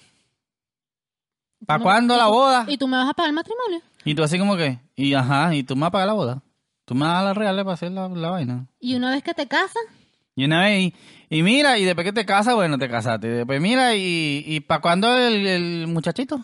¿Para 1.67 1.83
cuándo 1.83 2.17
la 2.17 2.27
boda? 2.29 2.65
¿Y 2.69 2.79
tú 2.79 2.89
me 2.89 2.97
vas 2.97 3.09
a 3.09 3.15
pagar 3.15 3.29
el 3.31 3.35
matrimonio? 3.35 3.81
Y 4.05 4.15
tú 4.15 4.23
así 4.23 4.39
como 4.39 4.57
que, 4.57 4.79
y 4.99 5.15
ajá, 5.15 5.55
y 5.55 5.63
tú 5.63 5.75
me 5.77 5.83
vas 5.83 5.89
a 5.89 5.93
pagar 5.93 6.09
la 6.09 6.13
boda. 6.15 6.43
Tú 6.85 6.95
me 6.95 7.03
vas 7.07 7.11
a 7.11 7.15
dar 7.17 7.25
la 7.25 7.35
reales 7.35 7.65
para 7.65 7.75
hacer 7.75 7.93
la, 7.93 8.09
la 8.09 8.31
vaina. 8.31 8.67
Y 8.81 8.95
una 8.95 9.11
vez 9.11 9.23
que 9.23 9.35
te 9.35 9.47
casas, 9.47 9.83
Y 10.35 10.45
una 10.45 10.63
vez, 10.63 10.93
y, 11.31 11.39
y 11.39 11.43
mira, 11.43 11.79
y 11.79 11.85
después 11.85 12.05
que 12.05 12.13
te 12.13 12.25
casas, 12.27 12.55
bueno, 12.55 12.79
te 12.79 12.89
casaste. 12.89 13.27
Y 13.27 13.31
después 13.31 13.61
mira, 13.61 13.95
y, 13.95 14.43
y 14.47 14.61
¿para 14.61 14.81
cuándo 14.81 15.17
el, 15.17 15.47
el 15.47 15.87
muchachito? 15.87 16.41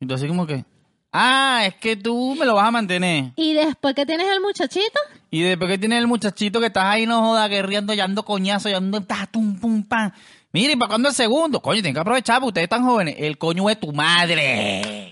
Y 0.00 0.06
tú 0.06 0.14
así 0.14 0.26
como 0.28 0.46
que, 0.46 0.64
ah, 1.12 1.62
es 1.66 1.74
que 1.74 1.96
tú 1.96 2.34
me 2.38 2.46
lo 2.46 2.54
vas 2.54 2.66
a 2.68 2.70
mantener. 2.70 3.32
y 3.36 3.52
después 3.54 3.94
que 3.94 4.06
tienes 4.06 4.26
el 4.30 4.40
muchachito, 4.40 4.98
Y 5.30 5.42
después 5.42 5.70
que 5.70 5.78
tienes 5.78 5.98
el 5.98 6.06
muchachito 6.06 6.58
que 6.60 6.66
estás 6.66 6.84
ahí, 6.84 7.06
no 7.06 7.20
joda, 7.20 7.46
guerreando, 7.48 7.92
ya 7.94 8.04
ando 8.04 8.24
coñazo, 8.24 8.68
ya 8.68 8.78
ando, 8.78 9.00
ta, 9.02 9.26
tum, 9.30 9.58
pum, 9.60 9.82
pam. 9.84 10.10
Mira, 10.54 10.72
¿y 10.72 10.76
para 10.76 10.88
cuándo 10.88 11.08
el 11.08 11.14
segundo? 11.14 11.60
Coño, 11.60 11.76
tienes 11.80 11.94
que 11.94 12.00
aprovechar 12.00 12.36
porque 12.36 12.48
ustedes 12.48 12.64
están 12.64 12.84
jóvenes. 12.84 13.14
El 13.18 13.38
coño 13.38 13.64
de 13.66 13.76
tu 13.76 13.92
madre. 13.92 15.08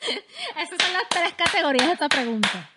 Esas 0.56 0.78
son 0.80 0.92
las 0.92 1.08
tres 1.08 1.32
categorías 1.36 1.86
de 1.86 1.92
esta 1.92 2.08
pregunta. 2.08 2.70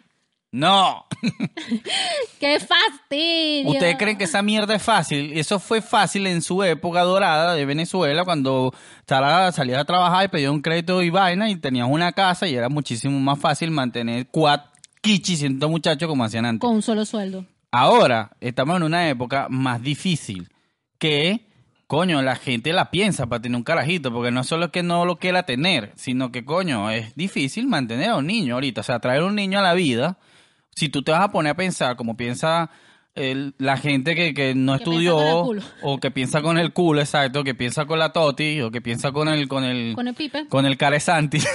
No. 0.51 1.05
¡Qué 2.39 2.59
fastidio! 2.59 3.69
¿Ustedes 3.69 3.97
creen 3.97 4.17
que 4.17 4.23
esa 4.23 4.41
mierda 4.41 4.73
es 4.73 4.81
fácil? 4.81 5.37
Eso 5.37 5.59
fue 5.59 5.81
fácil 5.81 6.25
en 6.25 6.41
su 6.41 6.63
época 6.63 7.01
dorada 7.01 7.53
de 7.53 7.65
Venezuela, 7.65 8.25
cuando 8.25 8.73
salías 9.05 9.79
a 9.79 9.85
trabajar 9.85 10.25
y 10.25 10.27
pedías 10.29 10.51
un 10.51 10.61
crédito 10.61 11.03
y 11.03 11.11
vaina 11.11 11.49
y 11.51 11.55
tenías 11.55 11.87
una 11.87 12.11
casa 12.13 12.47
y 12.47 12.55
era 12.55 12.67
muchísimo 12.67 13.19
más 13.19 13.39
fácil 13.39 13.69
mantener 13.69 14.27
cuatro 14.31 14.71
quichicientos 15.01 15.69
muchachos 15.69 16.09
como 16.09 16.23
hacían 16.23 16.45
antes. 16.45 16.61
Con 16.61 16.75
un 16.75 16.81
solo 16.81 17.05
sueldo. 17.05 17.45
Ahora 17.71 18.31
estamos 18.39 18.77
en 18.77 18.83
una 18.83 19.09
época 19.09 19.47
más 19.49 19.81
difícil 19.81 20.49
que, 20.97 21.47
coño, 21.89 22.21
la 22.21 22.35
gente 22.35 22.71
la 22.71 22.91
piensa 22.91 23.25
para 23.25 23.41
tener 23.41 23.55
un 23.57 23.63
carajito, 23.63 24.13
porque 24.13 24.29
no 24.29 24.43
solo 24.43 24.65
es 24.65 24.71
que 24.71 24.83
no 24.83 25.05
lo 25.05 25.17
quiera 25.17 25.41
tener, 25.43 25.91
sino 25.95 26.31
que, 26.31 26.45
coño, 26.45 26.91
es 26.91 27.15
difícil 27.15 27.65
mantener 27.67 28.09
a 28.11 28.17
un 28.17 28.27
niño 28.27 28.53
ahorita. 28.53 28.81
O 28.81 28.83
sea, 28.83 28.99
traer 28.99 29.23
un 29.23 29.33
niño 29.33 29.57
a 29.57 29.63
la 29.63 29.73
vida, 29.73 30.19
si 30.75 30.89
tú 30.89 31.01
te 31.01 31.11
vas 31.11 31.21
a 31.21 31.31
poner 31.31 31.53
a 31.53 31.55
pensar 31.55 31.95
como 31.95 32.15
piensa 32.15 32.69
el- 33.15 33.55
la 33.57 33.75
gente 33.75 34.13
que, 34.13 34.35
que 34.35 34.53
no 34.53 34.73
Que 34.77 34.83
estudió, 34.83 35.17
o 35.81 35.97
que 35.99 36.11
piensa 36.11 36.43
con 36.43 36.59
el 36.59 36.73
culo, 36.73 36.99
exacto, 37.01 37.43
que 37.43 37.55
piensa 37.55 37.85
con 37.87 37.97
la 37.97 38.13
toti, 38.13 38.61
o 38.61 38.69
que 38.69 38.81
piensa 38.81 39.11
con 39.11 39.27
el, 39.27 39.47
con 39.47 39.63
el, 39.63 39.95
Con 39.95 40.07
el 40.07 40.13
pipe. 40.13 40.45
con 40.47 40.67
el 40.67 40.77
caresanti. 40.77 41.39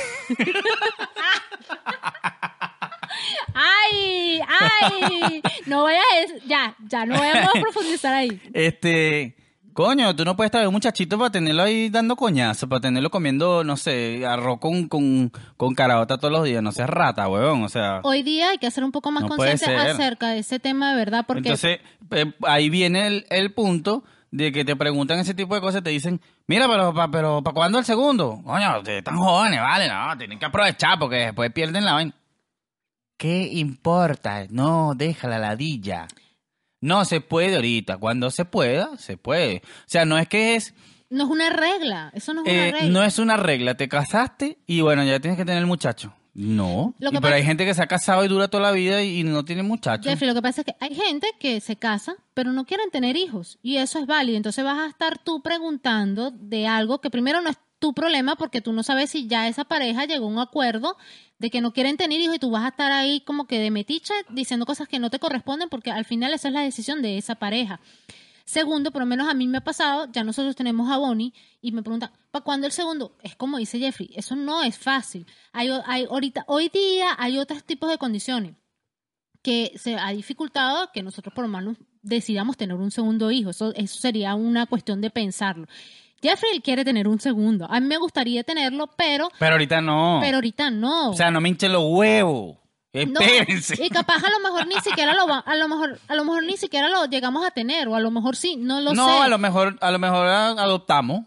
¡Ay! 3.54 4.40
¡Ay! 4.60 5.42
No 5.66 5.84
vayas 5.84 6.02
Ya, 6.46 6.74
ya, 6.88 7.06
no 7.06 7.18
vayamos 7.18 7.54
a 7.54 7.60
profundizar 7.60 8.12
ahí. 8.14 8.40
Este, 8.52 9.36
coño, 9.74 10.16
tú 10.16 10.24
no 10.24 10.36
puedes 10.36 10.50
traer 10.50 10.68
un 10.68 10.72
muchachito 10.72 11.18
para 11.18 11.30
tenerlo 11.30 11.64
ahí 11.64 11.90
dando 11.90 12.16
coñazo, 12.16 12.68
para 12.68 12.80
tenerlo 12.80 13.10
comiendo, 13.10 13.64
no 13.64 13.76
sé, 13.76 14.24
arroz 14.26 14.58
con, 14.60 14.88
con, 14.88 15.30
con 15.56 15.74
caraota 15.74 16.16
todos 16.16 16.32
los 16.32 16.44
días. 16.44 16.62
No 16.62 16.72
seas 16.72 16.88
rata, 16.88 17.28
huevón. 17.28 17.64
O 17.64 17.68
sea, 17.68 18.00
Hoy 18.04 18.22
día 18.22 18.50
hay 18.50 18.58
que 18.58 18.70
ser 18.70 18.84
un 18.84 18.92
poco 18.92 19.10
más 19.10 19.24
No 19.24 19.28
consciente 19.28 19.76
acerca 19.76 20.28
de 20.30 20.38
ese 20.38 20.58
tema 20.58 20.92
de 20.92 20.96
verdad, 20.96 21.24
porque 21.26 21.40
entonces 21.40 21.80
eh, 22.12 22.32
ahí 22.42 22.70
viene 22.70 23.06
el, 23.06 23.26
el 23.28 23.52
punto 23.52 24.04
de 24.30 24.50
que 24.50 24.64
te 24.64 24.74
preguntan 24.74 25.18
ese 25.18 25.34
tipo 25.34 25.54
de 25.54 25.60
cosas, 25.60 25.82
te 25.82 25.90
dicen, 25.90 26.20
mira, 26.46 26.66
pero 26.68 26.92
pa, 26.92 27.08
pero 27.10 27.42
¿para 27.42 27.54
cuándo 27.54 27.78
el 27.78 27.84
segundo? 27.84 28.40
Coño, 28.44 28.82
están 28.84 29.16
jóvenes, 29.16 29.60
vale, 29.60 29.88
no, 29.88 30.16
tienen 30.18 30.38
que 30.38 30.46
aprovechar 30.46 30.98
porque 30.98 31.16
después 31.16 31.52
pierden 31.52 31.84
la 31.84 31.92
vaina. 31.92 32.14
¿Qué 33.16 33.48
importa? 33.52 34.46
No, 34.50 34.94
deja 34.96 35.28
la 35.28 35.38
ladilla. 35.38 36.08
No 36.84 37.04
se 37.04 37.20
puede 37.20 37.56
ahorita. 37.56 37.96
Cuando 37.98 38.30
se 38.30 38.44
pueda, 38.44 38.96
se 38.98 39.16
puede. 39.16 39.62
O 39.64 39.84
sea, 39.86 40.04
no 40.04 40.18
es 40.18 40.28
que 40.28 40.54
es 40.54 40.74
no 41.10 41.24
es 41.24 41.30
una 41.30 41.48
regla. 41.50 42.10
Eso 42.14 42.34
no 42.34 42.42
es 42.44 42.48
Eh, 42.48 42.52
una 42.68 42.78
regla. 42.78 42.88
no 42.92 43.02
es 43.04 43.18
una 43.18 43.36
regla, 43.36 43.74
te 43.76 43.88
casaste 43.88 44.58
y 44.66 44.80
bueno, 44.80 45.04
ya 45.04 45.20
tienes 45.20 45.38
que 45.38 45.44
tener 45.44 45.60
el 45.60 45.66
muchacho. 45.66 46.12
No. 46.34 46.94
Lo 46.98 47.10
que 47.10 47.16
Y 47.18 47.20
pero 47.20 47.30
pasa- 47.30 47.34
hay 47.36 47.44
gente 47.44 47.64
que 47.64 47.72
se 47.74 47.82
ha 47.82 47.86
casado 47.86 48.24
y 48.24 48.28
dura 48.28 48.48
toda 48.48 48.64
la 48.64 48.72
vida 48.72 49.02
y, 49.04 49.22
no 49.22 49.44
tiene 49.44 49.62
muchacho. 49.62 50.08
Jeffrey, 50.10 50.28
lo 50.28 50.34
que 50.34 50.42
pasa 50.42 50.62
es 50.62 50.64
que 50.64 50.74
hay 50.80 50.92
gente 50.94 51.28
que 51.38 51.60
se 51.60 51.76
casa, 51.76 52.16
pero 52.34 52.52
no 52.52 52.64
quieren 52.64 52.90
tener 52.90 53.16
hijos. 53.16 53.58
Y 53.62 53.76
eso 53.76 54.00
es 54.00 54.06
válido. 54.06 54.36
Entonces 54.36 54.64
vas 54.64 54.78
a 54.80 54.86
estar 54.88 55.18
tú 55.18 55.40
preguntando 55.42 56.32
de 56.32 56.66
algo 56.66 57.00
que 57.00 57.08
primero 57.10 57.40
no 57.40 57.50
es 57.50 57.56
tu 57.84 57.92
problema 57.92 58.34
porque 58.36 58.62
tú 58.62 58.72
no 58.72 58.82
sabes 58.82 59.10
si 59.10 59.26
ya 59.26 59.46
esa 59.46 59.66
pareja 59.66 60.06
llegó 60.06 60.24
a 60.24 60.28
un 60.30 60.38
acuerdo 60.38 60.96
de 61.38 61.50
que 61.50 61.60
no 61.60 61.74
quieren 61.74 61.98
tener 61.98 62.18
hijos 62.18 62.36
y 62.36 62.38
tú 62.38 62.50
vas 62.50 62.64
a 62.64 62.68
estar 62.68 62.90
ahí 62.90 63.20
como 63.20 63.46
que 63.46 63.58
de 63.58 63.70
metiche 63.70 64.14
diciendo 64.30 64.64
cosas 64.64 64.88
que 64.88 64.98
no 64.98 65.10
te 65.10 65.18
corresponden 65.18 65.68
porque 65.68 65.90
al 65.90 66.06
final 66.06 66.32
esa 66.32 66.48
es 66.48 66.54
la 66.54 66.62
decisión 66.62 67.02
de 67.02 67.18
esa 67.18 67.34
pareja. 67.34 67.80
Segundo, 68.46 68.90
por 68.90 69.02
lo 69.02 69.06
menos 69.06 69.28
a 69.28 69.34
mí 69.34 69.46
me 69.46 69.58
ha 69.58 69.60
pasado, 69.60 70.08
ya 70.10 70.24
nosotros 70.24 70.56
tenemos 70.56 70.90
a 70.90 70.96
Bonnie 70.96 71.34
y 71.60 71.72
me 71.72 71.82
preguntan, 71.82 72.10
¿para 72.30 72.42
cuándo 72.42 72.66
el 72.66 72.72
segundo? 72.72 73.18
Es 73.22 73.36
como 73.36 73.58
dice 73.58 73.78
Jeffrey, 73.78 74.08
eso 74.14 74.34
no 74.34 74.62
es 74.62 74.78
fácil. 74.78 75.26
Hay, 75.52 75.68
hay 75.84 76.04
ahorita, 76.04 76.46
hoy 76.48 76.70
día 76.70 77.08
hay 77.18 77.36
otros 77.36 77.64
tipos 77.64 77.90
de 77.90 77.98
condiciones 77.98 78.54
que 79.42 79.72
se 79.76 79.96
ha 79.96 80.08
dificultado 80.12 80.88
que 80.90 81.02
nosotros 81.02 81.34
por 81.34 81.44
lo 81.44 81.50
menos 81.50 81.76
decidamos 82.00 82.56
tener 82.56 82.76
un 82.76 82.90
segundo 82.90 83.30
hijo. 83.30 83.50
Eso, 83.50 83.74
eso 83.74 84.00
sería 84.00 84.34
una 84.36 84.64
cuestión 84.64 85.02
de 85.02 85.10
pensarlo. 85.10 85.66
Jeffrey 86.28 86.60
quiere 86.60 86.84
tener 86.84 87.06
un 87.06 87.20
segundo. 87.20 87.66
A 87.70 87.78
mí 87.80 87.86
me 87.86 87.98
gustaría 87.98 88.42
tenerlo, 88.44 88.88
pero, 88.96 89.28
Pero 89.38 89.52
ahorita 89.52 89.80
no. 89.80 90.18
pero 90.22 90.36
ahorita 90.38 90.70
no. 90.70 91.10
O 91.10 91.14
sea, 91.14 91.30
no 91.30 91.40
me 91.40 91.50
hinchen 91.50 91.72
los 91.72 91.84
huevos. 91.86 92.56
No, 92.94 93.20
Espérense. 93.20 93.84
y 93.84 93.90
capaz 93.90 94.22
a 94.24 94.30
lo 94.30 94.38
mejor 94.38 94.68
ni 94.68 94.76
siquiera 94.76 95.14
lo 95.14 95.26
va, 95.26 95.38
a 95.40 95.56
lo 95.56 95.66
mejor, 95.66 95.98
a 96.06 96.14
lo 96.14 96.24
mejor 96.24 96.44
ni 96.44 96.56
siquiera 96.56 96.88
lo 96.88 97.06
llegamos 97.06 97.44
a 97.44 97.50
tener, 97.50 97.88
o 97.88 97.96
a 97.96 98.00
lo 98.00 98.12
mejor 98.12 98.36
sí, 98.36 98.54
no 98.56 98.80
lo 98.80 98.94
no, 98.94 99.06
sé. 99.08 99.18
a 99.18 99.26
lo 99.28 99.36
mejor, 99.36 99.76
a 99.80 99.90
lo 99.90 99.98
mejor 99.98 100.26
adoptamos. 100.28 101.24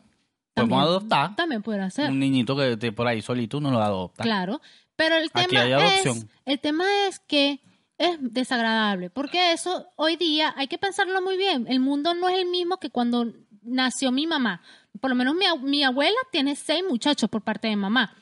También- 0.53 0.69
Podemos 0.79 0.81
adoptar. 0.89 1.35
También 1.35 1.61
puede 1.61 1.91
ser. 1.91 2.09
Un 2.09 2.19
niñito 2.19 2.55
que 2.55 2.71
esté 2.71 2.91
por 2.93 3.05
ahí 3.07 3.21
solito, 3.21 3.57
uno 3.57 3.69
lo 3.69 3.81
adopta. 3.81 4.23
Claro, 4.23 4.61
pero 4.95 5.15
el 5.17 5.29
Aquí 5.33 5.45
tema 5.49 5.61
hay 5.63 5.71
es 5.73 5.77
adopción. 6.05 6.29
el 6.45 6.59
tema 6.59 6.85
es 7.07 7.19
que 7.19 7.59
es 7.97 8.15
desagradable, 8.21 9.09
porque 9.09 9.51
eso 9.51 9.87
hoy 9.97 10.15
día 10.15 10.53
hay 10.57 10.67
que 10.67 10.77
pensarlo 10.77 11.21
muy 11.21 11.35
bien. 11.37 11.65
El 11.67 11.79
mundo 11.81 12.13
no 12.13 12.29
es 12.29 12.37
el 12.39 12.45
mismo 12.45 12.77
que 12.77 12.89
cuando 12.89 13.25
nació 13.61 14.11
mi 14.13 14.25
mamá. 14.25 14.61
Por 14.99 15.09
lo 15.09 15.15
menos 15.15 15.35
mi, 15.35 15.45
mi 15.63 15.83
abuela 15.83 16.17
tiene 16.31 16.55
seis 16.55 16.83
muchachos 16.87 17.29
por 17.29 17.41
parte 17.41 17.67
de 17.67 17.75
mamá. 17.75 18.15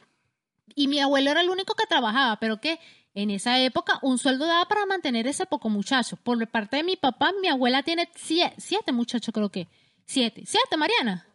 Y 0.76 0.88
mi 0.88 1.00
abuelo 1.00 1.32
era 1.32 1.42
el 1.42 1.50
único 1.50 1.74
que 1.76 1.86
trabajaba, 1.88 2.38
pero 2.40 2.60
que 2.60 2.80
en 3.14 3.30
esa 3.32 3.60
época 3.60 3.98
un 4.02 4.18
sueldo 4.18 4.46
daba 4.46 4.66
para 4.68 4.86
mantener 4.86 5.26
ese 5.28 5.46
poco 5.46 5.70
muchacho. 5.70 6.18
Por 6.18 6.46
parte 6.50 6.78
de 6.78 6.84
mi 6.84 6.96
papá, 6.98 7.32
mi 7.42 7.48
abuela 7.48 7.82
tiene 7.84 8.10
sie- 8.16 8.54
siete 8.58 8.92
muchachos, 8.92 9.34
creo 9.34 9.50
que. 9.50 9.68
Siete. 10.06 10.44
¿Siete, 10.46 10.76
Mariana? 10.78 11.26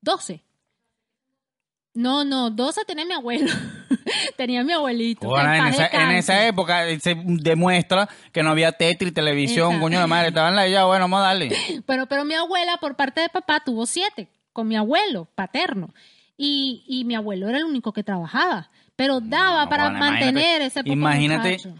Doce. 0.00 0.42
No, 1.94 2.24
no, 2.24 2.50
doce 2.50 2.84
tenía 2.84 3.04
mi 3.04 3.12
abuelo. 3.12 3.46
tenía 4.36 4.64
mi 4.64 4.72
abuelito. 4.72 5.28
Bueno, 5.28 5.54
en, 5.54 5.66
esa, 5.66 5.86
en 5.86 6.10
esa 6.10 6.44
época 6.46 6.88
eh, 6.88 6.98
se 6.98 7.14
demuestra 7.24 8.08
que 8.32 8.42
no 8.42 8.50
había 8.50 8.72
Tetris, 8.72 9.14
televisión, 9.14 9.66
Exacto. 9.68 9.82
coño 9.84 10.00
de 10.00 10.06
madre. 10.08 10.28
Estaban 10.28 10.56
la 10.56 10.66
ya, 10.66 10.84
bueno, 10.86 11.04
vamos 11.04 11.20
a 11.20 11.22
darle. 11.28 11.56
Pero, 11.86 12.06
pero 12.06 12.24
mi 12.24 12.34
abuela, 12.34 12.78
por 12.78 12.96
parte 12.96 13.20
de 13.20 13.28
papá, 13.28 13.62
tuvo 13.64 13.86
siete, 13.86 14.28
con 14.54 14.66
mi 14.68 14.76
abuelo 14.76 15.28
paterno. 15.34 15.92
Y, 16.38 16.82
y 16.88 17.04
mi 17.04 17.14
abuelo 17.14 17.48
era 17.50 17.58
el 17.58 17.64
único 17.64 17.92
que 17.92 18.02
trabajaba. 18.02 18.70
Pero 18.96 19.20
daba 19.20 19.64
No, 19.64 19.68
para 19.70 19.84
bueno, 19.84 19.98
mantener 19.98 20.32
imagínate- 20.32 20.64
ese 20.66 20.80
poco 20.82 20.92
imagínate 20.92 21.50
muchacho. 21.50 21.74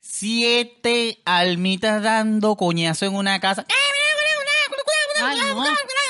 Siete 0.00 1.20
almitas 1.24 2.02
dando 2.02 2.56
coñazo 2.56 3.06
en 3.06 3.14
una 3.14 3.40
casa. 3.40 3.64
Ay, 5.24 5.38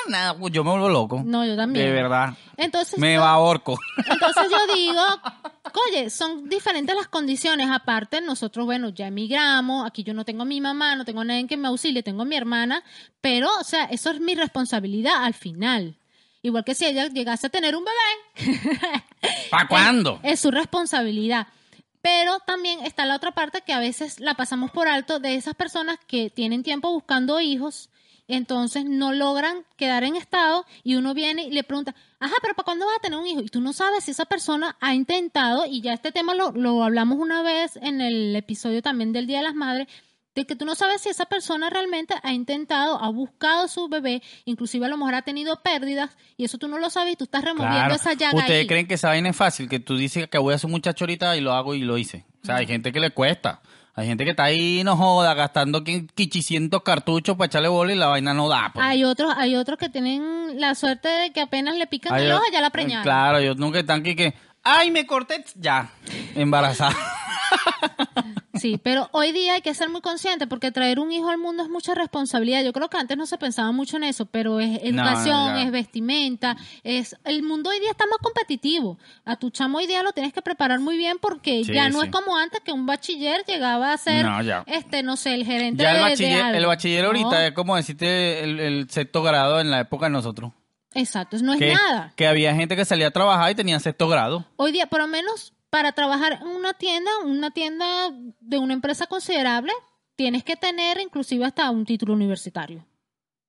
no. 0.09 0.49
Yo 0.49 0.65
me 0.65 0.71
vuelvo 0.71 0.89
loco. 0.89 1.23
No, 1.25 1.45
yo 1.45 1.57
también. 1.57 1.87
De 1.87 1.93
verdad. 1.93 2.35
Entonces, 2.57 2.99
Me 2.99 3.15
yo- 3.15 3.21
va 3.21 3.31
a 3.31 3.39
orco. 3.39 3.79
entonces 4.11 4.45
yo 4.51 4.75
digo, 4.75 5.03
oye, 5.89 6.11
son 6.11 6.49
diferentes 6.49 6.95
las 6.95 7.09
condiciones. 7.09 7.69
Aparte, 7.71 8.21
nosotros, 8.21 8.67
bueno, 8.67 8.89
ya 8.91 9.07
emigramos. 9.09 9.87
Aquí 9.87 10.03
yo 10.03 10.15
no 10.15 10.25
tengo 10.25 10.43
a 10.43 10.47
mi 10.47 10.61
mamá, 10.61 10.97
no 10.97 11.05
tengo 11.05 11.21
a 11.21 11.25
nadie 11.25 11.47
que 11.47 11.57
me 11.57 11.69
auxilie, 11.69 12.03
tengo 12.03 12.23
a 12.23 12.25
mi 12.25 12.37
hermana. 12.37 12.83
Pero, 13.21 13.49
o 13.61 13.65
sea, 13.65 13.85
eso 13.85 14.11
es 14.11 14.21
mi 14.21 14.35
responsabilidad 14.35 15.25
al 15.25 15.35
final. 15.35 15.97
Igual 16.43 16.65
que 16.65 16.75
si 16.75 16.87
ella 16.87 17.07
llegase 17.09 17.47
a 17.47 17.51
tener 17.51 17.77
un 17.77 17.85
bebé, 17.85 19.03
¿Para 19.51 19.69
cuándo? 19.69 20.21
es 20.23 20.41
su 20.41 20.51
responsabilidad. 20.51 21.47
Pero 22.01 22.41
también 22.41 22.85
está 22.85 23.07
la 23.07 23.15
otra 23.15 23.31
parte 23.31 23.63
que 23.65 23.73
a 23.73 23.79
veces 23.79 24.19
la 24.19 24.35
pasamos 24.35 24.73
por 24.73 24.89
alto 24.89 25.21
de 25.21 25.37
esas 25.37 25.55
personas 25.55 25.99
que 26.09 26.31
tienen 26.31 26.65
tiempo 26.65 26.91
buscando 26.91 27.39
hijos, 27.41 27.91
entonces 28.35 28.85
no 28.85 29.13
logran 29.13 29.65
quedar 29.77 30.05
en 30.05 30.17
estado 30.17 30.65
y 30.83 30.95
uno 30.97 31.15
viene 31.15 31.45
y 31.45 31.51
le 31.51 31.65
pregunta, 31.65 31.95
ajá, 32.21 32.35
pero 32.43 32.55
¿para 32.55 32.65
cuándo 32.65 32.87
vas 32.87 32.97
a 32.99 33.01
tener 33.01 33.19
un 33.19 33.27
hijo? 33.27 33.41
Y 33.41 33.49
tú 33.49 33.61
no 33.61 33.73
sabes 33.73 34.05
si 34.05 34.11
esa 34.13 34.25
persona 34.25 34.77
ha 34.81 34.95
intentado, 34.95 35.67
y 35.67 35.81
ya 35.81 35.93
este 35.93 36.13
tema 36.13 36.35
lo, 36.35 36.53
lo 36.53 36.83
hablamos 36.85 37.19
una 37.19 37.43
vez 37.43 37.77
en 37.77 38.01
el 38.01 38.35
episodio 38.37 38.83
también 38.83 39.13
del 39.13 39.27
Día 39.27 39.39
de 39.39 39.45
las 39.45 39.55
Madres, 39.55 39.89
de 40.35 40.47
que 40.47 40.57
tú 40.57 40.65
no 40.65 40.75
sabes 40.75 41.03
si 41.03 41.11
esa 41.11 41.27
persona 41.27 41.69
realmente 41.69 42.15
ha 42.23 42.33
intentado, 42.33 42.99
ha 43.03 43.11
buscado 43.11 43.69
su 43.69 43.89
bebé, 43.89 44.23
inclusive 44.47 44.87
a 44.87 44.89
lo 44.89 44.97
mejor 44.97 45.15
ha 45.15 45.21
tenido 45.23 45.61
pérdidas, 45.63 46.17
y 46.39 46.45
eso 46.45 46.57
tú 46.57 46.69
no 46.69 46.79
lo 46.79 46.89
sabes 46.89 47.13
y 47.13 47.17
tú 47.17 47.25
estás 47.25 47.45
removiendo 47.45 47.77
Claro. 47.81 47.95
esa 47.95 48.15
llaga 48.15 48.39
¿Ustedes 48.39 48.61
ahí. 48.63 48.67
creen 48.67 48.87
que 48.89 48.95
esa 48.95 49.09
vaina 49.09 49.29
es 49.29 49.37
fácil? 49.37 49.69
Que 49.69 49.79
tú 49.79 49.95
dices 49.99 50.29
que 50.29 50.39
voy 50.39 50.55
a 50.55 50.59
un 50.65 50.71
muchacho 50.71 51.05
ahorita 51.05 51.37
y 51.37 51.43
lo 51.43 51.53
hago 51.53 51.75
y 51.75 51.81
lo 51.81 51.99
hice. 51.99 52.25
O 52.43 52.47
sea, 52.47 52.57
hay 52.57 52.67
gente 52.67 52.93
que 52.93 53.01
le 53.01 53.11
cuesta. 53.11 53.61
Hay 53.95 54.07
gente 54.07 54.25
que 54.25 54.31
está 54.31 54.45
ahí, 54.45 54.83
no 54.85 54.97
joda, 54.97 55.35
gastando 55.35 55.85
qui- 55.85 56.09
quichicientos 56.15 56.83
cartuchos 56.83 57.37
para 57.37 57.47
echarle 57.47 57.69
bola 57.69 57.93
y 57.93 57.97
la 57.97 58.07
vaina 58.07 58.33
no 58.33 58.49
da. 58.49 58.71
pues. 58.73 58.85
Hay 58.85 59.05
otros, 59.05 59.35
hay 59.37 59.55
otros 59.55 59.79
que 59.79 59.91
tienen 59.91 60.59
la 60.59 60.75
suerte 60.75 61.09
de 61.09 61.33
que 61.33 61.43
apenas 61.43 61.77
le 61.77 61.87
pican 61.87 62.15
Hay 62.15 62.25
el 62.25 62.33
ojo 62.33 62.43
ya 62.51 62.61
la 62.63 62.71
preñaron. 62.71 63.03
Claro, 63.05 63.41
yo 63.41 63.55
nunca 63.55 63.81
están 63.81 64.01
aquí 64.01 64.17
que, 64.17 64.33
ay, 64.63 64.91
me 64.91 65.07
corté, 65.07 65.45
ya, 65.57 65.91
embarazada. 66.35 66.97
Sí, 68.55 68.79
pero 68.81 69.09
hoy 69.13 69.33
día 69.33 69.55
hay 69.55 69.63
que 69.63 69.73
ser 69.75 69.89
muy 69.89 70.03
consciente 70.03 70.47
porque 70.47 70.71
traer 70.71 71.01
un 71.01 71.11
hijo 71.11 71.29
al 71.31 71.39
mundo 71.39 71.63
es 71.65 71.69
mucha 71.71 71.95
responsabilidad. 71.95 72.63
Yo 72.63 72.73
creo 72.73 72.89
que 72.89 72.99
antes 72.99 73.17
no 73.17 73.27
se 73.27 73.39
pensaba 73.39 73.73
mucho 73.73 73.97
en 73.97 74.05
eso, 74.05 74.27
pero 74.27 74.61
es 74.61 74.79
educación, 74.85 75.57
es 75.57 75.71
vestimenta, 75.73 76.57
es 76.85 77.17
el 77.25 77.43
mundo 77.43 77.71
hoy 77.71 77.81
día 77.81 77.91
está 77.91 78.05
más 78.07 78.19
competitivo. 78.19 78.99
A 79.25 79.37
tu 79.37 79.51
chamo 79.51 79.79
hoy 79.79 79.87
día 79.87 80.03
lo 80.03 80.13
tienes 80.13 80.33
que 80.33 80.43
preparar 80.43 80.79
muy 80.81 80.97
bien 80.99 81.17
porque 81.21 81.65
Sí, 81.65 81.73
ya 81.73 81.89
no 81.89 82.01
sí. 82.03 82.07
es 82.07 82.13
como 82.13 82.37
antes 82.37 82.61
que 82.61 82.73
un 82.73 82.87
bachiller 82.87 83.43
llegaba 83.47 83.93
a 83.95 83.97
ser, 83.97 84.27
este, 84.67 85.03
no 85.03 85.17
sé, 85.17 85.35
el 85.35 85.45
gerente 85.47 85.83
Ya 85.83 85.91
el 85.93 85.97
de- 85.97 86.03
de 86.05 86.11
bachiller, 86.11 86.43
algo. 86.43 86.59
el 86.59 86.67
bachiller 86.67 87.05
ahorita 87.07 87.47
es 87.47 87.53
como 87.55 87.75
decirte 87.75 88.45
el, 88.45 88.61
el 88.61 88.91
sexto 88.91 89.23
grado 89.23 89.61
en 89.61 89.71
la 89.71 89.81
época 89.81 90.07
de 90.07 90.11
nosotros. 90.11 90.53
Exacto, 90.95 91.39
no 91.43 91.55
es 91.55 91.59
que, 91.59 91.73
nada. 91.75 92.13
que 92.17 92.27
había 92.29 92.55
gente 92.55 92.77
que 92.77 92.85
salía 92.85 93.09
a 93.09 93.13
trabajar 93.13 93.51
y 93.51 93.55
tenía 93.55 93.81
sexto 93.81 94.09
grado. 94.09 94.45
Hoy 94.57 94.73
día, 94.73 94.87
por 94.87 95.01
lo 95.01 95.09
menos 95.09 95.55
para 95.73 95.93
trabajar 95.93 96.35
en 96.43 96.49
una 96.49 96.75
tienda, 96.75 97.11
una 97.25 97.51
tienda 97.51 98.11
de 98.41 98.59
una 98.59 98.75
empresa 98.75 99.07
considerable, 99.07 99.73
tienes 100.17 100.45
que 100.45 100.55
tener 100.55 101.01
inclusive 101.01 101.47
hasta 101.47 101.71
un 101.71 101.87
título 101.87 102.13
universitario. 102.13 102.85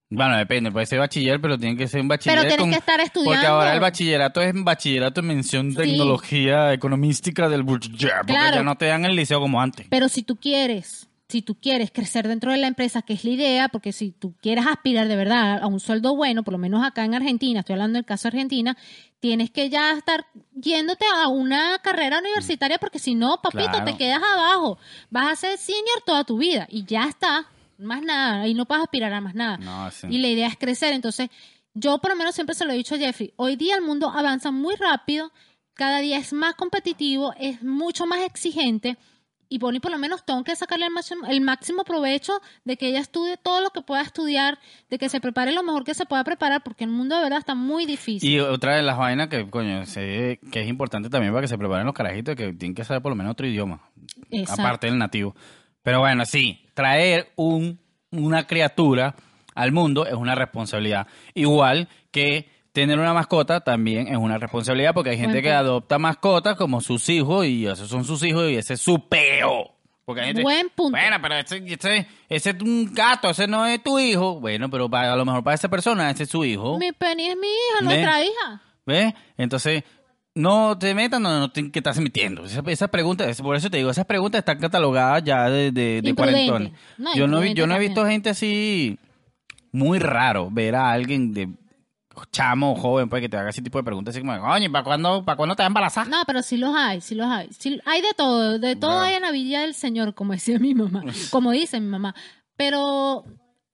Bueno, 0.09 0.37
depende, 0.37 0.71
puede 0.71 0.85
ser 0.85 0.99
bachiller, 0.99 1.41
pero 1.41 1.57
tiene 1.57 1.75
que 1.75 1.85
ser 1.85 1.99
un 1.99 2.07
bachiller. 2.07 2.37
Pero 2.37 2.47
tienes 2.47 2.63
con- 2.63 2.71
que 2.71 2.77
estar 2.77 3.01
estudiando. 3.01 3.33
Porque 3.35 3.47
ahora 3.47 3.73
el 3.73 3.81
bachillerato 3.81 4.41
es 4.41 4.53
bachillerato 4.55 5.19
en 5.19 5.27
mención 5.27 5.71
Sí. 5.71 5.77
tecnología 5.77 6.71
economística 6.71 7.49
del 7.49 7.63
bachiller, 7.63 8.13
porque 8.19 8.31
Claro. 8.33 8.55
ya 8.55 8.63
no 8.63 8.75
te 8.77 8.85
dan 8.85 9.03
el 9.03 9.17
liceo 9.17 9.41
como 9.41 9.59
antes. 9.59 9.85
Pero 9.89 10.07
si 10.07 10.23
tú 10.23 10.37
quieres, 10.37 11.09
si 11.29 11.41
tú 11.41 11.55
quieres 11.55 11.89
crecer 11.91 12.27
dentro 12.27 12.51
de 12.51 12.57
la 12.57 12.67
empresa, 12.67 13.01
que 13.01 13.13
es 13.13 13.23
la 13.23 13.31
idea, 13.31 13.69
porque 13.69 13.91
si 13.91 14.11
tú 14.11 14.35
quieres 14.41 14.67
aspirar 14.67 15.07
de 15.07 15.15
verdad 15.15 15.63
a 15.63 15.67
un 15.67 15.79
sueldo 15.79 16.15
bueno, 16.15 16.43
por 16.43 16.51
lo 16.51 16.57
menos 16.57 16.85
acá 16.85 17.05
en 17.05 17.15
Argentina, 17.15 17.61
estoy 17.61 17.73
hablando 17.73 17.97
del 17.97 18.05
caso 18.05 18.23
de 18.23 18.37
Argentina, 18.37 18.77
tienes 19.19 19.49
que 19.49 19.69
ya 19.69 19.93
estar 19.93 20.27
yéndote 20.53 21.05
a 21.15 21.29
una 21.29 21.79
carrera 21.79 22.19
universitaria, 22.19 22.77
porque 22.77 22.99
si 22.99 23.15
no, 23.15 23.41
papito, 23.41 23.69
Claro. 23.69 23.85
te 23.85 23.97
quedas 23.97 24.21
abajo. 24.21 24.77
Vas 25.09 25.31
a 25.31 25.35
ser 25.35 25.57
senior 25.57 26.03
toda 26.05 26.23
tu 26.23 26.37
vida 26.37 26.67
y 26.69 26.85
ya 26.85 27.05
está. 27.05 27.47
Más 27.79 28.01
nada, 28.03 28.41
ahí 28.41 28.53
no 28.53 28.65
puedes 28.65 28.83
aspirar 28.83 29.11
a 29.13 29.21
más 29.21 29.33
nada. 29.33 29.57
No, 29.57 29.89
sí. 29.91 30.07
Y 30.09 30.19
la 30.19 30.27
idea 30.27 30.47
es 30.47 30.57
crecer. 30.57 30.93
Entonces, 30.93 31.29
yo 31.73 31.97
por 31.97 32.11
lo 32.11 32.17
menos 32.17 32.35
siempre 32.35 32.53
se 32.53 32.65
lo 32.65 32.73
he 32.73 32.75
dicho 32.77 32.93
a 32.95 32.99
Jeffrey, 32.99 33.33
hoy 33.37 33.55
día 33.55 33.75
el 33.75 33.81
mundo 33.81 34.11
avanza 34.13 34.51
muy 34.51 34.75
rápido, 34.75 35.31
cada 35.73 35.99
día 35.99 36.17
es 36.19 36.31
más 36.33 36.53
competitivo, 36.53 37.33
es 37.39 37.63
mucho 37.63 38.05
más 38.05 38.21
exigente. 38.21 38.97
Y 39.53 39.59
Bonnie 39.59 39.79
por 39.79 39.91
lo 39.91 39.99
menos 39.99 40.25
tengo 40.25 40.43
que 40.43 40.55
sacarle 40.55 40.87
el 40.87 40.91
máximo, 40.91 41.27
el 41.27 41.39
máximo 41.39 41.83
provecho 41.83 42.41
de 42.65 42.75
que 42.75 42.87
ella 42.87 43.01
estudie 43.01 43.37
todo 43.37 43.61
lo 43.61 43.69
que 43.69 43.83
pueda 43.83 44.01
estudiar, 44.01 44.57
de 44.89 44.97
que 44.97 45.09
se 45.09 45.21
prepare 45.21 45.51
lo 45.51 45.61
mejor 45.61 45.83
que 45.83 45.93
se 45.93 46.07
pueda 46.07 46.23
preparar, 46.23 46.63
porque 46.63 46.85
el 46.85 46.89
mundo 46.89 47.15
de 47.15 47.21
verdad 47.21 47.37
está 47.37 47.53
muy 47.53 47.85
difícil. 47.85 48.27
Y 48.27 48.39
otra 48.39 48.75
de 48.75 48.81
las 48.81 48.97
vainas 48.97 49.27
que, 49.27 49.47
coño, 49.51 49.85
sé 49.85 50.39
que 50.51 50.61
es 50.61 50.67
importante 50.67 51.07
también 51.11 51.31
para 51.33 51.43
que 51.43 51.47
se 51.47 51.59
preparen 51.59 51.85
los 51.85 51.93
carajitos, 51.93 52.35
que 52.35 52.51
tienen 52.53 52.73
que 52.73 52.83
saber 52.83 53.03
por 53.03 53.11
lo 53.11 53.15
menos 53.15 53.33
otro 53.33 53.45
idioma, 53.45 53.91
Exacto. 54.31 54.63
aparte 54.63 54.87
del 54.87 54.97
nativo. 54.97 55.35
Pero 55.83 55.99
bueno, 55.99 56.25
sí, 56.25 56.65
traer 56.73 57.31
un, 57.35 57.79
una 58.09 58.47
criatura 58.47 59.13
al 59.53 59.71
mundo 59.71 60.07
es 60.07 60.15
una 60.15 60.33
responsabilidad. 60.33 61.05
Igual 61.35 61.89
que 62.09 62.49
tener 62.73 62.99
una 62.99 63.13
mascota 63.13 63.61
también 63.61 64.07
es 64.09 64.17
una 64.17 64.37
responsabilidad, 64.37 64.93
porque 64.93 65.11
hay 65.11 65.17
gente 65.17 65.33
Buen 65.35 65.43
que 65.43 65.49
punto. 65.49 65.59
adopta 65.59 65.99
mascotas 65.99 66.55
como 66.57 66.81
sus 66.81 67.07
hijos 67.09 67.45
y 67.45 67.65
esos 67.65 67.87
son 67.87 68.03
sus 68.03 68.21
hijos 68.23 68.49
y 68.51 68.55
ese 68.55 68.73
es 68.73 68.81
su 68.81 69.07
peo. 69.07 69.69
Porque 70.05 70.19
hay 70.21 70.27
gente, 70.27 70.41
Buen 70.41 70.69
punto. 70.75 70.97
Bueno, 70.97 71.15
pero 71.21 71.35
ese, 71.35 71.63
ese, 71.65 72.07
ese 72.27 72.49
es 72.49 72.61
un 72.61 72.93
gato, 72.93 73.29
ese 73.29 73.47
no 73.47 73.65
es 73.65 73.81
tu 73.81 73.97
hijo. 73.99 74.39
Bueno, 74.41 74.69
pero 74.69 74.89
para, 74.89 75.13
a 75.13 75.15
lo 75.15 75.23
mejor 75.23 75.43
para 75.43 75.55
esa 75.55 75.69
persona 75.69 76.09
ese 76.11 76.23
es 76.23 76.29
su 76.29 76.43
hijo. 76.43 76.77
Mi 76.77 76.91
Penny 76.91 77.27
es 77.27 77.37
mi 77.37 77.47
hija, 77.47 77.79
¿Ve? 77.79 77.85
nuestra 77.85 78.21
hija. 78.23 78.61
¿Ves? 78.85 79.13
Entonces, 79.37 79.83
no 80.35 80.77
te 80.77 80.93
metas, 80.93 81.21
no, 81.21 81.39
no 81.39 81.51
te, 81.51 81.71
que 81.71 81.79
estás 81.79 81.99
metiendo. 81.99 82.43
Esa, 82.45 82.61
esa 82.67 82.87
pregunta, 82.89 83.29
es- 83.29 83.41
por 83.41 83.55
eso 83.55 83.69
te 83.69 83.77
digo, 83.77 83.91
esas 83.91 84.05
preguntas 84.05 84.39
están 84.39 84.59
catalogadas 84.59 85.23
ya 85.23 85.49
de, 85.49 85.71
de, 85.71 86.01
de 86.01 86.13
cuarentones. 86.15 86.73
No, 86.97 87.15
yo, 87.15 87.27
no, 87.27 87.41
yo 87.45 87.65
no 87.67 87.75
he 87.75 87.79
visto 87.79 88.05
gente 88.05 88.31
así 88.31 88.97
muy 89.71 89.99
raro 89.99 90.49
ver 90.51 90.75
a 90.75 90.91
alguien 90.91 91.33
de 91.33 91.47
chamo 92.31 92.75
joven 92.75 93.09
pues 93.09 93.21
que 93.21 93.29
te 93.29 93.37
haga 93.37 93.49
ese 93.49 93.61
tipo 93.61 93.77
de 93.77 93.83
preguntas 93.83 94.15
así 94.15 94.25
como, 94.25 94.33
oye, 94.33 94.69
¿para 94.69 94.83
cuándo, 94.83 95.23
¿para 95.25 95.35
cuándo 95.35 95.55
te 95.55 95.61
vas 95.61 95.67
a 95.67 95.67
embarazar? 95.67 96.07
No, 96.07 96.23
pero 96.25 96.41
sí 96.41 96.57
los 96.57 96.75
hay, 96.75 97.01
sí 97.01 97.15
los 97.15 97.27
hay. 97.27 97.49
Sí, 97.57 97.79
hay 97.85 98.01
de 98.01 98.13
todo, 98.15 98.59
de 98.59 98.75
todo 98.75 98.91
Bravo. 98.91 99.05
hay 99.05 99.15
en 99.15 99.21
la 99.21 99.31
villa 99.31 99.61
del 99.61 99.73
Señor, 99.73 100.13
como 100.13 100.33
decía 100.33 100.59
mi 100.59 100.73
mamá, 100.73 101.03
como 101.31 101.51
dice 101.51 101.79
mi 101.79 101.87
mamá. 101.87 102.15
Pero 102.55 103.25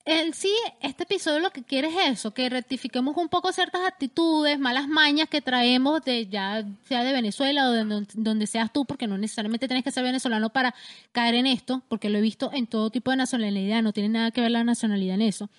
en 0.06 0.34
sí, 0.34 0.52
este 0.82 1.04
episodio 1.04 1.40
lo 1.40 1.52
que 1.52 1.64
quiere 1.64 1.90
es 1.90 2.20
eso, 2.20 2.34
que 2.34 2.50
rectifiquemos 2.50 3.16
un 3.18 3.30
poco 3.30 3.52
ciertas 3.52 3.82
actitudes, 3.86 4.58
malas 4.58 4.88
mañas 4.88 5.30
que 5.30 5.42
traemos 5.42 6.02
de 6.04 6.28
ya 6.28 6.66
sea 6.88 7.04
de 7.04 7.14
Venezuela 7.14 7.68
o 7.68 7.72
de 7.72 7.84
donde, 7.84 8.08
donde 8.16 8.48
seas 8.48 8.74
tú, 8.74 8.86
porque 8.86 9.06
no 9.06 9.18
necesariamente 9.18 9.68
tienes 9.68 9.84
que 9.84 9.92
ser 9.92 10.04
venezolano 10.04 10.50
para 10.50 10.74
caer 11.12 11.36
en 11.36 11.46
esto, 11.46 11.84
porque 11.90 12.10
lo 12.10 12.18
he 12.18 12.22
visto 12.22 12.50
en 12.54 12.66
todo 12.66 12.90
tipo 12.90 13.12
de 13.12 13.18
nacionalidad, 13.18 13.84
no 13.84 13.94
tiene 13.94 14.10
nada 14.10 14.32
que 14.32 14.42
ver 14.42 14.52
la 14.52 14.64
nacionalidad 14.64 15.16
en 15.16 15.22
eso. 15.22 15.50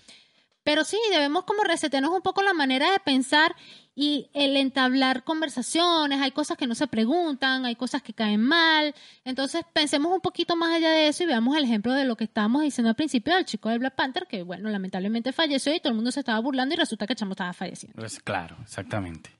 Pero 0.71 0.85
sí, 0.85 1.01
debemos 1.11 1.43
como 1.43 1.64
resetearnos 1.64 2.12
un 2.12 2.23
poco 2.23 2.43
la 2.43 2.53
manera 2.53 2.93
de 2.93 3.01
pensar 3.01 3.57
y 3.97 4.31
el 4.35 4.57
entablar 4.57 5.25
conversaciones. 5.25 6.21
Hay 6.21 6.31
cosas 6.31 6.57
que 6.57 6.68
no 6.68 6.77
se 6.77 6.87
preguntan, 6.87 7.66
hay 7.66 7.75
cosas 7.75 8.03
que 8.03 8.12
caen 8.12 8.41
mal. 8.41 8.95
Entonces 9.25 9.64
pensemos 9.73 10.12
un 10.12 10.21
poquito 10.21 10.55
más 10.55 10.73
allá 10.73 10.93
de 10.93 11.09
eso 11.09 11.25
y 11.25 11.27
veamos 11.27 11.57
el 11.57 11.64
ejemplo 11.64 11.93
de 11.93 12.05
lo 12.05 12.14
que 12.14 12.23
estábamos 12.23 12.62
diciendo 12.62 12.89
al 12.89 12.95
principio 12.95 13.35
del 13.35 13.47
chico 13.47 13.68
del 13.68 13.81
Black 13.81 13.97
Panther, 13.97 14.29
que 14.29 14.45
bueno, 14.45 14.71
lamentablemente 14.71 15.33
falleció 15.33 15.75
y 15.75 15.81
todo 15.81 15.89
el 15.89 15.97
mundo 15.97 16.12
se 16.12 16.21
estaba 16.21 16.39
burlando 16.39 16.73
y 16.73 16.79
resulta 16.79 17.05
que 17.05 17.16
chamo 17.16 17.33
estaba 17.33 17.53
falleciendo. 17.53 17.99
Pues 17.99 18.21
claro, 18.21 18.57
exactamente. 18.62 19.31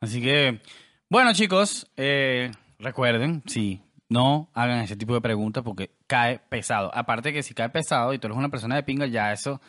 Así 0.00 0.22
que, 0.22 0.62
bueno 1.10 1.34
chicos, 1.34 1.86
eh, 1.98 2.50
recuerden, 2.78 3.42
sí, 3.44 3.82
no 4.08 4.48
hagan 4.54 4.78
ese 4.78 4.96
tipo 4.96 5.12
de 5.12 5.20
preguntas 5.20 5.62
porque 5.62 5.90
cae 6.06 6.38
pesado. 6.38 6.90
Aparte 6.94 7.34
que 7.34 7.42
si 7.42 7.52
cae 7.52 7.68
pesado 7.68 8.14
y 8.14 8.18
tú 8.18 8.28
eres 8.28 8.38
una 8.38 8.48
persona 8.48 8.76
de 8.76 8.84
pinga, 8.84 9.04
ya 9.04 9.34
eso... 9.34 9.60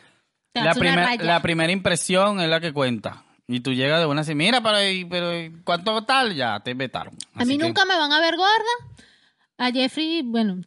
La, 0.54 0.74
primer- 0.74 1.22
la 1.24 1.42
primera 1.42 1.72
impresión 1.72 2.40
es 2.40 2.50
la 2.50 2.60
que 2.60 2.72
cuenta. 2.74 3.24
Y 3.48 3.60
tú 3.60 3.74
llegas 3.74 4.00
de 4.00 4.06
una 4.06 4.22
así, 4.22 4.36
mira, 4.36 4.62
pero, 4.62 4.82
¿y- 4.88 5.06
pero 5.06 5.38
¿y 5.38 5.52
¿cuánto 5.64 6.04
tal? 6.06 6.34
Ya 6.36 6.60
te 6.62 6.74
vetaron. 6.74 7.16
A 7.36 7.44
mí 7.46 7.58
que- 7.58 7.64
nunca 7.66 7.86
me 7.86 7.98
van 7.98 8.12
a 8.14 8.20
ver 8.20 8.36
gorda. 8.38 8.98
A 9.58 9.72
Jeffrey, 9.72 10.22
bueno, 10.24 10.62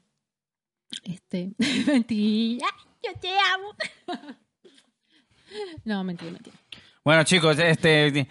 este, 1.04 1.52
mentira, 1.86 2.66
yo 3.02 3.12
te 3.20 3.30
amo. 3.30 3.74
no, 5.84 6.04
mentira, 6.04 6.32
mentira. 6.32 6.56
Bueno 7.04 7.22
chicos, 7.24 7.58
este... 7.58 8.28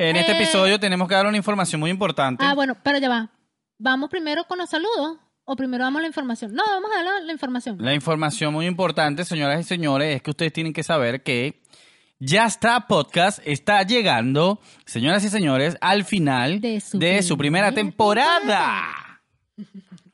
En 0.00 0.14
este 0.14 0.30
Eh, 0.32 0.36
episodio 0.42 0.78
tenemos 0.78 1.08
que 1.08 1.14
dar 1.16 1.26
una 1.26 1.36
información 1.36 1.80
muy 1.80 1.90
importante. 1.90 2.44
Ah, 2.44 2.54
bueno, 2.54 2.76
pero 2.84 2.98
ya 2.98 3.08
va. 3.08 3.30
¿Vamos 3.78 4.08
primero 4.10 4.44
con 4.44 4.58
los 4.58 4.70
saludos 4.70 5.18
o 5.50 5.56
primero 5.56 5.82
damos 5.82 6.02
la 6.02 6.08
información? 6.08 6.52
No, 6.52 6.62
vamos 6.62 6.90
a 6.92 7.02
dar 7.02 7.22
la, 7.22 7.32
información. 7.32 7.78
La 7.80 7.94
información 7.94 8.52
muy 8.52 8.66
importante, 8.66 9.24
señoras 9.24 9.58
y 9.58 9.64
señores, 9.64 10.16
es 10.16 10.22
que 10.22 10.30
ustedes 10.30 10.52
tienen 10.52 10.74
que 10.74 10.82
saber 10.82 11.22
que 11.22 11.62
Ya 12.18 12.44
está 12.44 12.86
Podcast 12.86 13.38
está 13.46 13.82
llegando, 13.82 14.60
señoras 14.84 15.24
y 15.24 15.30
señores, 15.30 15.78
al 15.80 16.04
final 16.04 16.60
De 16.60 16.80
su 16.80 16.98
primera 16.98 17.38
primera 17.38 17.72
temporada. 17.72 19.22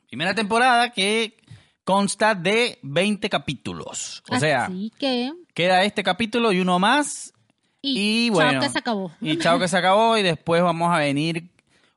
Primera 0.07 0.33
temporada 0.33 0.91
que 0.91 1.35
consta 1.83 2.33
de 2.33 2.79
20 2.83 3.29
capítulos. 3.29 4.23
O 4.29 4.39
sea, 4.39 4.71
que... 4.97 5.33
queda 5.53 5.83
este 5.83 6.01
capítulo 6.01 6.53
y 6.53 6.61
uno 6.61 6.79
más. 6.79 7.33
Y, 7.81 8.27
Y 8.27 8.29
chao 8.29 8.35
bueno. 8.35 8.61
que 8.61 8.69
se 8.69 8.79
acabó. 8.79 9.11
Y 9.19 9.37
chao 9.37 9.59
que 9.59 9.67
se 9.67 9.77
acabó. 9.77 10.17
Y 10.17 10.23
después 10.23 10.61
vamos 10.61 10.95
a 10.95 10.99
venir 10.99 11.49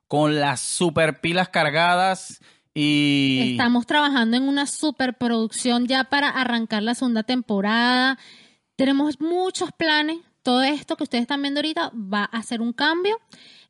con 0.09 0.41
las 0.41 0.59
super 0.59 1.21
pilas 1.21 1.47
cargadas. 1.47 2.41
Y. 2.79 3.51
Estamos 3.51 3.85
trabajando 3.85 4.37
en 4.37 4.43
una 4.47 4.65
superproducción 4.65 5.87
ya 5.87 6.05
para 6.05 6.29
arrancar 6.29 6.83
la 6.83 6.95
segunda 6.95 7.23
temporada. 7.23 8.17
Tenemos 8.75 9.19
muchos 9.19 9.71
planes. 9.71 10.17
Todo 10.43 10.61
esto 10.63 10.95
que 10.95 11.03
ustedes 11.03 11.23
están 11.23 11.41
viendo 11.41 11.59
ahorita 11.59 11.91
va 11.93 12.23
a 12.31 12.37
hacer 12.37 12.61
un 12.61 12.71
cambio. 12.73 13.19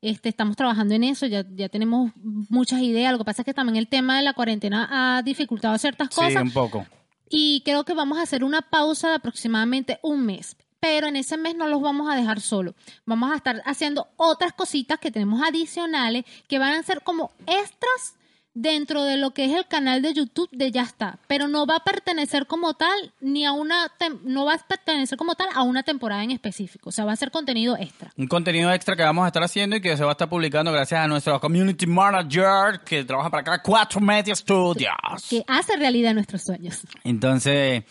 Este, 0.01 0.29
estamos 0.29 0.55
trabajando 0.55 0.93
en 0.93 1.03
eso, 1.03 1.25
ya, 1.25 1.43
ya 1.55 1.67
tenemos 1.67 2.11
muchas 2.15 2.81
ideas. 2.81 3.11
Lo 3.11 3.17
que 3.17 3.25
pasa 3.25 3.41
es 3.41 3.45
que 3.47 3.53
también 3.53 3.75
el 3.75 3.87
tema 3.87 4.17
de 4.17 4.23
la 4.23 4.33
cuarentena 4.33 4.87
ha 5.17 5.21
dificultado 5.23 5.77
ciertas 5.77 6.09
Sí, 6.11 6.21
cosas. 6.21 6.43
un 6.43 6.51
poco. 6.51 6.85
Y 7.29 7.61
creo 7.65 7.83
que 7.83 7.93
vamos 7.93 8.17
a 8.19 8.21
hacer 8.21 8.43
una 8.43 8.61
pausa 8.61 9.09
de 9.09 9.15
aproximadamente 9.15 9.99
un 10.03 10.25
mes. 10.25 10.55
Pero 10.79 11.07
en 11.07 11.15
ese 11.17 11.35
mes 11.37 11.55
no 11.55 11.67
los 11.67 11.81
vamos 11.81 12.09
a 12.09 12.15
dejar 12.15 12.39
solos. 12.39 12.75
Vamos 13.05 13.31
a 13.31 13.35
estar 13.35 13.61
haciendo 13.65 14.07
otras 14.15 14.53
cositas 14.53 14.99
que 14.99 15.11
tenemos 15.11 15.41
adicionales 15.41 16.23
que 16.47 16.59
van 16.59 16.73
a 16.73 16.83
ser 16.83 17.01
como 17.01 17.31
extras 17.47 18.15
dentro 18.53 19.03
de 19.03 19.17
lo 19.17 19.31
que 19.31 19.45
es 19.45 19.51
el 19.51 19.67
canal 19.67 20.01
de 20.01 20.13
YouTube 20.13 20.49
de 20.51 20.71
Ya 20.71 20.83
está. 20.83 21.19
Pero 21.27 21.47
no 21.47 21.65
va 21.65 21.77
a 21.77 21.83
pertenecer 21.83 22.47
como 22.47 22.73
tal 22.73 23.13
ni 23.21 23.45
a 23.45 23.51
una 23.51 23.91
no 24.23 24.45
va 24.45 24.53
a 24.53 24.57
pertenecer 24.57 25.17
como 25.17 25.35
tal 25.35 25.47
a 25.53 25.63
una 25.63 25.83
temporada 25.83 26.23
en 26.23 26.31
específico. 26.31 26.89
O 26.89 26.91
sea, 26.91 27.05
va 27.05 27.13
a 27.13 27.15
ser 27.15 27.31
contenido 27.31 27.77
extra. 27.77 28.11
Un 28.17 28.27
contenido 28.27 28.71
extra 28.71 28.95
que 28.95 29.03
vamos 29.03 29.23
a 29.23 29.27
estar 29.27 29.43
haciendo 29.43 29.75
y 29.75 29.81
que 29.81 29.95
se 29.95 30.03
va 30.03 30.11
a 30.11 30.13
estar 30.13 30.29
publicando 30.29 30.71
gracias 30.71 31.01
a 31.01 31.07
nuestro 31.07 31.39
community 31.39 31.87
manager 31.87 32.81
que 32.85 33.03
trabaja 33.03 33.29
para 33.29 33.41
acá, 33.41 33.61
Cuatro 33.61 34.01
Media 34.01 34.35
Studios. 34.35 35.27
Que 35.29 35.43
hace 35.47 35.75
realidad 35.77 36.13
nuestros 36.13 36.43
sueños. 36.43 36.81
Entonces, 37.03 37.83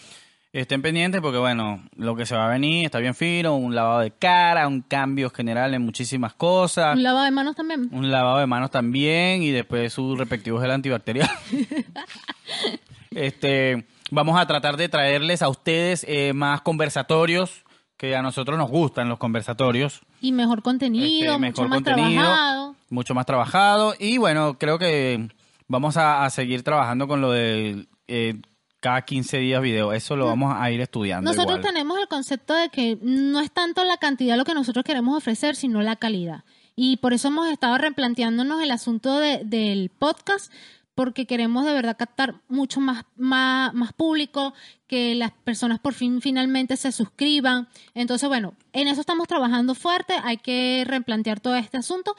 estén 0.53 0.83
pendientes 0.83 1.21
porque, 1.21 1.39
bueno, 1.39 1.83
lo 1.97 2.17
que 2.17 2.27
se 2.27 2.35
va 2.37 2.47
a 2.47 2.51
venir 2.51 2.85
está 2.87 2.99
bien 2.99 3.15
fino, 3.15 3.57
un 3.57 3.75
lavado 3.75 4.01
de 4.01 4.11
cara, 4.11 4.67
un 4.67 4.81
cambio 4.83 5.31
general 5.31 5.75
en 5.75 5.83
muchísimas 5.83 6.35
cosas, 6.35 6.97
Un 6.97 7.03
lavado 7.03 7.25
de 7.25 7.31
manos 7.31 7.55
también. 7.57 7.89
un 7.93 8.11
lavado 8.11 8.39
de 8.39 8.47
manos 8.47 8.71
también 8.71 9.43
y 9.43 9.51
después 9.51 9.93
su 9.93 10.17
respectivo 10.17 10.61
gel 10.61 10.71
antibacterial. 10.71 11.29
este, 13.11 13.87
vamos 14.11 14.39
a 14.41 14.47
tratar 14.47 14.77
de 14.77 14.89
traerles 14.89 15.43
a 15.43 15.49
ustedes 15.49 16.05
eh, 16.09 16.33
más 16.35 16.61
conversatorios 16.63 17.65
que 17.97 18.15
a 18.15 18.23
nosotros 18.23 18.57
nos 18.59 18.71
gustan 18.71 19.09
los 19.09 19.19
conversatorios. 19.19 20.01
Y 20.21 20.31
mejor 20.33 20.63
contenido, 20.63 21.33
Este, 21.35 21.39
mucho 21.47 21.63
mejor 21.63 21.69
más 21.69 21.77
contenido, 21.83 22.23
trabajado. 22.23 22.75
mucho 22.91 23.15
más 23.15 23.27
trabajado 23.27 23.95
y 23.99 24.19
bueno, 24.19 24.57
creo 24.59 24.79
que 24.79 25.29
vamos 25.67 25.97
a, 25.97 26.25
a 26.25 26.31
seguir 26.31 26.63
trabajando 26.63 27.09
con 27.09 27.21
lo 27.21 27.33
de 27.33 27.87
eh, 28.07 28.37
cada 28.81 29.03
15 29.03 29.39
días 29.39 29.61
video. 29.63 29.93
Eso 29.93 30.17
lo 30.17 30.27
vamos 30.27 30.55
a 30.57 30.71
ir 30.71 30.81
estudiando. 30.81 31.31
Nosotros 31.31 31.59
igual. 31.59 31.73
tenemos 31.75 31.99
el 31.99 32.09
concepto 32.09 32.55
de 32.55 32.69
que 32.69 32.99
no 33.03 33.41
es 33.41 33.51
tanto 33.51 33.85
la 33.85 33.97
cantidad 33.97 34.37
lo 34.37 34.45
que 34.45 34.55
nosotros 34.55 34.85
queremos 34.85 35.17
ofrecer, 35.17 35.57
sino 35.57 35.83
la 35.83 35.97
calidad. 35.97 36.45
Y 36.77 36.99
por 36.99 37.13
eso 37.13 37.29
hemos 37.29 37.49
estado 37.49 37.77
replanteándonos 37.79 38.63
el 38.63 38.71
asunto 38.71 39.19
de- 39.19 39.43
del 39.45 39.91
podcast, 39.91 40.53
porque 40.95 41.27
queremos 41.27 41.65
de 41.65 41.73
verdad 41.73 41.97
captar 41.97 42.41
mucho 42.49 42.81
más, 42.81 43.05
más, 43.17 43.73
más 43.75 43.93
público, 43.93 44.53
que 44.89 45.15
las 45.15 45.31
personas 45.31 45.79
por 45.79 45.95
fin 45.95 46.21
finalmente 46.21 46.77
se 46.77 46.91
suscriban. 46.93 47.69
Entonces, 47.95 48.29
bueno, 48.29 48.55
en 48.73 48.89
eso 48.89 49.01
estamos 49.01 49.29
trabajando 49.29 49.75
fuerte, 49.77 50.15
hay 50.25 50.39
que 50.39 50.85
replantear 50.89 51.39
todo 51.41 51.55
este 51.57 51.77
asunto, 51.77 52.17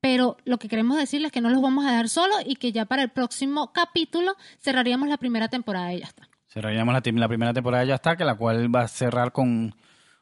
pero 0.00 0.36
lo 0.44 0.58
que 0.58 0.68
queremos 0.68 0.96
decirles 0.96 1.26
es 1.28 1.32
que 1.32 1.40
no 1.40 1.50
los 1.50 1.60
vamos 1.60 1.84
a 1.84 1.90
dejar 1.90 2.08
solos 2.08 2.38
y 2.46 2.56
que 2.56 2.72
ya 2.72 2.84
para 2.86 3.02
el 3.02 3.10
próximo 3.10 3.72
capítulo 3.72 4.34
cerraríamos 4.62 5.08
la 5.08 5.16
primera 5.16 5.48
temporada 5.48 5.92
y 5.92 6.00
ya 6.00 6.06
está. 6.06 6.28
Cerraríamos 6.48 6.92
la, 6.94 7.28
primera 7.28 7.52
temporada 7.52 7.84
ya 7.84 7.94
está, 7.96 8.16
que 8.16 8.24
la 8.24 8.34
cual 8.34 8.74
va 8.74 8.82
a 8.82 8.88
cerrar 8.88 9.30
con 9.32 9.74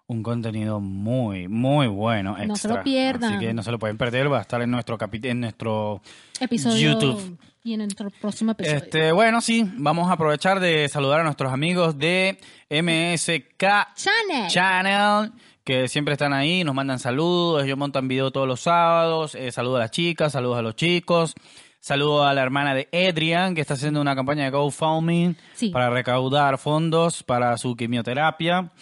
un 0.07 0.23
contenido 0.23 0.81
muy, 0.81 1.49
muy 1.49 1.87
bueno. 1.87 2.37
No 2.47 2.57
se 2.57 2.69
lo 2.69 2.83
pierdan. 2.83 3.35
Así 3.35 3.45
que 3.47 3.55
no 3.55 3.63
se 3.63 3.71
lo 3.71 3.79
pueden 3.79 3.97
perder, 3.99 4.31
va 4.31 4.39
a 4.39 4.43
estar 4.43 4.61
en 4.63 4.71
nuestro 4.71 4.99
capi- 4.99 5.25
en 5.27 5.41
nuestro 5.41 6.01
episodio 6.41 6.93
YouTube. 6.93 7.39
y 7.63 7.75
en 7.75 7.81
nuestro 7.81 8.11
próximo 8.11 8.53
episodio. 8.53 8.79
Este, 8.79 9.13
bueno, 9.13 9.41
sí, 9.41 9.71
vamos 9.77 10.09
a 10.09 10.13
aprovechar 10.15 10.61
de 10.61 10.89
saludar 10.89 11.21
a 11.21 11.25
nuestros 11.25 11.53
amigos 11.53 11.99
de 11.99 12.39
MSK 12.71 13.95
Channel. 13.95 14.49
Channel, 14.49 15.33
que 15.69 15.87
siempre 15.87 16.13
están 16.15 16.33
ahí, 16.33 16.65
nos 16.65 16.75
mandan 16.75 16.99
saludos, 16.99 17.63
ellos 17.63 17.77
montan 17.77 18.09
video 18.09 18.31
todos 18.31 18.49
los 18.49 18.61
sábados, 18.61 19.35
eh, 19.35 19.53
saludos 19.53 19.77
a 19.77 19.81
las 19.81 19.91
chicas, 19.91 20.33
saludos 20.33 20.57
a 20.57 20.63
los 20.63 20.75
chicos, 20.77 21.35
saludo 21.79 22.25
a 22.25 22.33
la 22.33 22.41
hermana 22.41 22.75
de 22.75 22.89
Adrian, 22.91 23.55
que 23.55 23.61
está 23.61 23.75
haciendo 23.75 24.01
una 24.01 24.17
campaña 24.17 24.45
de 24.45 24.51
GoFundMe 24.51 25.35
Sí. 25.53 25.69
para 25.69 25.91
recaudar 25.91 26.57
fondos 26.57 27.23
para 27.23 27.55
su 27.59 27.77
quimioterapia. 27.77 28.73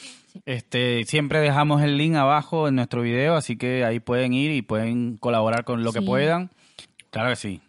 Este, 0.44 1.02
siempre 1.06 1.40
dejamos 1.40 1.82
el 1.82 1.96
link 1.98 2.14
abajo 2.14 2.68
en 2.68 2.76
nuestro 2.76 3.02
video, 3.02 3.34
así 3.34 3.56
que 3.58 3.84
ahí 3.84 3.98
pueden 3.98 4.32
ir 4.32 4.52
y 4.52 4.62
pueden 4.62 5.16
colaborar 5.16 5.64
con 5.64 5.82
lo 5.82 5.92
que 5.92 6.02
puedan. 6.02 6.52
Claro 7.10 7.30
que 7.30 7.36
sí. 7.36 7.60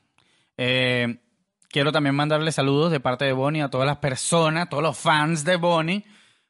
Eh, 0.57 1.18
quiero 1.70 1.91
también 1.91 2.13
mandarle 2.13 2.51
saludos 2.51 2.91
de 2.91 2.99
parte 2.99 3.26
de 3.26 3.34
Bonnie 3.34 3.63
a 3.63 3.70
todas 3.70 3.88
las 3.88 3.97
personas, 3.97 4.70
todos 4.70 4.84
los 4.84 4.95
fans 4.95 5.43
de 5.43 5.55
Bonnie, 5.55 6.05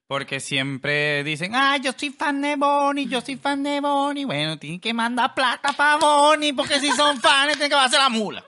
porque 0.08 0.40
siempre 0.40 1.24
dicen, 1.24 1.54
ah, 1.54 1.78
yo 1.78 1.92
soy 1.96 2.10
fan 2.12 2.42
de 2.42 2.56
Bonnie, 2.56 3.08
yo 3.08 3.20
soy 3.22 3.36
fan 3.36 3.62
de 3.64 3.82
Bonnie. 3.82 4.26
Bueno, 4.26 4.58
tienen 4.58 4.80
que 4.80 4.94
mandar 4.94 5.34
plata 5.34 5.74
para 5.74 5.98
Bonnie, 5.98 6.54
porque 6.54 6.80
si 6.80 6.90
son 6.92 7.18
fans 7.22 7.54
tienen 7.54 7.70
que 7.70 7.76
hacer 7.76 8.00
la 8.00 8.10
mula. 8.10 8.44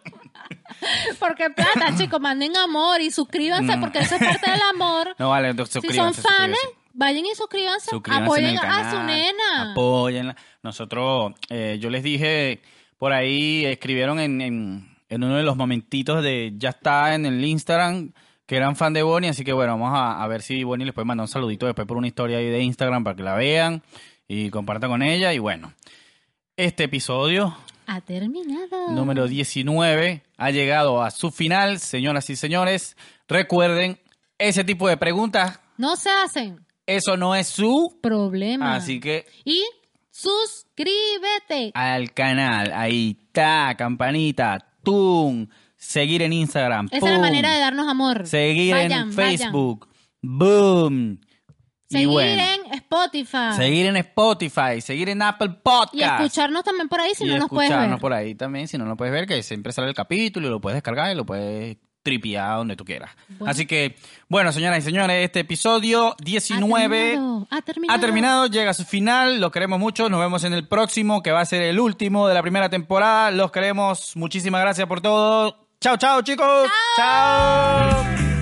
Porque 1.20 1.50
plata, 1.50 1.94
chicos, 1.98 2.20
manden 2.22 2.56
amor 2.58 3.02
y 3.02 3.12
suscríbanse 3.12 3.76
Mm. 3.76 3.82
porque 3.82 4.00
eso 4.00 4.16
es 4.16 4.24
parte 4.24 4.50
del 4.52 4.62
amor. 4.74 5.16
No 5.20 5.30
vale, 5.30 5.50
entonces 5.50 5.82
si 5.86 5.94
son 5.94 6.14
fans, 6.14 6.58
vayan 6.94 7.26
y 7.26 7.36
suscríbanse. 7.36 7.90
Suscríbanse 7.90 8.24
apoyen 8.24 8.56
canal, 8.56 8.86
a 8.86 8.92
su 8.92 9.04
nena. 9.04 9.72
Apóyenla. 9.72 10.36
Nosotros, 10.64 11.34
eh, 11.50 11.78
yo 11.82 11.90
les 11.90 12.04
dije, 12.04 12.62
por 12.98 13.12
ahí 13.12 13.66
escribieron 13.66 14.20
en, 14.20 14.40
en, 14.42 14.98
en 15.10 15.24
uno 15.24 15.36
de 15.36 15.44
los 15.44 15.58
momentitos 15.58 16.24
de 16.24 16.54
ya 16.58 16.70
está 16.70 17.16
en 17.16 17.26
el 17.26 17.44
Instagram 17.44 18.12
que 18.50 18.56
eran 18.58 18.76
fan 18.76 18.94
de 18.94 19.04
Bonnie, 19.04 19.30
así 19.30 19.44
que 19.44 19.54
bueno, 19.54 19.74
vamos 19.78 19.92
a, 19.94 20.24
a 20.24 20.28
ver 20.28 20.42
si 20.42 20.64
Bonnie 20.64 20.84
les 20.84 20.96
puede 20.96 21.06
mandar 21.06 21.26
un 21.26 21.28
saludito 21.28 21.68
después 21.68 21.88
por 21.88 21.98
una 21.98 22.08
historia 22.08 22.40
ahí 22.40 22.48
de 22.50 22.64
Instagram 22.64 23.04
para 23.04 23.16
que 23.16 23.22
la 23.22 23.36
vean 23.36 23.84
y 24.28 24.50
compartan 24.50 24.90
con 24.90 25.04
ella. 25.04 25.32
Y 25.34 25.38
bueno, 25.38 25.72
este 26.58 26.86
episodio 26.86 27.56
Ha 27.86 28.02
terminado. 28.02 28.90
número 28.90 29.28
19 29.28 30.24
ha 30.38 30.50
llegado 30.50 31.04
a 31.04 31.12
su 31.12 31.30
final, 31.30 31.78
señoras 31.78 32.28
y 32.32 32.36
señores. 32.36 32.98
Recuerden, 33.28 34.00
ese 34.40 34.64
tipo 34.64 34.88
de 34.90 34.98
preguntas, 34.98 35.60
No 35.78 35.96
se 35.96 36.10
hacen 36.10 36.66
eso 36.88 37.18
no 37.18 37.36
es 37.36 37.46
su... 37.48 38.00
problema. 38.02 38.74
Así 38.76 39.00
que 39.00 39.28
Y 39.46 39.64
suscríbete. 40.10 41.72
al 41.76 42.14
canal. 42.14 42.72
Ahí 42.74 43.16
está, 43.28 43.76
campanita, 43.78 44.58
tum, 44.84 45.48
seguir 45.80 46.22
en 46.22 46.34
Instagram. 46.34 46.88
Esa 46.92 47.08
es 47.08 47.14
la 47.14 47.20
manera 47.20 47.52
de 47.52 47.60
darnos 47.60 47.88
amor. 47.88 48.28
Seguir 48.28 48.76
Vayan, 48.76 49.10
en 49.10 49.16
vayan. 49.16 49.40
Facebook, 49.40 49.88
boom. 50.22 51.20
Seguir 51.90 52.04
y 52.08 52.12
bueno, 52.12 52.44
en 52.44 52.74
Spotify. 52.76 53.54
seguir 53.56 53.86
en 53.88 53.98
Spotify, 53.98 54.80
seguir 54.80 55.10
en 55.10 55.24
Apple 55.24 55.50
Y 55.54 55.60
Podcast. 55.64 56.22
escucharnos 56.22 56.64
también 56.64 56.88
por 56.88 57.00
ahí 57.02 57.14
si 57.16 57.24
y 57.24 57.28
no 57.28 57.38
nos 57.40 57.50
puedes 57.50 57.72
escucharnos 57.72 57.96
ver. 57.98 58.02
por 58.02 58.14
ahí 58.14 58.36
también, 58.36 58.68
si 58.68 58.78
no 58.78 58.86
lo 58.86 58.96
puedes 58.96 59.12
ver, 59.12 59.26
que 59.26 59.42
siempre 59.42 59.72
sale 59.74 59.88
el 59.88 59.96
capítulo 59.96 60.48
y 60.48 60.52
lo 60.52 60.62
puedes 60.62 60.76
descargar 60.76 61.12
y 61.12 61.16
lo 61.16 61.26
puedes 61.26 61.78
tripear 62.04 62.58
donde 62.58 62.76
tú 62.76 62.86
quieras. 62.86 63.10
Bueno. 63.40 63.50
Así 63.52 63.66
que, 63.66 63.96
bueno, 64.28 64.52
señoras 64.52 64.78
y 64.80 64.82
señores, 64.84 65.26
este 65.26 65.40
episodio 65.40 66.16
19 66.24 66.98
Ha 66.98 67.10
terminado. 67.10 67.48
Ha 67.50 67.62
terminado. 67.64 67.98
ha 67.98 68.00
terminado, 68.02 68.48
llega 68.48 68.70
a 68.70 68.74
su 68.76 68.86
final, 68.86 69.40
los 69.42 69.52
queremos 69.52 69.80
mucho, 69.80 70.10
nos 70.10 70.20
vemos 70.20 70.44
en 70.44 70.54
el 70.54 70.68
próximo, 70.68 71.24
que 71.24 71.32
va 71.32 71.42
a 71.42 71.46
ser 71.46 71.64
el 71.64 71.80
último 71.80 72.28
de 72.28 72.36
la 72.36 72.44
primera 72.44 72.70
temporada, 72.70 73.32
los 73.32 73.52
queremos, 73.52 74.16
muchísimas 74.16 74.62
gracias 74.62 74.88
por 74.88 75.02
todo. 75.02 75.69
Chao, 75.82 75.96
chao 75.96 76.22
chicos. 76.22 76.70
chao. 76.98 78.39